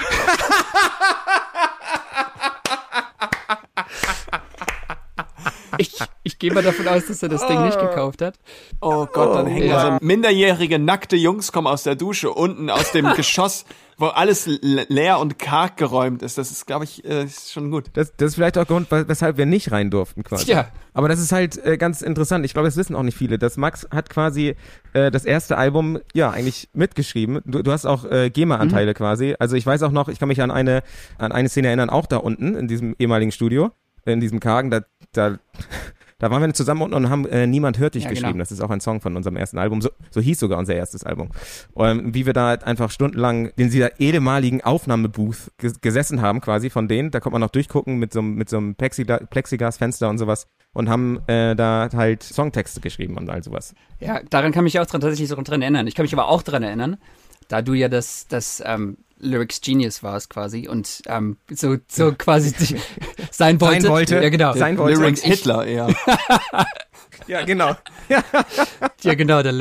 Ich, 5.79 5.97
gehe 6.41 6.53
mal 6.53 6.65
davon 6.65 6.89
aus, 6.89 7.07
dass 7.07 7.23
er 7.23 7.29
das 7.29 7.47
Ding 7.47 7.65
nicht 7.65 7.79
gekauft 7.79 8.21
hat. 8.23 8.35
Oh 8.81 9.07
Gott, 9.07 9.37
dann 9.37 9.47
hängen 9.47 9.69
ja. 9.69 9.91
da 9.91 9.99
so 10.01 10.05
minderjährige, 10.05 10.81
nackte 10.81 11.15
Jungs 11.17 11.53
kommen 11.53 11.69
aus 11.69 11.85
der 11.85 11.95
Dusche 11.95 12.31
unten 12.33 12.69
aus 12.71 12.91
dem 12.91 13.07
Geschoss, 13.17 13.65
wo 13.99 14.07
alles 14.07 14.47
le- 14.47 14.87
leer 14.89 15.19
und 15.21 15.39
karg 15.39 15.77
geräumt 15.77 16.23
ist. 16.23 16.39
Das 16.39 16.51
ist, 16.51 16.67
glaube 16.67 16.85
ich, 16.85 17.05
äh, 17.05 17.25
ist 17.25 17.53
schon 17.53 17.71
gut. 17.71 17.91
Das, 17.93 18.17
das 18.17 18.31
ist 18.31 18.35
vielleicht 18.37 18.57
auch 18.59 18.67
Grund, 18.67 18.91
wes- 18.91 19.07
weshalb 19.07 19.37
wir 19.37 19.47
nicht 19.47 19.71
rein 19.71 19.91
durften 19.91 20.25
quasi. 20.25 20.47
Tja. 20.47 20.69
Aber 20.95 21.09
das 21.09 21.21
ist 21.21 21.31
halt 21.33 21.63
äh, 21.65 21.77
ganz 21.77 22.01
interessant. 22.03 22.45
Ich 22.47 22.53
glaube, 22.55 22.67
das 22.67 22.77
wissen 22.77 22.97
auch 22.97 23.03
nicht 23.03 23.17
viele. 23.17 23.39
Das 23.39 23.57
Max 23.59 23.87
hat 23.93 24.09
quasi 24.11 24.57
äh, 24.95 25.11
das 25.11 25.25
erste 25.27 25.57
Album 25.59 25.99
ja 26.15 26.31
eigentlich 26.31 26.69
mitgeschrieben. 26.73 27.41
Du, 27.45 27.63
du 27.63 27.71
hast 27.71 27.85
auch 27.87 28.05
äh, 28.07 28.29
Mhm. 28.29 28.33
GEMA-Anteile 28.33 28.95
quasi. 28.95 29.37
Also 29.39 29.55
ich 29.57 29.67
weiß 29.67 29.83
auch 29.83 29.93
noch, 29.93 30.09
ich 30.09 30.19
kann 30.19 30.29
mich 30.29 30.41
an 30.41 30.51
eine 30.51 30.83
an 31.19 31.31
eine 31.33 31.49
Szene 31.51 31.69
erinnern, 31.69 31.91
auch 31.91 32.07
da 32.07 32.17
unten 32.17 32.55
in 32.55 32.67
diesem 32.69 32.97
ehemaligen 32.99 33.31
Studio, 33.33 33.71
in 34.07 34.21
diesem 34.21 34.41
Kargen. 34.41 34.71
Da 34.71 34.81
da 35.13 35.39
da 36.21 36.31
waren 36.31 36.41
wir 36.43 36.55
zusammen 36.55 36.83
unten 36.83 36.95
und 36.95 37.11
haben 37.11 37.27
äh, 37.27 37.49
Niemand 37.49 37.79
hört 37.79 37.97
dich 37.97 38.05
Ja, 38.05 38.11
geschrieben. 38.11 38.33
genau. 38.35 38.43
Das 38.43 38.53
ist 38.53 38.61
auch 38.61 38.71
ein 38.71 38.81
Song 38.81 39.01
von 39.01 39.17
unserem 39.17 39.37
ersten 39.37 39.59
Album. 39.59 39.81
So, 39.81 39.91
so 40.11 40.21
hieß 40.21 40.39
sogar 40.39 40.59
unser 40.59 40.77
erstes 40.77 41.03
Album. 41.03 41.31
Und 41.73 42.15
wie 42.15 42.25
wir 42.27 42.33
da 42.33 42.47
halt 42.49 42.63
einfach 42.65 42.91
stundenlang 42.93 43.47
in 43.57 43.71
dieser 43.71 43.99
ehemaligen 43.99 44.61
Aufnahmebooth 44.63 45.51
ges 45.59 45.81
gesessen 45.81 46.23
haben, 46.23 46.41
quasi 46.41 46.71
von 46.71 46.87
denen. 46.87 47.11
Da 47.11 47.19
konnte 47.21 47.33
man 47.33 47.41
noch 47.41 47.51
durchgucken 47.51 47.99
mit 47.99 48.13
so, 48.13 48.21
einem- 48.21 48.35
mit 48.37 48.49
so 48.49 48.59
einem 48.59 48.77
Plexigla 48.77 49.17
Plexiglasfenster 49.19 50.09
und 50.09 50.19
sowas. 50.19 50.47
Und 50.73 50.89
haben 50.89 51.19
äh, 51.27 51.57
da 51.57 51.89
halt 51.93 52.23
Songtexte 52.23 52.81
geschrieben 52.81 53.17
und 53.17 53.29
all 53.29 53.43
sowas. 53.43 53.75
Ja, 53.99 54.21
daran 54.31 54.53
kann 54.53 54.63
mich 54.65 54.79
auch 54.79 54.87
dran, 54.87 55.01
tatsächlich 55.01 55.29
so 55.29 55.35
dran 55.43 55.63
erinnern. 55.63 55.87
Ich 55.89 55.97
kann 55.97 56.05
mich 56.05 56.13
aber 56.13 56.29
auch 56.29 56.43
dran 56.43 56.63
erinnern, 56.63 56.97
da 57.51 57.63
du 57.63 57.75
ja 57.75 57.89
das, 57.89 58.27
das 58.29 58.63
ähm, 58.65 58.97
Lyrics 59.19 59.61
Genius 59.61 60.03
warst 60.03 60.31
quasi 60.31 60.69
und 60.69 61.03
ähm, 61.07 61.37
so, 61.51 61.77
so 61.89 62.13
quasi 62.17 62.55
sein 63.31 63.61
wollte. 63.61 63.83
Sein 63.83 63.91
wollte. 63.91 64.15
Ja, 64.23 64.29
genau. 64.31 64.55
Sein 64.55 64.79
wollte. 64.79 64.99
Lyrics 65.01 65.23
Hitler 65.23 65.67
eher. 65.67 65.89
Ja, 67.27 67.45
genau. 67.45 67.77
Ja, 69.03 69.15
genau, 69.15 69.43
der 69.43 69.53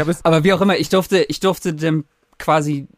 habe 0.00 0.10
es 0.10 0.24
Aber 0.24 0.42
wie 0.42 0.52
auch 0.52 0.60
immer, 0.60 0.76
ich 0.76 0.88
durfte, 0.88 1.22
ich 1.28 1.38
durfte 1.38 1.74
dem 1.74 2.06
quasi 2.38 2.88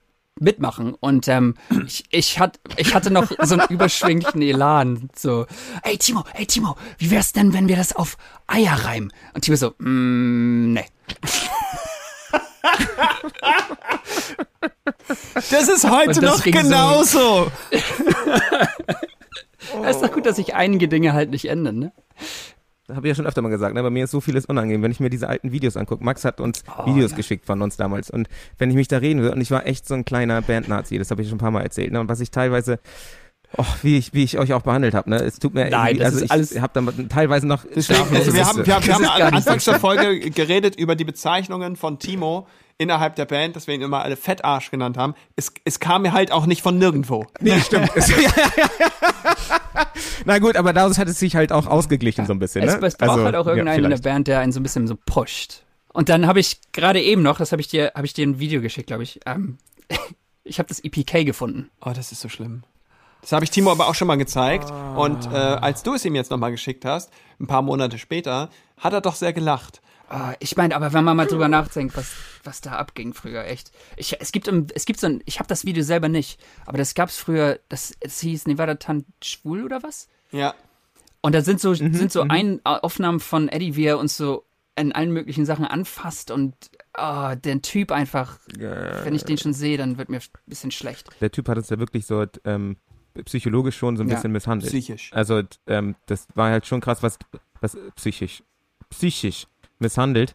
mitmachen 0.41 0.95
und 0.95 1.29
ähm, 1.29 1.55
ich, 1.87 2.05
ich, 2.11 2.39
hat, 2.39 2.59
ich 2.77 2.95
hatte 2.95 3.11
noch 3.11 3.31
so 3.43 3.55
einen 3.57 3.69
überschwinglichen 3.69 4.43
Elan. 4.43 5.11
So, 5.15 5.47
ey 5.83 5.99
Timo, 5.99 6.25
ey 6.35 6.47
Timo, 6.47 6.77
wie 6.97 7.11
wär's 7.11 7.33
denn, 7.33 7.53
wenn 7.53 7.69
wir 7.69 7.77
das 7.77 7.95
auf 7.95 8.17
Eier 8.47 8.85
reimen? 8.85 9.13
Und 9.35 9.43
Timo 9.43 9.57
so, 9.57 9.75
mm, 9.79 10.73
ne. 10.73 10.85
Das 15.35 15.69
ist 15.69 15.89
heute 15.89 16.21
das 16.21 16.39
noch 16.39 16.43
ging 16.43 16.55
so- 16.55 16.61
genauso. 16.63 17.53
Es 19.85 19.97
ist 19.97 20.03
doch 20.03 20.13
gut, 20.13 20.25
dass 20.25 20.37
sich 20.37 20.55
einige 20.55 20.89
Dinge 20.89 21.13
halt 21.13 21.31
nicht 21.31 21.45
ändern, 21.45 21.79
ne? 21.79 21.93
habe 22.91 23.07
ich 23.07 23.11
ja 23.11 23.15
schon 23.17 23.27
öfter 23.27 23.43
mal 23.43 23.51
gesagt, 23.51 23.75
ne? 23.75 23.83
bei 23.83 23.91
mir 23.91 24.05
ist 24.05 24.13
so 24.13 24.23
vieles 24.23 24.47
unangenehm, 24.47 24.83
wenn 24.83 24.91
ich 24.91 24.99
mir 24.99 25.11
diese 25.11 25.29
alten 25.29 25.53
Videos 25.53 25.77
angucke. 25.77 26.03
Max 26.03 26.25
hat 26.25 26.41
uns 26.41 26.65
Oh, 26.79 26.87
Videos 26.87 27.11
ja. 27.11 27.19
geschickt 27.19 27.45
von 27.45 27.61
uns 27.61 27.77
damals 27.77 28.09
und 28.09 28.29
wenn 28.57 28.71
ich 28.71 28.77
mich 28.77 28.89
da 28.89 28.97
reden 28.97 29.21
würde, 29.21 29.35
und 29.35 29.43
ich 29.43 29.51
war 29.51 29.67
echt 29.67 29.87
so 29.87 29.93
ein 29.95 30.07
kleiner 30.07 30.41
Band-Nazi, 30.41 30.97
das 30.97 31.11
habe 31.11 31.21
ich 31.21 31.29
schon 31.29 31.37
ein 31.37 31.41
paar 31.41 31.51
Mal 31.51 31.61
erzählt, 31.65 31.93
ne? 31.93 32.01
und 32.01 32.09
was 32.09 32.21
ich 32.21 32.31
teilweise, 32.31 32.79
oh, 33.57 33.65
wie 33.83 33.97
ich, 33.99 34.13
wie 34.15 34.25
ich 34.25 34.39
euch 34.39 34.53
auch 34.53 34.63
behandelt 34.63 34.95
habe, 34.95 35.11
ne? 35.11 35.17
es 35.17 35.39
tut 35.39 35.55
mir 35.55 35.69
Nein, 35.71 36.01
also 36.03 36.25
ich 36.25 36.31
alles- 36.31 36.61
habe 36.61 36.73
dann 36.75 37.09
teilweise 37.09 37.47
noch 37.47 37.65
Deswegen, 37.75 38.15
also 38.15 38.33
wir 38.35 38.47
haben, 38.47 38.67
wir 38.67 38.75
haben, 38.75 38.87
wir 38.87 38.95
haben 38.95 39.05
anfangs 39.35 39.65
so 39.65 39.71
der 39.73 39.81
Folge 39.81 40.19
geredet 40.31 40.77
über 40.77 40.95
die 40.97 41.05
Bezeichnungen 41.05 41.77
von 41.77 41.99
Timo 41.99 42.47
innerhalb 42.81 43.17
der 43.17 43.25
Band, 43.25 43.57
dass 43.57 43.67
wir 43.67 43.75
ihn 43.75 43.83
immer 43.83 44.03
alle 44.03 44.17
Fettarsch 44.17 44.71
genannt 44.71 44.97
haben. 44.97 45.15
Es, 45.35 45.53
es 45.65 45.81
kam 45.81 46.03
mir 46.03 46.13
halt 46.13 46.31
auch 46.31 46.47
nicht 46.47 46.63
von 46.63 46.79
nirgendwo. 46.79 47.27
Nee, 47.41 47.59
stimmt. 47.61 47.91
Es- 47.97 48.09
ja, 48.09 48.17
ja, 48.19 48.29
ja. 48.57 49.87
Na 50.25 50.39
gut, 50.39 50.57
aber 50.57 50.73
daraus 50.73 50.99
hat 50.99 51.09
es 51.09 51.19
sich 51.19 51.35
halt 51.35 51.51
auch 51.53 51.67
ausgeglichen 51.67 52.27
so 52.27 52.33
ein 52.33 52.39
bisschen. 52.39 52.63
Es, 52.63 52.81
Ne? 52.81 52.87
es 52.87 52.97
braucht 52.97 53.11
Also, 53.11 53.25
halt 53.25 53.35
auch 53.35 53.47
ja, 53.47 53.53
irgendeinen 53.53 53.85
in 53.85 53.91
der. 53.91 53.99
Band, 53.99 54.29
der 54.29 54.41
einen 54.41 54.53
so 54.53 54.61
ein 54.61 54.63
bisschen 54.63 54.87
so 54.87 54.97
pusht. 55.07 55.65
Und 55.93 56.09
dann 56.09 56.27
habe 56.27 56.39
ich 56.39 56.61
gerade 56.73 57.01
eben 57.01 57.23
noch, 57.23 57.39
das 57.39 57.51
habe 57.51 57.61
ich 57.61 57.69
dir, 57.69 57.93
habe 57.95 58.07
ich 58.07 58.13
dir 58.15 58.27
ein 58.27 58.39
Video 58.39 58.61
geschickt, 58.61 58.87
glaube 58.89 59.03
ich. 59.03 59.19
Ähm, 59.27 59.59
ich 60.45 60.59
habe 60.61 60.69
das 60.69 60.79
EPK 60.85 61.25
gefunden. 61.25 61.71
Oh, 61.85 61.91
das 61.95 62.13
ist 62.13 62.21
so 62.21 62.29
schlimm. 62.29 62.63
Das 63.21 63.33
habe 63.33 63.45
ich 63.45 63.51
Timo 63.51 63.71
aber 63.71 63.89
auch 63.89 63.95
schon 63.95 64.09
mal 64.09 64.17
gezeigt. 64.17 64.71
Und 64.97 65.27
äh, 65.27 65.37
als 65.37 65.83
du 65.83 65.95
es 65.95 66.05
ihm 66.05 66.15
jetzt 66.15 66.31
nochmal 66.31 66.51
geschickt 66.51 66.85
hast, 66.85 67.11
ein 67.41 67.47
paar 67.47 67.63
Monate 67.63 67.99
später, 67.99 68.49
hat 68.79 68.93
er 68.93 69.01
doch 69.01 69.15
sehr 69.15 69.33
gelacht. 69.33 69.81
Ah, 70.09 70.35
ich 70.39 70.57
meine, 70.57 70.75
aber 70.75 70.95
wenn 70.95 71.05
man 71.05 71.17
mal 71.17 71.27
drüber 71.27 71.49
nachdenkt, 71.49 71.95
was, 71.97 72.11
was 72.43 72.63
da 72.63 72.73
abging 72.73 73.13
früher, 73.13 73.45
echt. 73.45 73.73
Ich, 73.97 74.19
es 74.19 74.33
gibt, 74.33 74.49
es 74.75 74.87
gibt 74.87 75.01
so 75.01 75.07
ein, 75.07 75.23
ich 75.27 75.39
habe 75.39 75.49
das 75.49 75.67
Video 75.67 75.83
selber 75.83 76.09
nicht, 76.09 76.41
aber 76.65 76.79
das 76.79 76.95
gab's 76.95 77.19
früher, 77.19 77.61
das, 77.69 77.95
es 78.01 78.21
hieß 78.21 78.47
Nevada 78.47 78.77
Tant 78.77 79.05
schwul 79.23 79.65
oder 79.65 79.83
was? 79.83 80.09
Ja. 80.33 80.55
Und 81.21 81.35
da 81.35 81.43
sind 81.43 81.61
so, 81.61 81.71
Mhm, 81.71 81.93
sind 81.93 82.11
so 82.13 82.23
ein, 82.23 82.61
Aufnahmen 82.65 83.21
von 83.21 83.49
Eddie, 83.49 83.77
wie 83.77 83.85
er 83.85 83.99
uns 83.99 84.17
so 84.17 84.45
in 84.77 84.93
allen 84.93 85.13
möglichen 85.13 85.45
Sachen 85.45 85.67
anfasst 85.67 86.31
und 86.31 86.55
ah, 86.95 87.35
der 87.35 87.61
Typ 87.61 87.91
einfach, 87.93 88.39
wenn 88.57 89.15
ich 89.15 89.25
den 89.25 89.37
schon 89.37 89.53
sehe, 89.53 89.77
dann 89.77 89.99
wird 89.99 90.09
mir 90.09 90.19
ein 90.19 90.41
bisschen 90.47 90.71
schlecht. 90.71 91.09
Der 91.21 91.31
Typ 91.31 91.49
hat 91.49 91.59
uns 91.59 91.69
ja 91.69 91.79
wirklich 91.79 92.07
so 92.07 92.25
ähm, 92.45 92.77
psychologisch 93.25 93.77
schon 93.77 93.97
so 93.97 94.03
ein 94.03 94.09
Ja, 94.09 94.15
bisschen 94.17 94.33
misshandelt. 94.33 94.71
psychisch. 94.71 95.11
Also 95.13 95.43
ähm, 95.67 95.95
das 96.07 96.27
war 96.35 96.51
halt 96.51 96.67
schon 96.67 96.81
krass, 96.81 97.03
was, 97.03 97.19
was 97.61 97.77
psychisch, 97.97 98.43
psychisch 98.91 99.47
misshandelt 99.79 100.35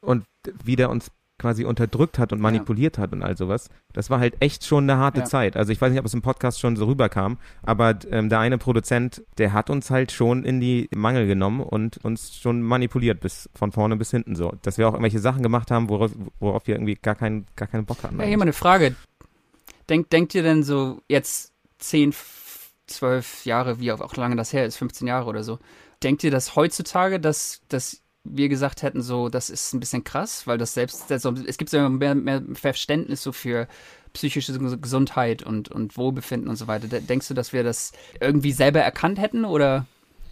und 0.00 0.24
wie 0.64 0.76
der 0.76 0.90
uns 0.90 1.10
quasi 1.38 1.64
unterdrückt 1.64 2.20
hat 2.20 2.32
und 2.32 2.40
manipuliert 2.40 2.98
hat 2.98 3.12
und 3.12 3.24
all 3.24 3.36
sowas. 3.36 3.68
Das 3.92 4.10
war 4.10 4.20
halt 4.20 4.36
echt 4.38 4.64
schon 4.64 4.84
eine 4.88 4.98
harte 5.00 5.20
Ja. 5.20 5.24
Zeit. 5.24 5.56
Also 5.56 5.72
ich 5.72 5.80
weiß 5.80 5.90
nicht, 5.90 5.98
ob 5.98 6.06
es 6.06 6.14
im 6.14 6.22
Podcast 6.22 6.60
schon 6.60 6.76
so 6.76 6.84
rüberkam, 6.86 7.36
aber 7.62 7.98
ähm, 8.12 8.28
der 8.28 8.38
eine 8.38 8.58
Produzent, 8.58 9.24
der 9.38 9.52
hat 9.52 9.68
uns 9.68 9.90
halt 9.90 10.12
schon 10.12 10.44
in 10.44 10.60
die 10.60 10.88
Mangel 10.94 11.26
genommen 11.26 11.60
und 11.60 11.96
uns 12.04 12.36
schon 12.36 12.62
manipuliert 12.62 13.18
bis 13.18 13.50
von 13.56 13.72
vorne 13.72 13.96
bis 13.96 14.12
hinten 14.12 14.36
so. 14.36 14.52
Dass 14.62 14.78
wir 14.78 14.86
auch 14.86 14.92
irgendwelche 14.92 15.18
Sachen 15.18 15.42
gemacht 15.42 15.72
haben, 15.72 15.88
worauf, 15.88 16.12
worauf 16.38 16.68
wir 16.68 16.76
irgendwie 16.76 16.94
gar 16.94 17.16
keinen, 17.16 17.46
gar 17.56 17.66
keinen 17.66 17.86
Bock 17.86 18.04
hatten. 18.04 18.20
Ja, 18.20 18.26
hier 18.26 18.38
mal 18.38 18.42
eine 18.44 18.52
Frage. 18.52 18.94
Denkt, 19.88 20.12
denkt 20.12 20.36
ihr 20.36 20.44
denn 20.44 20.62
so 20.62 21.02
jetzt 21.08 21.51
10, 21.82 22.10
f- 22.10 22.72
12 22.86 23.44
Jahre, 23.46 23.78
wie 23.80 23.92
auch 23.92 24.16
lange 24.16 24.36
das 24.36 24.52
her 24.52 24.66
ist, 24.66 24.76
15 24.76 25.06
Jahre 25.06 25.26
oder 25.28 25.42
so, 25.42 25.58
denkt 26.02 26.24
ihr, 26.24 26.30
dass 26.30 26.56
heutzutage, 26.56 27.20
dass, 27.20 27.60
dass 27.68 28.02
wir 28.24 28.48
gesagt 28.48 28.82
hätten, 28.82 29.02
so, 29.02 29.28
das 29.28 29.50
ist 29.50 29.72
ein 29.72 29.80
bisschen 29.80 30.04
krass, 30.04 30.46
weil 30.46 30.58
das 30.58 30.74
selbst, 30.74 31.10
also, 31.10 31.32
es 31.46 31.58
gibt 31.58 31.72
immer 31.74 31.88
mehr, 31.90 32.14
mehr 32.14 32.42
Verständnis 32.54 33.22
so 33.22 33.32
für 33.32 33.66
psychische 34.12 34.52
Ges- 34.52 34.76
Gesundheit 34.80 35.42
und, 35.42 35.70
und 35.70 35.96
Wohlbefinden 35.96 36.48
und 36.48 36.56
so 36.56 36.66
weiter. 36.68 36.86
De- 36.86 37.00
Denkst 37.00 37.28
du, 37.28 37.34
dass 37.34 37.52
wir 37.52 37.64
das 37.64 37.92
irgendwie 38.20 38.52
selber 38.52 38.80
erkannt 38.80 39.18
hätten 39.18 39.44
oder? 39.44 39.86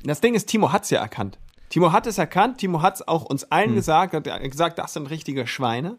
Das 0.04 0.20
Ding 0.20 0.34
ist, 0.34 0.46
Timo 0.46 0.70
hat's 0.72 0.90
ja 0.90 1.00
erkannt. 1.00 1.38
Timo 1.70 1.92
hat 1.92 2.06
es 2.06 2.18
erkannt, 2.18 2.58
Timo 2.58 2.82
hat's 2.82 3.02
auch 3.06 3.24
uns 3.24 3.42
Hm. 3.42 3.48
allen 3.50 3.74
gesagt, 3.74 4.14
hat 4.14 4.24
gesagt, 4.50 4.78
das 4.78 4.92
sind 4.92 5.08
richtige 5.10 5.46
Schweine. 5.46 5.98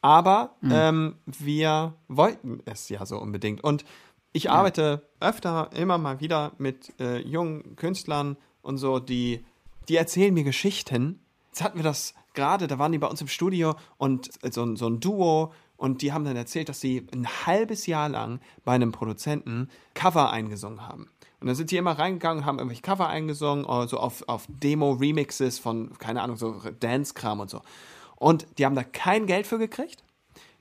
Aber 0.00 0.54
Hm. 0.60 0.70
ähm, 0.72 1.14
wir 1.26 1.94
wollten 2.08 2.60
es 2.66 2.88
ja 2.88 3.04
so 3.04 3.18
unbedingt. 3.18 3.62
Und 3.62 3.84
ich 4.32 4.50
arbeite 4.50 5.08
öfter 5.20 5.70
immer 5.74 5.98
mal 5.98 6.20
wieder 6.20 6.52
mit 6.58 6.92
äh, 7.00 7.18
jungen 7.18 7.76
Künstlern 7.76 8.36
und 8.62 8.78
so, 8.78 8.98
die, 8.98 9.44
die 9.88 9.96
erzählen 9.96 10.34
mir 10.34 10.44
Geschichten. 10.44 11.20
Jetzt 11.48 11.62
hatten 11.62 11.78
wir 11.78 11.84
das 11.84 12.14
gerade, 12.34 12.66
da 12.66 12.78
waren 12.78 12.92
die 12.92 12.98
bei 12.98 13.06
uns 13.06 13.20
im 13.20 13.28
Studio 13.28 13.74
und 13.96 14.30
so, 14.52 14.62
ein- 14.64 14.76
so 14.76 14.86
ein 14.88 15.00
Duo 15.00 15.52
und 15.76 16.02
die 16.02 16.12
haben 16.12 16.24
dann 16.24 16.36
erzählt, 16.36 16.68
dass 16.68 16.80
sie 16.80 17.06
ein 17.12 17.26
halbes 17.46 17.86
Jahr 17.86 18.08
lang 18.08 18.40
bei 18.64 18.72
einem 18.72 18.92
Produzenten 18.92 19.68
Cover 19.94 20.30
eingesungen 20.30 20.86
haben. 20.86 21.08
Und 21.40 21.46
dann 21.46 21.54
sind 21.56 21.70
die 21.70 21.76
immer 21.76 21.96
reingegangen, 21.98 22.44
haben 22.44 22.58
irgendwelche 22.58 22.82
Cover 22.82 23.08
eingesungen, 23.08 23.64
oder 23.64 23.86
so 23.86 23.98
auf, 23.98 24.28
auf 24.28 24.46
Demo-Remixes 24.48 25.60
von, 25.60 25.96
keine 25.98 26.22
Ahnung, 26.22 26.36
so 26.36 26.60
Dance-Kram 26.80 27.38
und 27.38 27.48
so. 27.48 27.62
Und 28.16 28.46
die 28.58 28.66
haben 28.66 28.74
da 28.74 28.82
kein 28.82 29.26
Geld 29.26 29.46
für 29.46 29.58
gekriegt. 29.58 30.02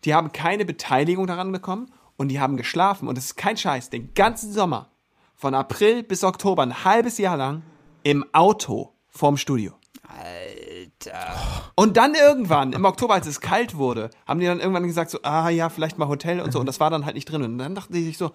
Die 0.05 0.13
haben 0.13 0.31
keine 0.31 0.65
Beteiligung 0.65 1.25
daran 1.25 1.51
bekommen 1.51 1.91
und 2.17 2.27
die 2.29 2.39
haben 2.39 2.57
geschlafen. 2.57 3.07
Und 3.07 3.17
es 3.17 3.25
ist 3.25 3.37
kein 3.37 3.57
Scheiß, 3.57 3.89
den 3.89 4.13
ganzen 4.13 4.51
Sommer, 4.51 4.89
von 5.35 5.53
April 5.53 6.03
bis 6.03 6.23
Oktober, 6.23 6.63
ein 6.63 6.83
halbes 6.83 7.17
Jahr 7.19 7.37
lang, 7.37 7.61
im 8.03 8.25
Auto 8.33 8.93
vorm 9.07 9.37
Studio. 9.37 9.73
Alter. 10.07 11.71
Und 11.75 11.97
dann 11.97 12.15
irgendwann, 12.15 12.73
im 12.73 12.85
Oktober, 12.85 13.13
als 13.13 13.27
es 13.27 13.39
kalt 13.39 13.75
wurde, 13.75 14.09
haben 14.25 14.39
die 14.39 14.45
dann 14.45 14.59
irgendwann 14.59 14.87
gesagt, 14.87 15.11
so, 15.11 15.19
ah 15.21 15.49
ja, 15.49 15.69
vielleicht 15.69 15.97
mal 15.97 16.07
Hotel 16.07 16.41
und 16.41 16.51
so. 16.51 16.59
Und 16.59 16.65
das 16.65 16.79
war 16.79 16.89
dann 16.89 17.05
halt 17.05 17.15
nicht 17.15 17.25
drin. 17.25 17.43
Und 17.43 17.57
dann 17.57 17.75
dachten 17.75 17.93
die 17.93 18.03
sich 18.03 18.17
so, 18.17 18.31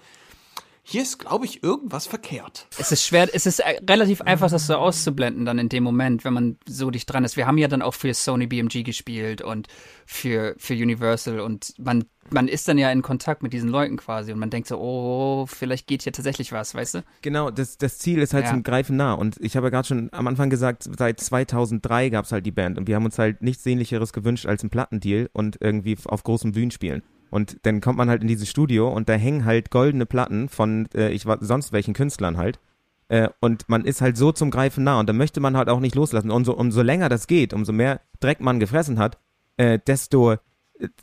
hier 0.84 1.02
ist, 1.02 1.18
glaube 1.20 1.44
ich, 1.44 1.62
irgendwas 1.62 2.06
verkehrt. 2.06 2.66
Es 2.76 2.90
ist 2.90 3.04
schwer, 3.06 3.28
es 3.32 3.46
ist 3.46 3.60
äh, 3.60 3.78
relativ 3.88 4.20
einfach, 4.20 4.50
das 4.50 4.66
so 4.66 4.74
auszublenden 4.74 5.44
dann 5.44 5.58
in 5.58 5.68
dem 5.68 5.84
Moment, 5.84 6.24
wenn 6.24 6.32
man 6.34 6.56
so 6.66 6.90
dicht 6.90 7.10
dran 7.12 7.24
ist. 7.24 7.36
Wir 7.36 7.46
haben 7.46 7.56
ja 7.58 7.68
dann 7.68 7.82
auch 7.82 7.94
für 7.94 8.12
Sony 8.14 8.48
BMG 8.48 8.82
gespielt 8.82 9.42
und 9.42 9.68
für, 10.06 10.54
für 10.58 10.74
Universal 10.74 11.38
und 11.38 11.74
man, 11.78 12.04
man 12.30 12.48
ist 12.48 12.66
dann 12.66 12.78
ja 12.78 12.90
in 12.90 13.00
Kontakt 13.02 13.44
mit 13.44 13.52
diesen 13.52 13.68
Leuten 13.68 13.96
quasi 13.96 14.32
und 14.32 14.40
man 14.40 14.50
denkt 14.50 14.66
so, 14.66 14.78
oh, 14.78 15.46
vielleicht 15.46 15.86
geht 15.86 16.02
hier 16.02 16.12
tatsächlich 16.12 16.50
was, 16.50 16.74
weißt 16.74 16.94
du? 16.96 17.04
Genau, 17.22 17.50
das, 17.52 17.78
das 17.78 17.98
Ziel 17.98 18.18
ist 18.18 18.34
halt 18.34 18.46
Ja. 18.46 18.50
zum 18.50 18.64
Greifen 18.64 18.96
nah. 18.96 19.14
Und 19.14 19.36
ich 19.40 19.56
habe 19.56 19.66
ja 19.66 19.70
gerade 19.70 19.86
schon 19.86 20.08
am 20.12 20.26
Anfang 20.26 20.50
gesagt, 20.50 20.88
seit 20.98 21.20
2003 21.20 22.08
gab 22.10 22.24
es 22.24 22.32
halt 22.32 22.44
die 22.44 22.50
Band 22.50 22.76
und 22.76 22.88
wir 22.88 22.96
haben 22.96 23.04
uns 23.04 23.18
halt 23.18 23.40
nichts 23.40 23.62
Sehnlicheres 23.62 24.12
gewünscht 24.12 24.46
als 24.46 24.62
einen 24.62 24.70
Plattendeal 24.70 25.30
und 25.32 25.58
irgendwie 25.60 25.96
auf 26.06 26.24
großen 26.24 26.50
Bühnen 26.50 26.72
spielen. 26.72 27.02
Und 27.32 27.56
dann 27.62 27.80
kommt 27.80 27.96
man 27.98 28.08
halt 28.10 28.20
in 28.22 28.28
dieses 28.28 28.48
Studio 28.48 28.88
und 28.92 29.08
da 29.08 29.14
hängen 29.14 29.44
halt 29.46 29.70
goldene 29.70 30.04
Platten 30.06 30.48
von 30.48 30.86
äh, 30.94 31.08
ich 31.10 31.24
war 31.26 31.38
sonst 31.40 31.72
welchen 31.72 31.94
Künstlern 31.94 32.36
halt. 32.36 32.60
Äh, 33.08 33.28
und 33.40 33.68
man 33.68 33.84
ist 33.84 34.00
halt 34.02 34.16
so 34.16 34.32
zum 34.32 34.50
Greifen 34.50 34.84
nah 34.84 35.00
und 35.00 35.08
da 35.08 35.12
möchte 35.14 35.40
man 35.40 35.56
halt 35.56 35.68
auch 35.68 35.80
nicht 35.80 35.94
loslassen. 35.94 36.30
Und 36.30 36.44
so, 36.44 36.54
umso 36.54 36.82
länger 36.82 37.08
das 37.08 37.26
geht, 37.26 37.52
umso 37.54 37.72
mehr 37.72 38.00
Dreck 38.20 38.40
man 38.40 38.60
gefressen 38.60 38.98
hat, 38.98 39.18
äh, 39.56 39.78
desto 39.86 40.32
äh, 40.32 40.38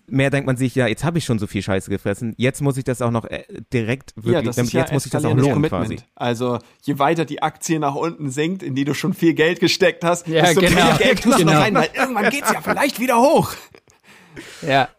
mehr 0.08 0.30
denkt 0.30 0.46
man 0.46 0.56
sich, 0.56 0.76
ja, 0.76 0.86
jetzt 0.88 1.04
habe 1.04 1.18
ich 1.18 1.26
schon 1.26 1.40
so 1.40 1.48
viel 1.48 1.62
Scheiße 1.64 1.90
gefressen, 1.90 2.36
jetzt 2.38 2.62
muss 2.62 2.78
ich 2.78 2.84
das 2.84 3.02
auch 3.02 3.12
noch 3.12 3.26
äh, 3.26 3.44
direkt 3.74 4.14
wirklich, 4.16 4.56
damit, 4.56 4.72
jetzt 4.74 4.94
muss 4.94 5.06
ich 5.08 5.12
das 5.12 5.26
auch 5.26 5.36
lohnen 5.36 5.54
Commitment. 5.54 5.84
quasi. 5.88 5.98
Also, 6.16 6.60
je 6.84 7.00
weiter 7.00 7.26
die 7.26 7.42
Aktie 7.42 7.80
nach 7.80 7.96
unten 7.96 8.30
sinkt, 8.30 8.62
in 8.64 8.76
die 8.76 8.86
du 8.86 8.94
schon 8.94 9.14
viel 9.14 9.34
Geld 9.34 9.60
gesteckt 9.60 10.04
hast, 10.04 10.28
Ja, 10.28 10.44
desto 10.44 10.62
genau. 10.62 10.76
mehr 10.86 10.98
Geld 10.98 11.24
tust 11.24 11.40
du 11.40 11.44
Genau. 11.44 11.54
noch 11.54 11.62
rein, 11.62 11.74
weil 11.76 11.90
irgendwann 11.94 12.30
geht's 12.30 12.52
ja 12.52 12.62
vielleicht 12.62 13.00
wieder 13.00 13.20
hoch. 13.20 13.52
Ja, 14.62 14.90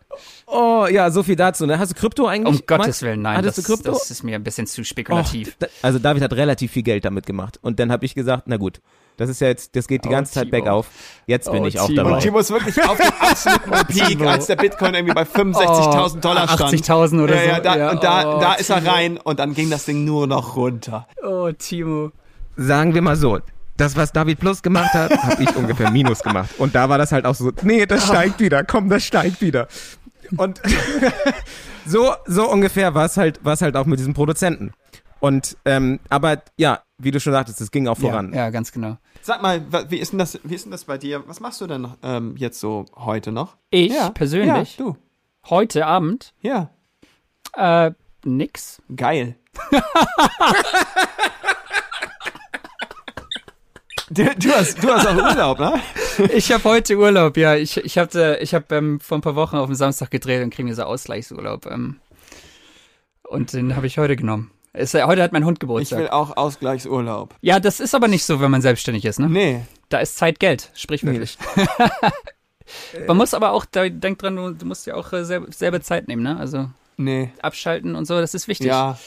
Oh, 0.52 0.86
ja, 0.90 1.10
so 1.10 1.22
viel 1.22 1.36
dazu. 1.36 1.66
Ne? 1.66 1.78
Hast 1.78 1.92
du 1.92 1.94
Krypto 1.94 2.26
eigentlich? 2.26 2.60
um 2.60 2.66
Gottes 2.66 2.86
Max? 2.86 3.02
Willen, 3.02 3.22
nein, 3.22 3.36
Hattest 3.38 3.58
das, 3.58 3.64
du 3.66 3.74
Krypto? 3.74 3.92
das 3.92 4.10
ist 4.10 4.22
mir 4.24 4.34
ein 4.36 4.42
bisschen 4.42 4.66
zu 4.66 4.80
Och, 4.80 4.86
spekulativ. 4.86 5.54
da- 5.58 5.68
also 5.82 5.98
David 5.98 6.22
hat 6.22 6.32
relativ 6.32 6.72
viel 6.72 6.82
Geld 6.82 7.04
damit 7.04 7.26
gemacht. 7.26 7.58
Und 7.62 7.78
dann 7.78 7.92
habe 7.92 8.04
ich 8.04 8.14
gesagt, 8.14 8.44
na 8.46 8.56
gut, 8.56 8.80
das 9.16 9.28
ist 9.28 9.40
ja 9.40 9.48
jetzt, 9.48 9.76
das 9.76 9.86
geht 9.86 10.04
die 10.04 10.08
Oh, 10.08 10.12
ganze 10.12 10.32
Zeit 10.32 10.44
Timo. 10.44 10.50
bergauf. 10.62 10.86
Jetzt 11.26 11.50
bin 11.52 11.62
Oh, 11.62 11.66
ich 11.66 11.78
auch 11.78 11.86
Timo. 11.86 11.96
dabei. 11.98 12.12
Und 12.14 12.20
Timo 12.20 12.38
ist 12.38 12.50
wirklich 12.50 12.82
auf 12.82 12.96
dem 12.96 13.12
absoluten 13.20 13.86
Peak, 13.88 14.20
als 14.26 14.46
der 14.46 14.56
Bitcoin 14.56 14.94
irgendwie 14.94 15.14
bei 15.14 15.22
65.000 15.24 16.20
Dollar 16.20 16.48
stand. 16.48 16.74
80.000 16.74 17.22
oder 17.22 17.34
ja, 17.36 17.42
Ja, 17.44 17.56
so. 17.56 17.62
da, 17.62 17.76
Ja, 17.76 17.90
und 17.90 18.02
da, 18.02 18.36
oh, 18.36 18.40
da 18.40 18.52
ist 18.54 18.70
er 18.70 18.78
Timo. 18.80 18.90
rein 18.90 19.16
und 19.18 19.38
dann 19.38 19.54
ging 19.54 19.70
das 19.70 19.84
Ding 19.84 20.04
nur 20.04 20.26
noch 20.26 20.56
runter. 20.56 21.06
Oh, 21.22 21.50
Timo. 21.52 22.12
Sagen 22.56 22.94
wir 22.94 23.02
mal 23.02 23.16
so, 23.16 23.38
das, 23.76 23.96
was 23.96 24.12
David 24.12 24.38
Plus 24.40 24.60
gemacht 24.62 24.92
hat, 24.92 25.10
habe 25.22 25.42
ich 25.42 25.56
ungefähr 25.56 25.90
Minus 25.90 26.20
gemacht. 26.22 26.50
Und 26.58 26.74
da 26.74 26.88
war 26.90 26.98
das 26.98 27.12
halt 27.12 27.24
auch 27.24 27.34
so, 27.34 27.50
nee, 27.62 27.86
das 27.86 28.06
steigt 28.06 28.38
wieder, 28.40 28.62
komm, 28.64 28.90
das 28.90 29.04
steigt 29.04 29.40
wieder. 29.40 29.68
Und 30.36 30.60
so, 31.86 32.12
so 32.26 32.50
ungefähr 32.50 32.94
war 32.94 33.06
es 33.06 33.16
halt, 33.16 33.44
war's 33.44 33.62
halt 33.62 33.76
auch 33.76 33.86
mit 33.86 33.98
diesem 33.98 34.14
Produzenten. 34.14 34.72
Und, 35.20 35.56
ähm, 35.64 36.00
aber 36.08 36.42
ja, 36.56 36.80
wie 36.98 37.10
du 37.10 37.20
schon 37.20 37.32
sagtest, 37.34 37.60
es 37.60 37.70
ging 37.70 37.88
auch 37.88 37.98
voran. 37.98 38.32
Ja, 38.32 38.48
ganz 38.50 38.72
genau. 38.72 38.96
Sag 39.22 39.42
mal, 39.42 39.60
wie 39.90 39.98
ist 39.98 40.12
denn 40.12 40.18
das, 40.18 40.38
wie 40.44 40.54
ist 40.54 40.64
denn 40.64 40.72
das 40.72 40.84
bei 40.84 40.96
dir? 40.96 41.22
Was 41.28 41.40
machst 41.40 41.60
du 41.60 41.66
denn 41.66 41.86
ähm, 42.02 42.36
jetzt 42.38 42.58
so 42.60 42.86
heute 42.96 43.30
noch? 43.32 43.56
Ich 43.70 43.92
Ja, 43.92 44.08
persönlich, 44.10 44.78
Ja, 44.78 44.84
du. 44.84 44.96
heute 45.50 45.84
Abend, 45.86 46.32
Ja, 46.40 46.70
äh, 47.54 47.90
nix. 48.24 48.80
geil. 48.96 49.36
du, 54.11 54.25
du, 54.37 54.51
hast, 54.51 54.83
du 54.83 54.88
hast 54.88 55.07
auch 55.07 55.16
Urlaub, 55.16 55.59
ne? 55.59 55.81
Ich 56.35 56.53
habe 56.53 56.64
heute 56.64 56.96
Urlaub, 56.99 57.37
ja. 57.37 57.55
Ich, 57.55 57.77
ich 57.79 57.96
habe 57.99 58.38
ich 58.40 58.55
hab, 58.55 58.70
ähm, 58.73 59.01
vor 59.01 59.18
ein 59.18 59.23
paar 59.23 59.37
Wochen 59.37 59.57
auf 59.57 59.66
dem 59.66 59.75
Samstag 59.75 60.11
gedreht 60.11 60.42
und 60.42 60.51
kriege 60.51 60.68
mir 60.68 60.75
so 60.75 60.83
Ausgleichsurlaub. 60.83 61.66
Ähm, 61.66 62.01
und 63.23 63.53
den 63.53 63.77
habe 63.77 63.87
ich 63.87 63.99
heute 63.99 64.16
genommen. 64.16 64.51
Ist, 64.73 64.94
äh, 64.94 65.03
heute 65.05 65.23
hat 65.23 65.33
mein 65.33 65.44
Hund 65.44 65.57
Ich 65.57 65.61
Geburtstag. 65.61 65.99
will 65.99 66.09
auch 66.09 66.37
Ausgleichsurlaub. 66.37 67.35
Ja, 67.40 67.59
das 67.59 67.81
ist 67.81 67.94
aber 67.94 68.09
nicht 68.09 68.25
so, 68.25 68.40
wenn 68.40 68.51
man 68.51 68.62
selbstständig 68.62 69.05
ist, 69.05 69.18
ne? 69.18 69.29
Nee. 69.29 69.62
Da 69.88 69.99
ist 69.99 70.16
Zeit 70.16 70.38
Geld, 70.38 70.70
sprichwörtlich. 70.75 71.38
man 73.07 73.16
muss 73.16 73.35
aber 73.35 73.53
auch, 73.53 73.64
da, 73.64 73.88
denk 73.88 74.18
dran, 74.18 74.37
du, 74.37 74.66
musst 74.66 74.87
ja 74.87 74.94
auch 74.94 75.12
äh, 75.12 75.25
selber, 75.25 75.51
selber 75.51 75.81
Zeit 75.81 76.07
nehmen, 76.09 76.23
ne? 76.23 76.37
Also 76.38 76.68
Nee. 76.96 77.31
abschalten 77.42 77.96
und 77.96 78.05
so, 78.05 78.20
das 78.20 78.35
ist 78.35 78.46
wichtig. 78.46 78.68
Ja. 78.68 78.99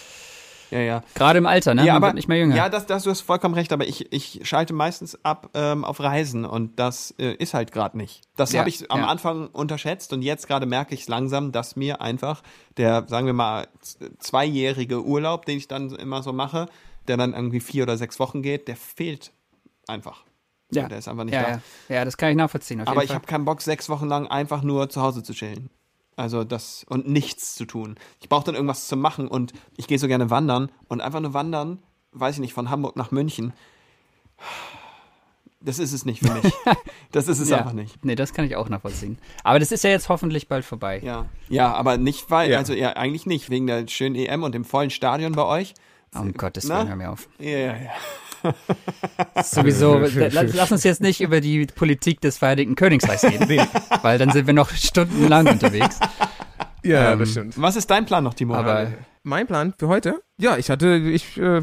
Ja, 0.73 0.79
ja. 0.79 1.03
Gerade 1.13 1.37
im 1.37 1.45
Alter, 1.45 1.75
ne? 1.75 1.85
Ja, 1.85 1.93
man 1.93 2.03
aber 2.03 2.13
nicht 2.13 2.27
mehr 2.27 2.37
jünger. 2.39 2.55
Ja, 2.55 2.67
das, 2.69 2.85
das, 2.85 3.03
du 3.03 3.11
hast 3.11 3.21
vollkommen 3.21 3.53
recht, 3.53 3.71
aber 3.71 3.85
ich, 3.87 4.11
ich 4.11 4.41
schalte 4.43 4.73
meistens 4.73 5.23
ab 5.23 5.49
ähm, 5.53 5.85
auf 5.85 5.99
Reisen 5.99 6.45
und 6.45 6.79
das 6.79 7.13
äh, 7.19 7.33
ist 7.35 7.53
halt 7.53 7.71
gerade 7.71 7.97
nicht. 7.97 8.21
Das 8.35 8.51
Ja, 8.51 8.59
habe 8.59 8.69
ich 8.69 8.89
am 8.91 9.01
ja. 9.01 9.07
Anfang 9.07 9.47
unterschätzt 9.49 10.11
und 10.13 10.23
jetzt 10.23 10.47
gerade 10.47 10.65
merke 10.65 10.95
ich 10.95 11.07
langsam, 11.07 11.51
dass 11.51 11.75
mir 11.75 12.01
einfach 12.01 12.41
der, 12.77 13.05
sagen 13.07 13.27
wir 13.27 13.33
mal, 13.33 13.67
zweijährige 14.17 15.03
Urlaub, 15.03 15.45
den 15.45 15.57
ich 15.57 15.67
dann 15.67 15.91
immer 15.91 16.23
so 16.23 16.33
mache, 16.33 16.67
der 17.07 17.17
dann 17.17 17.33
irgendwie 17.33 17.59
vier 17.59 17.83
oder 17.83 17.97
sechs 17.97 18.19
Wochen 18.19 18.41
geht, 18.41 18.67
der 18.67 18.75
fehlt 18.75 19.31
einfach. 19.87 20.23
ja. 20.71 20.87
Der 20.87 20.97
ist 20.97 21.07
einfach 21.07 21.25
nicht 21.25 21.35
ja, 21.35 21.43
da. 21.43 21.49
ja. 21.49 21.61
ja, 21.89 22.05
das 22.05 22.17
kann 22.17 22.29
ich 22.29 22.35
nachvollziehen. 22.35 22.81
Aber 22.81 23.03
ich 23.03 23.13
habe 23.13 23.27
keinen 23.27 23.45
Bock, 23.45 23.61
sechs 23.61 23.89
Wochen 23.89 24.07
lang 24.07 24.25
einfach 24.27 24.63
nur 24.63 24.89
zu 24.89 25.01
Hause 25.01 25.21
zu 25.21 25.33
chillen. 25.33 25.69
Also 26.15 26.43
das 26.43 26.85
und 26.89 27.07
nichts 27.07 27.55
zu 27.55 27.65
tun. 27.65 27.95
Ich 28.19 28.29
brauche 28.29 28.43
dann 28.45 28.55
irgendwas 28.55 28.87
zu 28.87 28.95
machen 28.95 29.27
und 29.27 29.53
ich 29.77 29.87
gehe 29.87 29.97
so 29.99 30.07
gerne 30.07 30.29
wandern 30.29 30.71
und 30.87 31.01
einfach 31.01 31.19
nur 31.19 31.33
wandern, 31.33 31.79
weiß 32.11 32.35
ich 32.35 32.41
nicht, 32.41 32.53
von 32.53 32.69
Hamburg 32.69 32.95
nach 32.95 33.11
München. 33.11 33.53
Das 35.59 35.79
ist 35.79 35.93
es 35.93 36.05
nicht 36.05 36.19
für 36.25 36.33
mich. 36.33 36.53
Das 37.13 37.27
ist 37.27 37.37
es 37.37 37.49
ja. 37.49 37.59
einfach 37.59 37.73
nicht. 37.73 38.03
Nee, 38.03 38.15
das 38.15 38.33
kann 38.33 38.43
ich 38.43 38.55
auch 38.55 38.69
nachvollziehen. 38.69 39.19
Aber 39.43 39.59
das 39.59 39.71
ist 39.71 39.83
ja 39.83 39.91
jetzt 39.91 40.09
hoffentlich 40.09 40.47
bald 40.47 40.65
vorbei. 40.65 40.99
Ja. 41.03 41.27
Ja, 41.47 41.71
aber 41.71 41.97
nicht, 41.99 42.31
weil, 42.31 42.49
Ja. 42.49 42.57
also 42.57 42.73
ja, 42.73 42.93
eigentlich 42.93 43.27
nicht, 43.27 43.51
wegen 43.51 43.67
der 43.67 43.87
schönen 43.87 44.15
EM 44.15 44.41
und 44.41 44.55
dem 44.55 44.65
vollen 44.65 44.89
Stadion 44.89 45.33
bei 45.33 45.43
euch. 45.45 45.75
Um 46.15 46.33
Gottes 46.33 46.63
Na? 46.67 46.79
Willen, 46.79 46.87
hör 46.87 46.95
mir 46.95 47.11
auf. 47.11 47.29
Ja, 47.37 47.49
ja, 47.49 47.75
ja. 47.77 47.91
Sowieso, 49.43 49.97
lass, 49.97 50.71
uns 50.71 50.83
jetzt 50.83 51.01
nicht 51.01 51.21
über 51.21 51.41
die 51.41 51.65
Politik 51.65 52.21
des 52.21 52.37
Vereinigten 52.37 52.75
Königreichs 52.75 53.23
reden, 53.23 53.67
weil 54.01 54.17
dann 54.17 54.31
sind 54.31 54.47
wir 54.47 54.53
noch 54.53 54.69
stundenlang 54.71 55.47
unterwegs. 55.47 55.99
Ja, 56.83 57.13
Ähm, 57.13 57.19
das 57.19 57.31
stimmt. 57.31 57.61
Was 57.61 57.75
ist 57.75 57.89
dein 57.89 58.05
Plan 58.05 58.23
noch, 58.23 58.33
Timo? 58.33 58.55
Aber 58.55 58.91
Mein 59.23 59.47
Plan 59.47 59.73
für 59.77 59.87
heute? 59.87 60.21
Ja, 60.37 60.57
ich 60.57 60.69
hatte, 60.69 60.95
ich, 60.97 61.37
äh, 61.37 61.61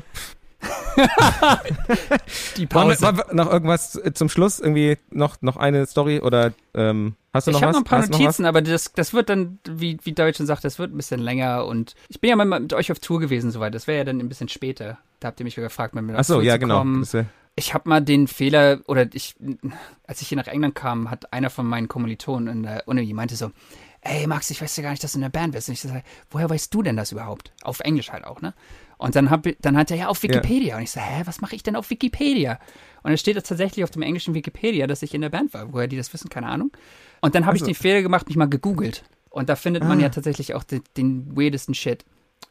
die 2.56 2.66
Pause. 2.66 3.00
wollen 3.02 3.16
wir 3.16 3.26
noch 3.32 3.50
irgendwas 3.50 4.00
zum 4.14 4.28
Schluss? 4.28 4.60
Irgendwie 4.60 4.98
noch, 5.10 5.36
noch 5.40 5.56
eine 5.56 5.86
Story 5.86 6.20
oder, 6.20 6.52
ähm, 6.74 7.14
Hast 7.32 7.46
du 7.46 7.52
noch 7.52 7.58
ich 7.58 7.62
habe 7.62 7.72
noch 7.72 7.80
ein 7.80 7.84
paar 7.84 8.00
Hast? 8.00 8.10
Notizen, 8.10 8.44
aber 8.44 8.60
das, 8.60 8.92
das 8.92 9.12
wird 9.12 9.28
dann, 9.28 9.58
wie, 9.68 9.98
wie 10.02 10.12
David 10.12 10.36
schon 10.36 10.46
sagt, 10.46 10.64
das 10.64 10.78
wird 10.78 10.92
ein 10.92 10.96
bisschen 10.96 11.20
länger 11.20 11.64
und 11.66 11.94
ich 12.08 12.20
bin 12.20 12.30
ja 12.30 12.36
mal 12.36 12.44
mit 12.44 12.72
euch 12.72 12.90
auf 12.90 12.98
Tour 12.98 13.20
gewesen 13.20 13.50
soweit. 13.52 13.74
Das 13.74 13.86
wäre 13.86 13.98
ja 13.98 14.04
dann 14.04 14.18
ein 14.18 14.28
bisschen 14.28 14.48
später. 14.48 14.98
Da 15.20 15.28
habt 15.28 15.40
ihr 15.40 15.44
mich 15.44 15.56
wieder 15.56 15.68
gefragt, 15.68 15.94
mit 15.94 16.04
auf 16.10 16.20
Ach 16.20 16.24
so, 16.24 16.40
ja, 16.40 16.56
genau. 16.56 16.84
Das, 16.84 17.14
Ich 17.54 17.74
habe 17.74 17.88
mal 17.88 18.00
den 18.00 18.26
Fehler, 18.26 18.80
oder 18.86 19.06
ich, 19.12 19.36
als 20.06 20.22
ich 20.22 20.28
hier 20.28 20.38
nach 20.38 20.46
England 20.46 20.74
kam, 20.74 21.10
hat 21.10 21.32
einer 21.32 21.50
von 21.50 21.66
meinen 21.66 21.88
Kommilitonen 21.88 22.48
in 22.48 22.62
der 22.62 22.88
Uni 22.88 23.12
meinte 23.12 23.36
so, 23.36 23.52
ey 24.00 24.26
Max, 24.26 24.50
ich 24.50 24.60
weiß 24.62 24.76
ja 24.78 24.82
gar 24.82 24.90
nicht, 24.90 25.04
dass 25.04 25.12
du 25.12 25.18
in 25.18 25.22
der 25.22 25.28
Band 25.28 25.52
bist. 25.52 25.68
Und 25.68 25.74
ich 25.74 25.82
so, 25.82 25.90
woher 26.30 26.48
weißt 26.48 26.72
du 26.72 26.82
denn 26.82 26.96
das 26.96 27.12
überhaupt? 27.12 27.52
Auf 27.62 27.80
Englisch 27.80 28.10
halt 28.10 28.24
auch, 28.24 28.40
ne? 28.40 28.54
Und 28.98 29.16
dann, 29.16 29.30
hab, 29.30 29.46
dann 29.60 29.76
hat 29.76 29.90
er 29.90 29.96
ja 29.96 30.08
auf 30.08 30.22
Wikipedia. 30.22 30.76
Und 30.76 30.82
ich 30.82 30.90
so, 30.90 31.00
hä, 31.00 31.22
was 31.24 31.40
mache 31.40 31.54
ich 31.54 31.62
denn 31.62 31.76
auf 31.76 31.88
Wikipedia? 31.90 32.58
Und 33.02 33.10
dann 33.10 33.18
steht 33.18 33.36
es 33.36 33.44
tatsächlich 33.44 33.82
auf 33.84 33.90
dem 33.90 34.02
englischen 34.02 34.34
Wikipedia, 34.34 34.86
dass 34.86 35.02
ich 35.02 35.14
in 35.14 35.22
der 35.22 35.30
Band 35.30 35.54
war. 35.54 35.72
Woher 35.72 35.88
die 35.88 35.96
das 35.96 36.12
wissen, 36.12 36.28
keine 36.28 36.48
Ahnung. 36.48 36.70
Und 37.20 37.34
dann 37.34 37.46
habe 37.46 37.56
ich 37.56 37.62
den 37.62 37.74
Fehler 37.74 38.02
gemacht, 38.02 38.26
mich 38.28 38.36
mal 38.36 38.48
gegoogelt. 38.48 39.04
Und 39.28 39.48
da 39.48 39.56
findet 39.56 39.84
man 39.84 40.00
ja 40.00 40.08
tatsächlich 40.08 40.54
auch 40.54 40.64
den, 40.64 40.82
den 40.96 41.36
weirdesten 41.36 41.74
Shit. 41.74 42.04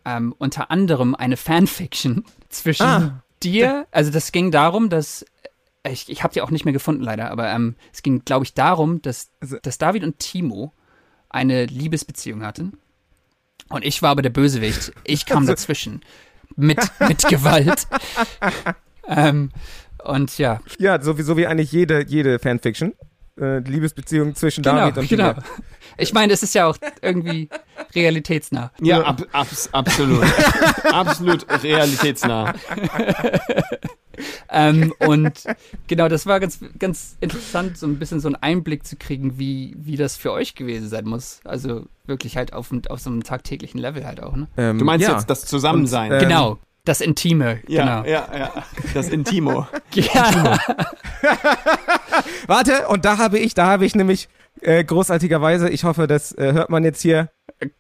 Ähm, 0.06 0.34
unter 0.38 0.72
anderem 0.72 1.16
eine 1.16 1.36
Fanfiction 1.38 2.24
zwischen 2.50 2.86
Ah. 2.86 3.24
dir. 3.44 3.86
Also 3.92 4.12
das 4.12 4.32
ging 4.32 4.52
darum, 4.52 4.90
dass 4.90 5.26
ich, 5.88 6.10
ich 6.10 6.24
habe 6.24 6.34
die 6.34 6.42
auch 6.42 6.52
nicht 6.52 6.66
mehr 6.66 6.74
gefunden 6.74 7.02
leider, 7.04 7.32
aber 7.32 7.50
ähm, 7.52 7.76
es 7.94 8.02
ging, 8.04 8.24
glaube 8.24 8.46
ich, 8.46 8.54
darum, 8.54 9.02
dass, 9.02 9.30
Also- 9.42 9.58
dass 9.62 9.78
David 9.78 10.04
und 10.04 10.20
Timo 10.20 10.72
eine 11.30 11.66
Liebesbeziehung 11.66 12.44
hatten. 12.46 12.78
Und 13.70 13.84
ich 13.86 14.02
war 14.02 14.12
aber 14.12 14.22
der 14.22 14.30
Bösewicht. 14.30 14.94
Ich 15.04 15.26
kam 15.26 15.40
Also 15.40 15.52
dazwischen. 15.52 16.02
Mit, 16.56 16.80
mit 17.08 17.24
Gewalt. 17.28 17.88
ähm, 19.08 19.52
und 20.04 20.38
ja, 20.38 20.62
ja, 20.80 21.02
sowieso 21.02 21.38
wie 21.38 21.46
eigentlich 21.48 21.72
jede, 21.72 22.06
jede 22.06 22.40
Fanfiction. 22.40 22.94
Äh, 23.40 23.60
Liebesbeziehung 23.60 24.36
zwischen 24.36 24.64
genau, 24.64 24.78
David 24.78 24.98
und 24.98 25.10
genau. 25.10 25.34
Timo. 25.34 25.46
Ich 25.98 26.14
meine, 26.14 26.34
es 26.34 26.44
ist 26.44 26.56
ja 26.56 26.68
auch 26.68 26.78
irgendwie 27.02 27.50
realitätsnah. 27.96 28.72
Ja, 28.82 29.02
ab, 29.02 29.22
abs, 29.32 29.70
absolut. 29.74 30.26
absolut 30.84 31.46
realitätsnah. 31.64 32.54
Ähm, 34.50 34.94
und 35.00 35.44
genau, 35.88 36.10
das 36.10 36.26
war 36.26 36.40
ganz, 36.40 36.60
ganz 36.78 37.16
interessant, 37.22 37.78
so 37.78 37.88
ein 37.88 38.00
bisschen 38.00 38.20
so 38.20 38.28
einen 38.28 38.36
Einblick 38.36 38.86
zu 38.86 38.98
kriegen, 38.98 39.40
wie, 39.40 39.74
wie 39.78 39.96
das 39.96 40.18
für 40.18 40.32
euch 40.32 40.56
gewesen 40.56 40.90
sein 40.90 41.06
muss. 41.06 41.40
Also 41.46 41.86
wirklich 42.06 42.36
halt 42.36 42.54
auf, 42.54 42.70
auf 42.90 43.00
so 43.00 43.10
einem 43.10 43.24
tagtäglichen 43.24 43.80
Level 43.80 44.06
halt 44.06 44.22
auch, 44.22 44.36
ne? 44.36 44.48
Ähm, 44.58 44.80
Du 44.80 44.86
meinst 44.86 45.08
ja. 45.08 45.14
jetzt 45.14 45.30
das 45.30 45.46
Zusammensein? 45.46 46.12
Und, 46.12 46.18
äh, 46.18 46.24
Ähm, 46.24 46.28
genau, 46.28 46.60
das 46.90 47.02
Intime, 47.02 47.60
ja, 47.68 47.84
genau. 47.84 48.04
ja, 48.10 48.28
ja. 48.38 48.52
Das 48.94 49.10
Intimo. 49.10 49.68
Ja. 49.94 50.58
Warte, 52.48 52.88
und 52.88 53.06
da 53.06 53.18
habe 53.18 53.38
ich, 53.40 53.54
da 53.54 53.66
habe 53.68 53.86
ich 53.86 53.96
nämlich 53.96 54.28
äh, 54.62 54.84
großartigerweise, 54.84 55.70
ich 55.70 55.84
hoffe, 55.84 56.08
das 56.08 56.32
äh, 56.34 56.54
hört 56.54 56.70
man 56.70 56.84
jetzt 56.84 57.02
hier. 57.02 57.30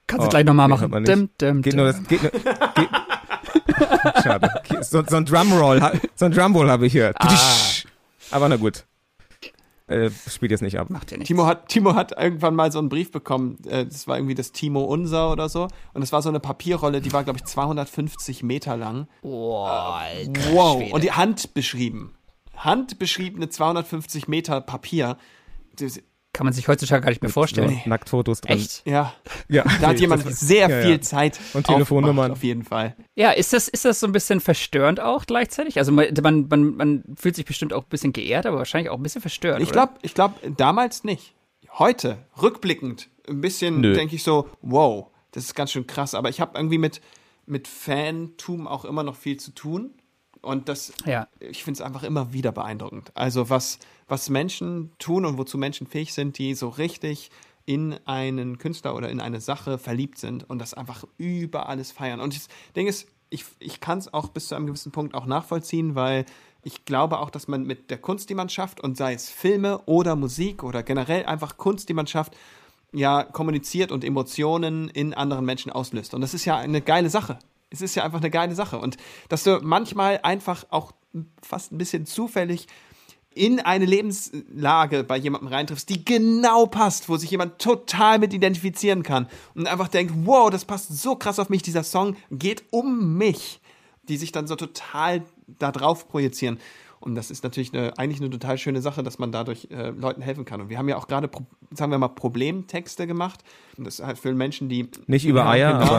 Kannst 0.07 0.23
du 0.23 0.27
Oh, 0.27 0.29
gleich 0.29 0.45
nochmal 0.45 0.67
machen. 0.67 0.91
Dim, 1.05 1.29
dim, 1.39 1.61
Geht 1.61 1.73
dim. 1.73 1.77
nur 1.79 1.87
das, 1.87 2.03
geht 2.07 2.21
nur, 2.23 2.31
geht, 2.31 2.89
Schade. 4.23 4.49
So, 4.81 5.03
so 5.07 5.15
ein 5.17 5.25
Drumroll, 5.25 5.81
so 6.15 6.25
ein 6.25 6.31
Drumroll 6.31 6.69
habe 6.69 6.85
ich 6.85 6.91
hier. 6.93 7.13
Ah. 7.15 7.29
Aber 8.31 8.49
na 8.49 8.55
gut. 8.57 8.85
Äh, 9.89 10.11
spielt 10.29 10.51
jetzt 10.51 10.61
nicht 10.61 10.79
ab. 10.79 10.89
Macht 10.89 11.11
ja 11.11 11.17
nichts. 11.17 11.27
Timo 11.27 11.45
hat, 11.45 11.67
Timo 11.67 11.95
hat 11.95 12.11
irgendwann 12.17 12.55
mal 12.55 12.71
so 12.71 12.79
einen 12.79 12.89
Brief 12.89 13.11
bekommen, 13.11 13.57
äh, 13.65 13.85
das 13.85 14.07
war 14.07 14.17
irgendwie 14.17 14.35
das 14.35 14.51
Timo 14.51 14.83
Unser 14.83 15.31
oder 15.31 15.49
so. 15.49 15.63
Und 15.93 16.01
das 16.01 16.11
war 16.11 16.21
so 16.21 16.29
eine 16.29 16.39
Papierrolle, 16.39 17.01
die 17.01 17.11
war, 17.11 17.23
glaube 17.23 17.39
ich, 17.39 17.45
250 17.45 18.43
Meter 18.43 18.77
lang. 18.77 19.07
Boah, 19.21 19.99
alter 20.01 20.53
Wow. 20.53 20.77
Schwede. 20.77 20.93
Und 20.93 21.03
die 21.03 21.11
Hand 21.11 21.53
beschrieben. 21.53 22.13
Handbeschriebene 22.55 23.49
250 23.49 24.27
Meter 24.27 24.61
Papier. 24.61 25.17
Kann 26.31 26.45
man 26.45 26.53
sich 26.53 26.67
heutzutage 26.67 27.01
gar 27.01 27.09
nicht 27.09 27.21
mehr 27.23 27.31
vorstellen. 27.31 27.81
So 27.83 27.89
Nacktfotos 27.89 28.41
drin. 28.41 28.57
Echt? 28.57 28.85
ja, 28.85 29.13
Ja. 29.49 29.63
da 29.81 29.87
hat 29.89 29.99
jemand 29.99 30.23
sehr 30.33 30.69
ja, 30.69 30.81
viel 30.81 30.91
ja. 30.91 31.01
Zeit 31.01 31.39
Und 31.53 31.65
Telefonnummern. 31.65 32.31
auf 32.31 32.43
jeden 32.43 32.63
Fall. 32.63 32.95
Ja, 33.15 33.31
ist 33.31 33.51
das, 33.51 33.67
ist 33.67 33.83
das 33.85 33.99
so 33.99 34.05
ein 34.05 34.11
bisschen 34.11 34.39
verstörend 34.39 34.99
auch 34.99 35.25
gleichzeitig? 35.25 35.79
Also 35.79 35.91
man, 35.91 36.07
man, 36.21 36.47
man, 36.47 36.75
man 36.75 37.03
fühlt 37.17 37.35
sich 37.35 37.45
bestimmt 37.45 37.73
auch 37.73 37.83
ein 37.83 37.89
bisschen 37.89 38.13
geehrt, 38.13 38.45
aber 38.45 38.57
wahrscheinlich 38.57 38.89
auch 38.91 38.97
ein 38.97 39.03
bisschen 39.03 39.21
verstört. 39.21 39.59
Ich 39.61 39.71
glaube, 39.71 39.93
ich 40.03 40.13
glaube 40.13 40.35
damals 40.55 41.03
nicht. 41.03 41.33
Heute, 41.77 42.17
rückblickend, 42.41 43.09
ein 43.27 43.41
bisschen 43.41 43.81
denke 43.81 44.15
ich 44.15 44.23
so, 44.23 44.49
wow, 44.61 45.07
das 45.31 45.45
ist 45.45 45.55
ganz 45.55 45.71
schön 45.71 45.87
krass. 45.87 46.13
Aber 46.15 46.29
ich 46.29 46.39
habe 46.41 46.57
irgendwie 46.57 46.77
mit, 46.77 47.01
mit 47.47 47.67
Fantum 47.67 48.67
auch 48.67 48.85
immer 48.85 49.03
noch 49.03 49.15
viel 49.15 49.37
zu 49.37 49.51
tun. 49.51 49.95
Und 50.41 50.69
das, 50.69 50.93
Ja. 51.05 51.27
ich 51.39 51.63
finde 51.63 51.79
es 51.79 51.81
einfach 51.85 52.03
immer 52.03 52.31
wieder 52.33 52.51
beeindruckend. 52.51 53.11
Also 53.13 53.49
was, 53.49 53.77
was 54.09 54.29
Menschen 54.29 54.91
tun 54.99 55.25
und 55.25 55.37
wozu 55.37 55.57
Menschen 55.57 55.87
fähig 55.87 56.13
sind, 56.13 56.37
die 56.37 56.55
so 56.55 56.69
richtig 56.69 57.31
in 57.65 57.99
einen 58.05 58.57
Künstler 58.57 58.95
oder 58.95 59.09
in 59.09 59.21
eine 59.21 59.41
Sache 59.41 59.77
verliebt 59.77 60.17
sind 60.17 60.49
und 60.49 60.59
das 60.59 60.73
einfach 60.73 61.05
über 61.17 61.69
alles 61.69 61.91
feiern. 61.91 62.19
Und 62.19 62.35
das 62.35 62.47
Ding 62.75 62.87
ist, 62.87 63.07
ich, 63.29 63.45
ich 63.59 63.79
kann 63.79 63.99
es 63.99 64.11
auch 64.11 64.29
bis 64.29 64.47
zu 64.47 64.55
einem 64.55 64.65
gewissen 64.65 64.91
Punkt 64.91 65.13
auch 65.13 65.27
nachvollziehen, 65.27 65.93
weil 65.93 66.25
ich 66.63 66.85
glaube 66.85 67.19
auch, 67.19 67.29
dass 67.29 67.47
man 67.47 67.63
mit 67.63 67.91
der 67.91 67.99
Kunst, 67.99 68.29
die 68.29 68.35
man 68.35 68.49
schafft, 68.49 68.81
und 68.81 68.97
sei 68.97 69.13
es 69.13 69.29
Filme 69.29 69.79
oder 69.85 70.15
Musik 70.15 70.63
oder 70.63 70.83
generell 70.83 71.25
einfach 71.25 71.57
Kunst, 71.57 71.89
die 71.89 71.93
man 71.93 72.07
schafft, 72.07 72.35
ja 72.91 73.23
kommuniziert 73.23 73.91
und 73.91 74.03
Emotionen 74.03 74.89
in 74.89 75.13
anderen 75.13 75.45
Menschen 75.45 75.71
auslöst. 75.71 76.13
Und 76.13 76.21
das 76.21 76.33
ist 76.33 76.45
ja 76.45 76.57
eine 76.57 76.81
geile 76.81 77.09
Sache. 77.09 77.37
Es 77.69 77.81
ist 77.81 77.93
ja 77.93 78.03
einfach 78.03 78.19
eine 78.19 78.31
geile 78.31 78.55
Sache. 78.55 78.79
Und 78.79 78.97
dass 79.29 79.43
du 79.43 79.59
manchmal 79.61 80.19
einfach 80.23 80.65
auch 80.71 80.91
fast 81.41 81.71
ein 81.71 81.77
bisschen 81.77 82.05
zufällig 82.05 82.67
in 83.39 83.61
eine 83.61 83.85
Lebenslage 83.85 85.05
bei 85.05 85.15
jemandem 85.15 85.47
reintriffst, 85.47 85.87
die 85.87 86.03
genau 86.03 86.65
passt, 86.65 87.07
wo 87.07 87.15
sich 87.15 87.31
jemand 87.31 87.57
total 87.57 88.19
mit 88.19 88.33
identifizieren 88.33 89.01
kann 89.01 89.27
und 89.55 89.65
einfach 89.65 89.87
denkt, 89.87 90.13
wow, 90.25 90.49
das 90.49 90.65
passt 90.65 91.01
so 91.01 91.15
krass 91.15 91.39
auf 91.39 91.47
mich, 91.47 91.61
dieser 91.61 91.83
Song 91.83 92.17
geht 92.29 92.65
um 92.71 93.17
mich, 93.17 93.61
die 94.09 94.17
sich 94.17 94.33
dann 94.33 94.45
so 94.45 94.57
total 94.57 95.23
da 95.47 95.71
drauf 95.71 96.09
projizieren. 96.09 96.59
Und 97.01 97.15
das 97.15 97.31
ist 97.31 97.43
natürlich 97.43 97.73
eine, 97.73 97.97
eigentlich 97.97 98.19
eine 98.19 98.29
total 98.29 98.57
schöne 98.57 98.81
Sache, 98.81 99.03
dass 99.03 99.19
man 99.19 99.31
dadurch 99.31 99.69
äh, 99.71 99.89
Leuten 99.91 100.21
helfen 100.21 100.43
kann. 100.43 100.59
Und 100.59 100.69
wir 100.69 100.77
haben 100.77 100.89
ja 100.89 100.97
auch 100.97 101.07
gerade, 101.07 101.29
sagen 101.71 101.91
wir 101.91 101.97
mal, 101.97 102.09
Problemtexte 102.09 103.07
gemacht. 103.07 103.41
Und 103.77 103.85
das 103.85 103.99
ist 103.99 104.05
halt 104.05 104.19
für 104.19 104.33
Menschen, 104.33 104.67
die 104.67 104.89
Nicht 105.07 105.25
über 105.25 105.41
Ja, 105.41 105.49
Eier, 105.49 105.79
genau. 105.79 105.93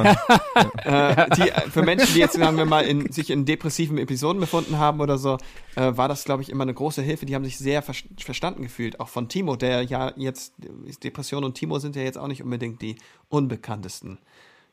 aber 0.85 1.21
äh, 1.27 1.31
die, 1.37 1.49
äh, 1.49 1.61
für 1.71 1.83
Menschen, 1.83 2.13
die 2.13 2.21
jetzt, 2.21 2.35
sagen 2.35 2.59
wir 2.59 2.67
mal, 2.67 2.85
in, 2.85 3.11
sich 3.11 3.31
in 3.31 3.47
depressiven 3.47 3.97
Episoden 3.97 4.41
befunden 4.41 4.77
haben 4.79 5.01
oder 5.01 5.17
so, 5.17 5.39
äh, 5.77 5.97
war 5.97 6.09
das, 6.09 6.25
glaube 6.25 6.43
ich, 6.43 6.51
immer 6.51 6.63
eine 6.65 6.75
große 6.75 7.01
Hilfe. 7.01 7.25
Die 7.25 7.35
haben 7.35 7.45
sich 7.45 7.57
sehr 7.57 7.81
ver 7.83 7.95
verstanden 8.19 8.63
gefühlt, 8.63 9.01
auch 9.01 9.09
von 9.09 9.29
Timo, 9.29 9.57
der 9.57 9.83
ja 9.83 10.13
jetzt, 10.17 10.53
Depression 11.03 11.45
und 11.45 11.55
Timo 11.55 11.79
sind 11.79 11.97
ja 11.97 12.03
jetzt 12.03 12.19
auch 12.19 12.29
nicht 12.29 12.43
unbedingt 12.43 12.83
die 12.83 12.97
unbekanntesten. 13.29 14.19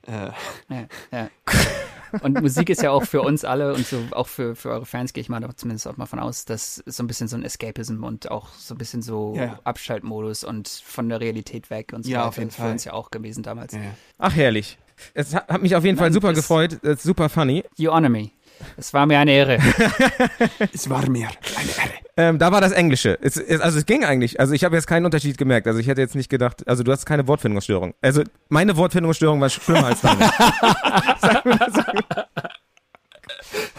Äh, 0.06 0.32
Ja, 0.70 0.88
ja. 1.12 1.30
Und 2.22 2.42
Musik 2.42 2.70
ist 2.70 2.82
ja 2.82 2.92
auch 2.92 3.04
für 3.04 3.22
uns 3.22 3.44
alle 3.46 3.74
und 3.74 3.86
so 3.86 3.98
auch 4.12 4.28
für, 4.28 4.56
für 4.56 4.70
eure 4.70 4.86
Fans, 4.86 5.14
gehe 5.14 5.22
ich 5.22 5.30
mal 5.30 5.42
zumindest 5.56 5.88
auch 5.88 5.98
mal 5.98 6.06
von 6.06 6.20
aus, 6.20 6.46
dass 6.46 6.84
so 6.86 7.04
ein 7.04 7.08
bisschen 7.08 7.28
so 7.28 7.36
ein 7.38 7.44
Escapism 7.44 8.04
und 8.04 8.32
auch 8.32 8.50
so 8.54 8.74
ein 8.74 8.78
bisschen 8.78 9.02
so 9.02 9.34
Ja. 9.38 9.60
Abschaltmodus 9.64 10.44
und 10.44 10.68
von 10.68 11.10
der 11.10 11.20
Realität 11.20 11.70
weg 11.70 11.92
und 11.94 12.04
so 12.04 12.12
Ja, 12.12 12.20
weiter. 12.20 12.28
auf 12.30 12.38
jeden 12.38 12.52
für 12.52 12.62
Fall. 12.62 12.72
uns 12.72 12.84
ja 12.86 12.94
auch 12.94 13.12
gewesen 13.12 13.44
damals. 13.44 13.74
ja. 13.74 13.80
ach 14.18 14.36
herrlich. 14.36 14.78
Es 15.14 15.36
hat, 15.36 15.48
hat 15.48 15.62
mich 15.62 15.76
auf 15.76 15.84
jeden 15.86 15.98
Fall 15.98 16.08
Nein, 16.08 16.14
super 16.14 16.30
das- 16.30 16.38
gefreut. 16.38 16.80
Super 17.00 17.30
funny. 17.30 17.64
You 17.78 17.92
honor 17.92 18.10
me. 18.10 18.32
Es 18.78 18.92
war 18.94 19.06
mir 19.06 19.20
eine 19.20 19.32
Ehre. 19.32 19.60
Es 20.74 20.90
war 20.90 21.08
mir 21.10 21.28
eine 21.56 21.70
Ehre. 21.70 22.07
Ähm, 22.18 22.40
da 22.40 22.52
war 22.52 22.62
das 22.62 22.72
Englische. 22.72 23.18
Es, 23.22 23.38
es, 23.38 23.62
also 23.62 23.78
es 23.78 23.86
ging 23.86 24.04
eigentlich. 24.04 24.40
Also 24.40 24.54
ich 24.54 24.64
habe 24.64 24.76
jetzt 24.76 24.88
keinen 24.88 25.06
Unterschied 25.06 25.38
gemerkt. 25.38 25.68
Also 25.68 25.80
ich 25.80 25.88
hätte 25.88 26.02
jetzt 26.02 26.16
nicht 26.16 26.30
gedacht, 26.30 26.68
also 26.68 26.82
du 26.82 26.92
hast 26.92 27.06
keine 27.06 27.28
Wortfindungsstörung. 27.28 27.94
Also 28.02 28.24
meine 28.50 28.76
Wortfindungsstörung 28.76 29.40
war 29.40 29.50
schlimmer 29.50 29.86
als 29.86 30.02
deine. 30.02 30.20
Sagen 31.22 31.42
wir 31.44 31.56
mal 31.56 31.72
so. 31.72 31.82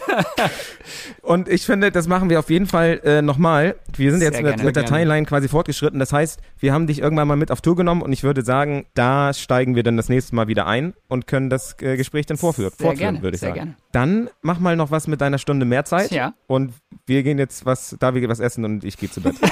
Und 1.23 1.49
ich 1.49 1.67
finde, 1.67 1.93
das 1.93 2.09
machen 2.09 2.31
wir 2.31 2.39
auf 2.39 2.51
jeden 2.51 2.67
Fall 2.67 3.01
äh, 3.05 3.23
nochmal. 3.23 3.77
Wir 3.97 4.11
sind 4.11 4.21
Sehr 4.21 4.31
jetzt 4.31 4.43
mit, 4.43 4.47
gerne. 4.47 4.65
mit 4.65 4.77
der. 4.77 4.87
Timeline 4.87 5.27
quasi 5.27 5.49
fortgeschritten. 5.49 5.99
Das 5.99 6.13
heißt, 6.13 6.41
wir 6.59 6.73
haben 6.73 6.87
dich 6.87 7.01
irgendwann 7.01 7.29
mal 7.29 7.37
mit 7.37 7.51
auf 7.51 7.61
Tour 7.61 7.77
genommen 7.77 8.01
und 8.01 8.13
ich 8.13 8.23
würde 8.23 8.43
sagen, 8.43 8.87
da 8.95 9.35
steigen 9.35 9.75
wir 9.75 9.83
dann 9.83 9.97
das 9.99 10.09
nächste 10.09 10.35
Mal 10.35 10.49
wieder 10.49 10.67
ein 10.67 10.95
und 11.09 11.27
können 11.27 11.51
das 11.51 11.77
äh, 11.83 11.97
Gespräch 11.97 12.25
dann 12.27 12.39
vorführen, 12.39 12.71
Sehr 12.71 12.87
fortführen, 12.87 12.99
gerne, 12.99 13.23
würde 13.23 13.35
ich 13.35 13.41
sehr 13.41 13.51
sagen. 13.51 13.61
gerne. 13.61 13.77
Dann 13.93 14.31
mach 14.41 14.61
mal 14.61 14.77
noch 14.77 14.91
was 14.91 15.09
mit 15.09 15.21
deiner 15.21 15.39
Stunde 15.39 15.67
mehr 15.67 15.85
Zeit. 15.85 16.11
Ja. 16.11 16.33
Und 16.47 16.73
wir 17.07 17.23
gehen 17.23 17.39
jetzt 17.39 17.67
was, 17.67 17.97
David 17.99 18.23
geht 18.23 18.31
was 18.31 18.41
essen 18.41 18.65
und 18.65 18.85
ich 18.85 18.97
gehe 18.97 19.11
zu 19.11 19.21
Bett. 19.21 19.35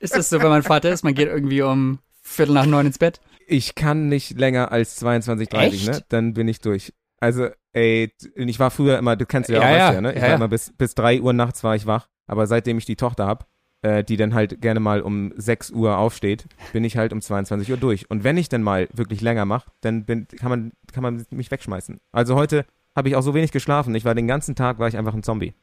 Ist 0.00 0.16
das 0.16 0.30
so, 0.30 0.40
wenn 0.40 0.48
man 0.48 0.62
Vater 0.62 0.90
ist, 0.90 1.04
man 1.04 1.14
geht 1.14 1.28
irgendwie 1.28 1.62
um 1.62 1.98
Viertel 2.22 2.54
nach 2.54 2.66
neun 2.66 2.86
ins 2.86 2.98
Bett? 2.98 3.20
Ich 3.46 3.74
kann 3.74 4.08
nicht 4.08 4.38
länger 4.38 4.72
als 4.72 5.00
22:30, 5.02 5.58
Echt? 5.58 5.86
ne? 5.86 6.02
Dann 6.08 6.34
bin 6.34 6.48
ich 6.48 6.60
durch. 6.60 6.92
Also, 7.20 7.48
ey, 7.72 8.12
ich 8.34 8.58
war 8.58 8.70
früher 8.70 8.98
immer, 8.98 9.16
du 9.16 9.26
kennst 9.26 9.50
ja, 9.50 9.60
Ja, 9.60 9.62
auch, 9.62 9.76
ja, 9.76 9.92
ja, 9.94 10.00
ne? 10.00 10.12
Ich 10.12 10.20
ja, 10.22 10.28
war 10.28 10.34
immer 10.36 10.48
bis, 10.48 10.72
bis 10.76 10.94
3 10.94 11.20
Uhr 11.20 11.32
nachts 11.32 11.64
war 11.64 11.74
ich 11.74 11.86
wach. 11.86 12.08
Aber 12.26 12.46
seitdem 12.46 12.78
ich 12.78 12.84
die 12.84 12.96
Tochter 12.96 13.26
hab, 13.26 13.46
äh, 13.82 14.04
die 14.04 14.16
dann 14.16 14.34
halt 14.34 14.60
gerne 14.60 14.80
mal 14.80 15.02
um 15.02 15.32
6 15.36 15.70
Uhr 15.70 15.96
aufsteht, 15.98 16.46
bin 16.72 16.84
ich 16.84 16.96
halt 16.96 17.12
um 17.12 17.20
22 17.20 17.70
Uhr 17.70 17.76
durch. 17.76 18.10
Und 18.10 18.24
wenn 18.24 18.36
ich 18.36 18.48
dann 18.48 18.62
mal 18.62 18.88
wirklich 18.92 19.20
länger 19.20 19.44
mache, 19.44 19.70
dann 19.80 20.04
bin, 20.04 20.28
kann 20.28 20.50
man, 20.50 20.72
kann 20.92 21.02
man 21.02 21.26
mich 21.30 21.50
wegschmeißen. 21.50 21.98
Also 22.12 22.34
heute 22.36 22.64
habe 22.94 23.08
ich 23.08 23.16
auch 23.16 23.22
so 23.22 23.34
wenig 23.34 23.52
geschlafen. 23.52 23.94
Ich 23.94 24.04
war 24.04 24.14
den 24.14 24.28
ganzen 24.28 24.54
Tag, 24.54 24.78
war 24.78 24.88
ich 24.88 24.96
einfach 24.96 25.14
ein 25.14 25.22
Zombie. 25.22 25.54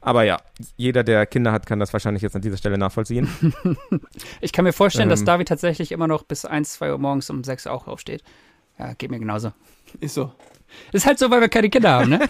Aber 0.00 0.22
ja, 0.22 0.38
jeder, 0.76 1.02
der 1.02 1.26
Kinder 1.26 1.50
hat, 1.52 1.66
kann 1.66 1.80
das 1.80 1.92
wahrscheinlich 1.92 2.22
jetzt 2.22 2.36
an 2.36 2.42
dieser 2.42 2.56
Stelle 2.56 2.78
nachvollziehen. 2.78 3.28
Ich 4.40 4.52
kann 4.52 4.64
mir 4.64 4.72
vorstellen, 4.72 5.08
dass 5.08 5.20
Ähm. 5.20 5.26
David 5.26 5.48
tatsächlich 5.48 5.90
immer 5.92 6.06
noch 6.06 6.22
bis 6.22 6.44
1, 6.44 6.74
2 6.74 6.92
Uhr 6.92 6.98
morgens 6.98 7.28
um 7.30 7.42
6 7.42 7.66
Uhr 7.66 7.72
auch 7.72 7.86
aufsteht. 7.88 8.22
Ja, 8.78 8.92
geht 8.94 9.10
mir 9.10 9.18
genauso. 9.18 9.52
Ist 10.00 10.14
so. 10.14 10.32
Ist 10.92 11.06
halt 11.06 11.18
so, 11.18 11.30
weil 11.30 11.40
wir 11.40 11.48
keine 11.48 11.70
Kinder 11.70 11.90
haben, 11.90 12.10
ne? 12.10 12.20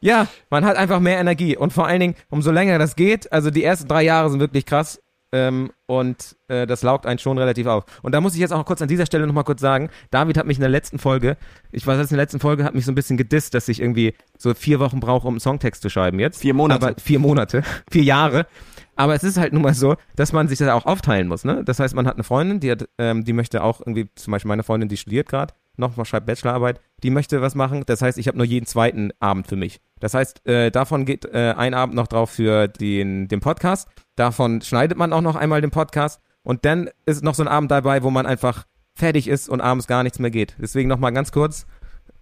Ja, 0.00 0.28
man 0.50 0.64
hat 0.64 0.76
einfach 0.76 1.00
mehr 1.00 1.18
Energie 1.18 1.56
und 1.56 1.72
vor 1.72 1.86
allen 1.86 2.00
Dingen, 2.00 2.14
umso 2.30 2.52
länger 2.52 2.78
das 2.78 2.94
geht, 2.94 3.32
also 3.32 3.50
die 3.50 3.64
ersten 3.64 3.88
drei 3.88 4.04
Jahre 4.04 4.30
sind 4.30 4.38
wirklich 4.38 4.64
krass 4.64 5.00
ähm, 5.32 5.72
und 5.86 6.36
äh, 6.48 6.66
das 6.66 6.82
laugt 6.82 7.04
einen 7.04 7.18
schon 7.18 7.36
relativ 7.36 7.66
auf. 7.66 7.84
Und 8.02 8.12
da 8.12 8.20
muss 8.20 8.34
ich 8.34 8.40
jetzt 8.40 8.52
auch 8.52 8.64
kurz 8.64 8.80
an 8.80 8.88
dieser 8.88 9.06
Stelle 9.06 9.26
nochmal 9.26 9.44
kurz 9.44 9.60
sagen, 9.60 9.90
David 10.10 10.38
hat 10.38 10.46
mich 10.46 10.56
in 10.56 10.62
der 10.62 10.70
letzten 10.70 10.98
Folge, 10.98 11.36
ich 11.72 11.86
weiß 11.86 11.98
jetzt 11.98 12.12
in 12.12 12.16
der 12.16 12.24
letzten 12.24 12.40
Folge, 12.40 12.64
hat 12.64 12.74
mich 12.74 12.84
so 12.84 12.92
ein 12.92 12.94
bisschen 12.94 13.16
gedisst, 13.16 13.54
dass 13.54 13.68
ich 13.68 13.80
irgendwie 13.80 14.14
so 14.38 14.54
vier 14.54 14.78
Wochen 14.78 15.00
brauche, 15.00 15.26
um 15.26 15.34
einen 15.34 15.40
Songtext 15.40 15.82
zu 15.82 15.90
schreiben 15.90 16.20
jetzt. 16.20 16.40
Vier 16.40 16.54
Monate. 16.54 16.86
Aber 16.86 17.00
vier 17.00 17.18
Monate, 17.18 17.62
vier 17.90 18.04
Jahre. 18.04 18.46
Aber 18.94 19.14
es 19.14 19.22
ist 19.22 19.36
halt 19.36 19.52
nun 19.52 19.62
mal 19.62 19.74
so, 19.74 19.96
dass 20.16 20.32
man 20.32 20.48
sich 20.48 20.58
das 20.58 20.68
auch 20.68 20.86
aufteilen 20.86 21.28
muss, 21.28 21.44
ne? 21.44 21.62
Das 21.64 21.78
heißt, 21.78 21.94
man 21.94 22.06
hat 22.06 22.14
eine 22.14 22.24
Freundin, 22.24 22.58
die 22.58 22.70
hat, 22.70 22.88
ähm, 22.98 23.24
die 23.24 23.32
möchte 23.32 23.62
auch 23.62 23.80
irgendwie, 23.80 24.08
zum 24.14 24.32
Beispiel 24.32 24.48
meine 24.48 24.64
Freundin, 24.64 24.88
die 24.88 24.96
studiert 24.96 25.28
gerade, 25.28 25.54
noch 25.78 25.96
mal 25.96 26.04
schreibt 26.04 26.26
Bachelorarbeit, 26.26 26.80
die 27.02 27.10
möchte 27.10 27.40
was 27.40 27.54
machen. 27.54 27.84
Das 27.86 28.02
heißt, 28.02 28.18
ich 28.18 28.28
habe 28.28 28.36
nur 28.36 28.46
jeden 28.46 28.66
zweiten 28.66 29.10
Abend 29.20 29.46
für 29.46 29.56
mich. 29.56 29.80
Das 30.00 30.14
heißt, 30.14 30.46
äh, 30.46 30.70
davon 30.70 31.04
geht 31.04 31.24
äh, 31.24 31.54
ein 31.56 31.74
Abend 31.74 31.94
noch 31.94 32.08
drauf 32.08 32.30
für 32.30 32.68
den, 32.68 33.28
den 33.28 33.40
Podcast. 33.40 33.88
Davon 34.16 34.60
schneidet 34.60 34.98
man 34.98 35.12
auch 35.12 35.20
noch 35.20 35.36
einmal 35.36 35.60
den 35.60 35.70
Podcast. 35.70 36.20
Und 36.42 36.64
dann 36.64 36.90
ist 37.06 37.22
noch 37.22 37.34
so 37.34 37.42
ein 37.42 37.48
Abend 37.48 37.70
dabei, 37.70 38.02
wo 38.02 38.10
man 38.10 38.26
einfach 38.26 38.64
fertig 38.94 39.28
ist 39.28 39.48
und 39.48 39.60
abends 39.60 39.86
gar 39.86 40.02
nichts 40.02 40.18
mehr 40.18 40.30
geht. 40.30 40.56
Deswegen 40.58 40.88
noch 40.88 40.98
mal 40.98 41.10
ganz 41.10 41.32
kurz. 41.32 41.66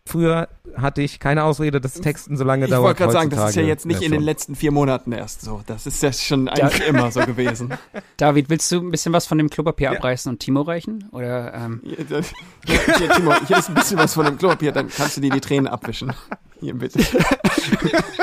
Früher 0.07 0.49
hatte 0.77 1.03
ich 1.03 1.19
keine 1.19 1.43
Ausrede, 1.43 1.81
dass 1.81 1.95
Texten 1.95 2.37
so 2.37 2.45
lange 2.45 2.67
Ich 2.67 2.71
dauert. 2.71 2.85
wollte 2.85 2.99
gerade 2.99 3.13
sagen, 3.13 3.31
das 3.31 3.51
ist 3.51 3.57
ja 3.57 3.63
jetzt 3.63 3.87
nicht 3.87 4.03
ja, 4.03 4.07
in 4.07 4.13
den 4.13 4.23
letzten 4.23 4.55
vier 4.55 4.71
Monaten 4.71 5.11
erst 5.11 5.43
so. 5.43 5.63
Das 5.67 5.85
ist 5.85 6.01
ja 6.01 6.13
schon 6.13 6.49
eigentlich 6.49 6.87
immer 6.87 7.11
so 7.11 7.21
gewesen. 7.27 7.75
David, 8.17 8.49
willst 8.49 8.71
du 8.71 8.79
ein 8.79 8.93
bisschen 8.93 9.13
was 9.13 9.27
von 9.27 9.37
dem 9.37 9.51
Klopapier 9.51 9.91
abreißen 9.91 10.31
und 10.31 10.39
Timo 10.39 10.63
reichen? 10.63 11.09
Oder, 11.11 11.53
ähm, 11.55 11.81
Hier, 11.85 13.09
Timo, 13.17 13.35
hier 13.49 13.59
ist 13.59 13.69
ein 13.69 13.75
bisschen 13.75 13.99
was 13.99 14.15
von 14.15 14.27
dem 14.27 14.39
Klopapier, 14.39 14.71
dann 14.71 14.89
kannst 14.89 15.17
du 15.17 15.21
dir 15.21 15.31
die 15.31 15.41
Tränen 15.41 15.67
abwischen. 15.67 16.13
Hier, 16.61 16.75
bitte. 16.75 17.01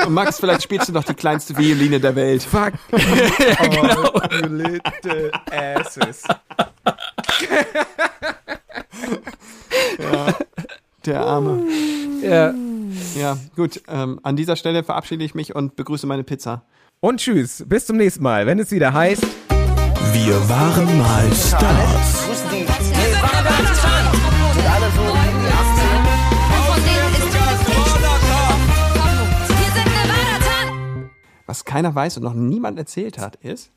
Und 0.06 0.14
Max, 0.14 0.40
vielleicht 0.40 0.62
spielst 0.62 0.88
du 0.88 0.92
noch 0.92 1.04
die 1.04 1.14
kleinste 1.14 1.56
Violine 1.58 2.00
der 2.00 2.16
Welt. 2.16 2.42
Fuck. 2.42 2.72
oh, 2.92 4.20
you 4.32 4.48
little 4.48 5.30
asses. 5.50 6.22
Der 11.06 11.20
Arme. 11.20 11.62
ja, 12.22 12.54
Ja, 13.14 13.36
gut. 13.56 13.82
Ähm, 13.88 14.20
an 14.22 14.36
dieser 14.36 14.56
Stelle 14.56 14.84
verabschiede 14.84 15.24
ich 15.24 15.34
mich 15.34 15.54
und 15.54 15.76
begrüße 15.76 16.06
meine 16.06 16.24
Pizza. 16.24 16.62
Und 17.00 17.20
tschüss. 17.20 17.64
Bis 17.66 17.86
zum 17.86 17.96
nächsten 17.96 18.22
Mal, 18.22 18.46
wenn 18.46 18.58
es 18.58 18.70
wieder 18.70 18.92
heißt. 18.92 19.22
Wir 20.12 20.48
waren 20.48 20.98
mal 20.98 21.30
Stars. 21.32 22.24
Was 31.46 31.64
keiner 31.64 31.94
weiß 31.94 32.16
und 32.16 32.22
noch 32.22 32.34
niemand 32.34 32.78
erzählt 32.78 33.18
hat, 33.18 33.36
ist, 33.36 33.70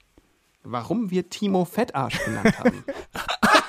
warum 0.63 1.11
wir 1.11 1.29
Timo 1.29 1.65
Fettarsch 1.65 2.23
genannt 2.23 2.57
haben. 2.59 2.83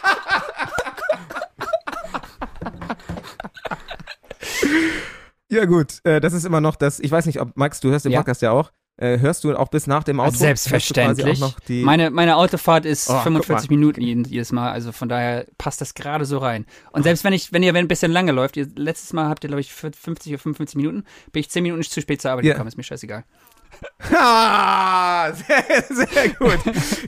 Ja 5.51 5.65
gut, 5.65 6.01
äh, 6.05 6.21
das 6.21 6.35
ist 6.35 6.45
immer 6.45 6.61
noch 6.61 6.77
das, 6.77 7.01
ich 7.01 7.11
weiß 7.11 7.25
nicht, 7.27 7.41
ob 7.41 7.57
Max, 7.57 7.81
du 7.81 7.89
hörst 7.91 8.05
den 8.05 8.13
Ja. 8.13 8.19
Podcast 8.21 8.43
ja 8.43 8.51
auch. 8.51 8.71
Äh, 9.01 9.21
hörst 9.21 9.45
du 9.45 9.55
auch 9.57 9.69
bis 9.69 9.87
nach 9.87 10.03
dem 10.03 10.19
Auto? 10.19 10.33
selbstverständlich. 10.37 11.41
Meine, 11.69 12.11
meine 12.11 12.37
Autofahrt 12.37 12.85
ist 12.85 13.09
Oh, 13.09 13.13
guck 13.15 13.23
45 13.23 13.71
mal. 13.71 13.77
Minuten 13.77 14.25
jedes 14.25 14.51
Mal, 14.51 14.73
also 14.73 14.91
von 14.91 15.09
daher 15.09 15.47
passt 15.57 15.81
das 15.81 15.95
gerade 15.95 16.25
so 16.25 16.39
rein. 16.39 16.67
Und 16.91 17.05
selbst 17.05 17.23
wenn 17.23 17.33
ich, 17.33 17.53
wenn 17.53 17.63
ihr 17.63 17.75
wenn 17.75 17.85
ein 17.85 17.89
bisschen 17.89 18.11
lange 18.11 18.33
läuft, 18.33 18.57
ihr, 18.57 18.67
letztes 18.75 19.13
Mal 19.13 19.29
habt 19.29 19.45
ihr, 19.45 19.49
glaube 19.49 19.61
ich, 19.61 19.73
für 19.73 19.93
50 19.93 20.33
oder 20.33 20.43
55 20.43 20.77
Minuten, 20.77 21.05
bin 21.31 21.41
ich 21.41 21.49
10 21.49 21.63
Minuten 21.63 21.83
zu 21.85 22.01
spät 22.01 22.21
zur 22.21 22.33
Arbeit 22.33 22.45
Ja. 22.45 22.55
gekommen, 22.55 22.69
ist 22.69 22.77
mir 22.77 22.83
scheißegal. 22.83 23.25
Ah, 24.13 25.33
sehr, 25.33 25.83
sehr 25.89 26.29
gut. 26.31 26.59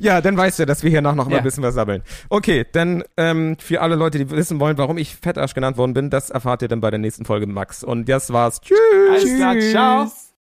ja, 0.00 0.20
dann 0.20 0.36
weißt 0.36 0.58
du, 0.58 0.66
dass 0.66 0.82
wir 0.82 0.90
hier 0.90 1.00
noch, 1.02 1.14
noch 1.14 1.26
mal 1.26 1.32
Ja. 1.32 1.38
ein 1.38 1.44
bisschen 1.44 1.62
was 1.62 1.74
sabbeln. 1.74 2.02
Okay, 2.28 2.66
dann 2.72 3.02
ähm, 3.16 3.56
für 3.58 3.80
alle 3.80 3.94
Leute, 3.96 4.18
die 4.18 4.30
wissen 4.30 4.60
wollen, 4.60 4.76
warum 4.78 4.98
ich 4.98 5.16
Fettarsch 5.16 5.54
genannt 5.54 5.76
worden 5.78 5.94
bin, 5.94 6.10
das 6.10 6.30
erfahrt 6.30 6.62
ihr 6.62 6.68
dann 6.68 6.80
bei 6.80 6.90
der 6.90 6.98
nächsten 6.98 7.24
Folge 7.24 7.46
Max. 7.46 7.82
Und 7.84 8.08
das 8.08 8.32
war's. 8.32 8.60
Tschüss. 8.60 8.76
Alles 9.10 9.36
klar, 9.36 9.58
ciao. 9.60 10.29